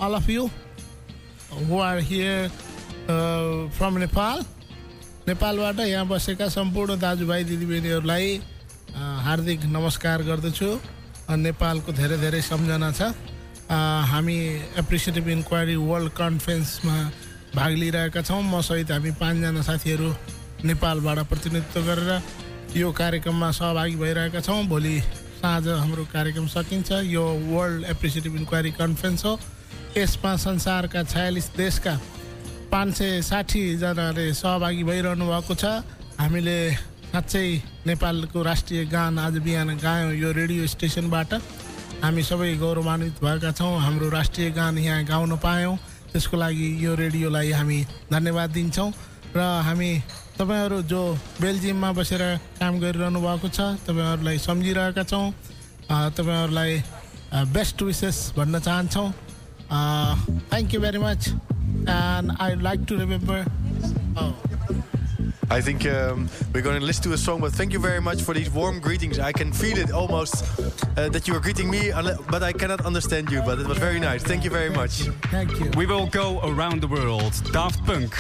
all 0.01 0.15
of 0.15 0.29
you 0.29 0.51
who 1.69 1.79
are 1.79 2.01
here 2.01 2.51
uh, 3.09 3.69
from 3.75 3.99
Nepal. 3.99 4.45
नेपालबाट 5.23 5.79
यहाँ 5.87 6.07
बसेका 6.11 6.47
सम्पूर्ण 6.51 6.99
दाजुभाइ 6.99 7.47
दिदीबहिनीहरूलाई 7.47 8.27
हार्दिक 9.23 9.65
नमस्कार 9.73 10.23
गर्दछु 10.29 10.69
नेपालको 11.43 11.93
धेरै 11.99 12.17
धेरै 12.23 12.39
सम्झना 12.47 12.87
छ 12.99 13.09
हामी 14.13 14.35
एप्रिसिएटिभ 14.83 15.29
इन्क्वायरी 15.35 15.77
वर्ल्ड 15.91 16.13
कन्फरेन्समा 16.23 16.97
भाग 17.55 17.73
लिइरहेका 17.83 18.23
छौँ 18.31 18.41
मसहित 18.55 18.91
हामी 18.95 19.11
पाँचजना 19.23 19.63
साथीहरू 19.69 20.09
नेपालबाट 20.73 21.21
प्रतिनिधित्व 21.35 21.81
गरेर 21.93 22.75
यो 22.81 22.91
कार्यक्रममा 23.05 23.51
सहभागी 23.63 23.97
भइरहेका 24.05 24.41
छौँ 24.51 24.59
भोलि 24.75 24.95
साँझ 25.45 25.69
हाम्रो 25.69 26.05
कार्यक्रम 26.19 26.47
सकिन्छ 26.59 27.01
यो 27.15 27.23
वर्ल्ड 27.55 27.85
एप्रिसिएटिभ 27.97 28.37
इन्क्वायरी 28.43 28.73
कन्फरेन्स 28.85 29.25
हो 29.31 29.39
यसमा 29.99 30.35
संसारका 30.51 31.03
छयालिस 31.15 31.51
देशका 31.63 31.99
पाँच 32.75 32.97
सय 33.03 33.21
साठीजनाले 33.33 34.33
सहभागी 34.43 34.85
भइरहनु 34.93 35.31
भएको 35.37 35.63
छ 35.63 35.77
हामीले 36.23 36.59
साँच्चै 37.13 37.47
नेपालको 37.87 38.41
राष्ट्रिय 38.43 38.85
गान 38.91 39.19
आज 39.21 39.37
बिहान 39.47 39.71
गायौँ 39.85 40.13
यो 40.21 40.31
रेडियो 40.37 40.67
स्टेसनबाट 40.75 41.35
हामी 42.05 42.23
सबै 42.29 42.47
गौरवान्वित 42.61 43.19
भएका 43.25 43.51
छौँ 43.59 43.73
हाम्रो 43.87 44.09
राष्ट्रिय 44.15 44.49
गान 44.59 44.79
यहाँ 44.81 45.03
गाउन 45.11 45.37
पायौँ 45.45 45.75
त्यसको 46.13 46.37
लागि 46.41 46.69
यो 46.85 46.95
रेडियोलाई 47.01 47.51
हामी 47.59 47.79
धन्यवाद 48.15 48.51
दिन्छौँ 48.57 48.89
र 49.37 49.41
हामी 49.69 49.91
तपाईँहरू 50.41 50.79
जो 50.89 51.01
बेल्जियममा 51.45 51.91
बसेर 52.01 52.23
काम 52.65 52.81
गरिरहनु 52.81 53.21
भएको 53.29 53.49
छ 53.53 53.61
तपाईँहरूलाई 53.93 54.39
सम्झिरहेका 54.49 55.03
छौँ 55.05 55.27
तपाईँहरूलाई 56.17 56.73
बेस्ट 57.53 57.79
विसेस 57.93 58.33
भन्न 58.41 58.65
चाहन्छौँ 58.65 59.09
thank 59.69 60.75
you 60.75 60.81
very 60.89 61.01
much 61.05 61.23
and 61.29 62.37
I 62.41 62.53
like 62.65 62.81
to 62.89 62.93
remember 63.05 63.37
I 65.53 65.61
think 65.61 65.85
um, 65.87 66.31
we're 66.55 66.63
going 66.63 66.81
to 66.81 66.87
listen 66.87 67.03
to 67.05 67.13
a 67.13 67.19
song, 67.19 67.43
but 67.43 67.53
thank 67.53 67.75
you 67.75 67.79
very 67.79 68.01
much 68.01 68.23
for 68.23 68.33
these 68.33 68.49
warm 68.49 68.81
greetings. 68.81 69.19
I 69.19 69.33
can 69.33 69.53
feel 69.53 69.77
it 69.77 69.91
almost 69.93 70.43
uh, 70.97 71.11
that 71.11 71.29
you 71.29 71.35
are 71.37 71.41
greeting 71.41 71.71
me, 71.71 71.93
but 72.31 72.43
I 72.43 72.55
cannot 72.55 72.87
understand 72.87 73.31
you. 73.31 73.43
But 73.43 73.59
it 73.59 73.67
was 73.67 73.77
very 73.77 74.01
nice. 74.01 74.23
Thank 74.23 74.45
you 74.45 74.51
very 74.51 74.71
much. 74.71 74.93
Thank 75.31 75.61
you. 75.61 75.69
We 75.77 75.85
will 75.85 76.07
go 76.07 76.41
around 76.43 76.81
the 76.81 76.87
world. 76.89 77.35
Daft 77.53 77.85
Punk. 77.85 78.15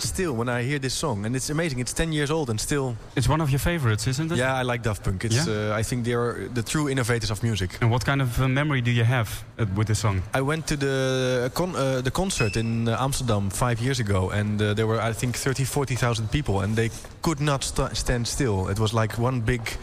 stand 0.00 0.14
still 0.14 0.36
when 0.36 0.48
I 0.48 0.62
hear 0.62 0.78
this 0.78 0.94
song, 0.98 1.24
and 1.24 1.34
it's 1.36 1.50
amazing. 1.50 1.78
It's 1.80 1.92
10 1.92 2.12
years 2.12 2.30
old 2.30 2.50
and 2.50 2.60
still. 2.60 2.96
It's 3.14 3.28
one 3.28 3.40
of 3.42 3.50
your 3.50 3.58
favorites, 3.60 4.06
isn't 4.06 4.30
it? 4.32 4.38
Yeah, 4.38 4.60
I 4.60 4.62
like 4.62 4.82
Daft 4.82 5.02
Punk. 5.02 5.24
It's, 5.24 5.46
yeah? 5.46 5.70
uh, 5.72 5.78
I 5.78 5.82
think 5.82 6.04
they 6.04 6.14
are 6.14 6.48
the 6.52 6.62
true 6.62 6.88
innovators 6.88 7.30
of 7.30 7.42
music. 7.42 7.78
And 7.80 7.90
what 7.90 8.04
kind 8.04 8.20
of 8.20 8.40
uh, 8.40 8.48
memory 8.48 8.80
do 8.80 8.90
you 8.90 9.04
have 9.04 9.44
uh, 9.58 9.66
with 9.76 9.86
this 9.86 10.00
song? 10.00 10.22
I 10.32 10.40
went 10.40 10.66
to 10.66 10.76
the 10.76 11.44
uh, 11.44 11.48
con 11.50 11.74
uh, 11.76 12.00
the 12.02 12.10
concert 12.10 12.56
in 12.56 12.88
Amsterdam 12.88 13.50
five 13.50 13.80
years 13.80 14.00
ago, 14.00 14.30
and 14.30 14.58
there 14.58 14.86
were 14.86 15.00
I 15.00 15.12
think 15.12 15.36
30, 15.36 15.64
40,000 15.64 16.28
people, 16.30 16.60
and 16.62 16.74
they 16.76 16.90
could 17.20 17.40
not 17.40 17.64
st 17.64 17.96
stand 17.96 18.26
still. 18.28 18.68
It 18.68 18.78
was 18.78 18.92
like 18.92 19.18
one 19.18 19.40
big 19.44 19.78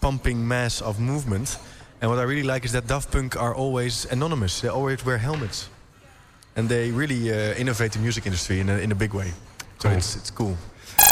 pumping 0.00 0.46
mass 0.46 0.80
of 0.82 0.98
movement. 0.98 1.58
And 2.00 2.10
what 2.10 2.18
I 2.20 2.24
really 2.24 2.52
like 2.52 2.64
is 2.64 2.70
that 2.72 2.86
Daft 2.86 3.10
Punk 3.10 3.36
are 3.36 3.54
always 3.56 4.06
anonymous. 4.10 4.60
They 4.60 4.68
always 4.70 5.04
wear 5.04 5.18
helmets 5.18 5.68
and 6.56 6.68
they 6.68 6.90
really 6.90 7.32
uh, 7.32 7.54
innovate 7.54 7.92
the 7.92 7.98
music 7.98 8.26
industry 8.26 8.60
in 8.60 8.68
a, 8.68 8.78
in 8.78 8.92
a 8.92 8.94
big 8.94 9.14
way. 9.14 9.32
So 9.78 9.88
cool. 9.88 9.98
it's, 9.98 10.16
it's 10.16 10.30
cool. 10.30 10.56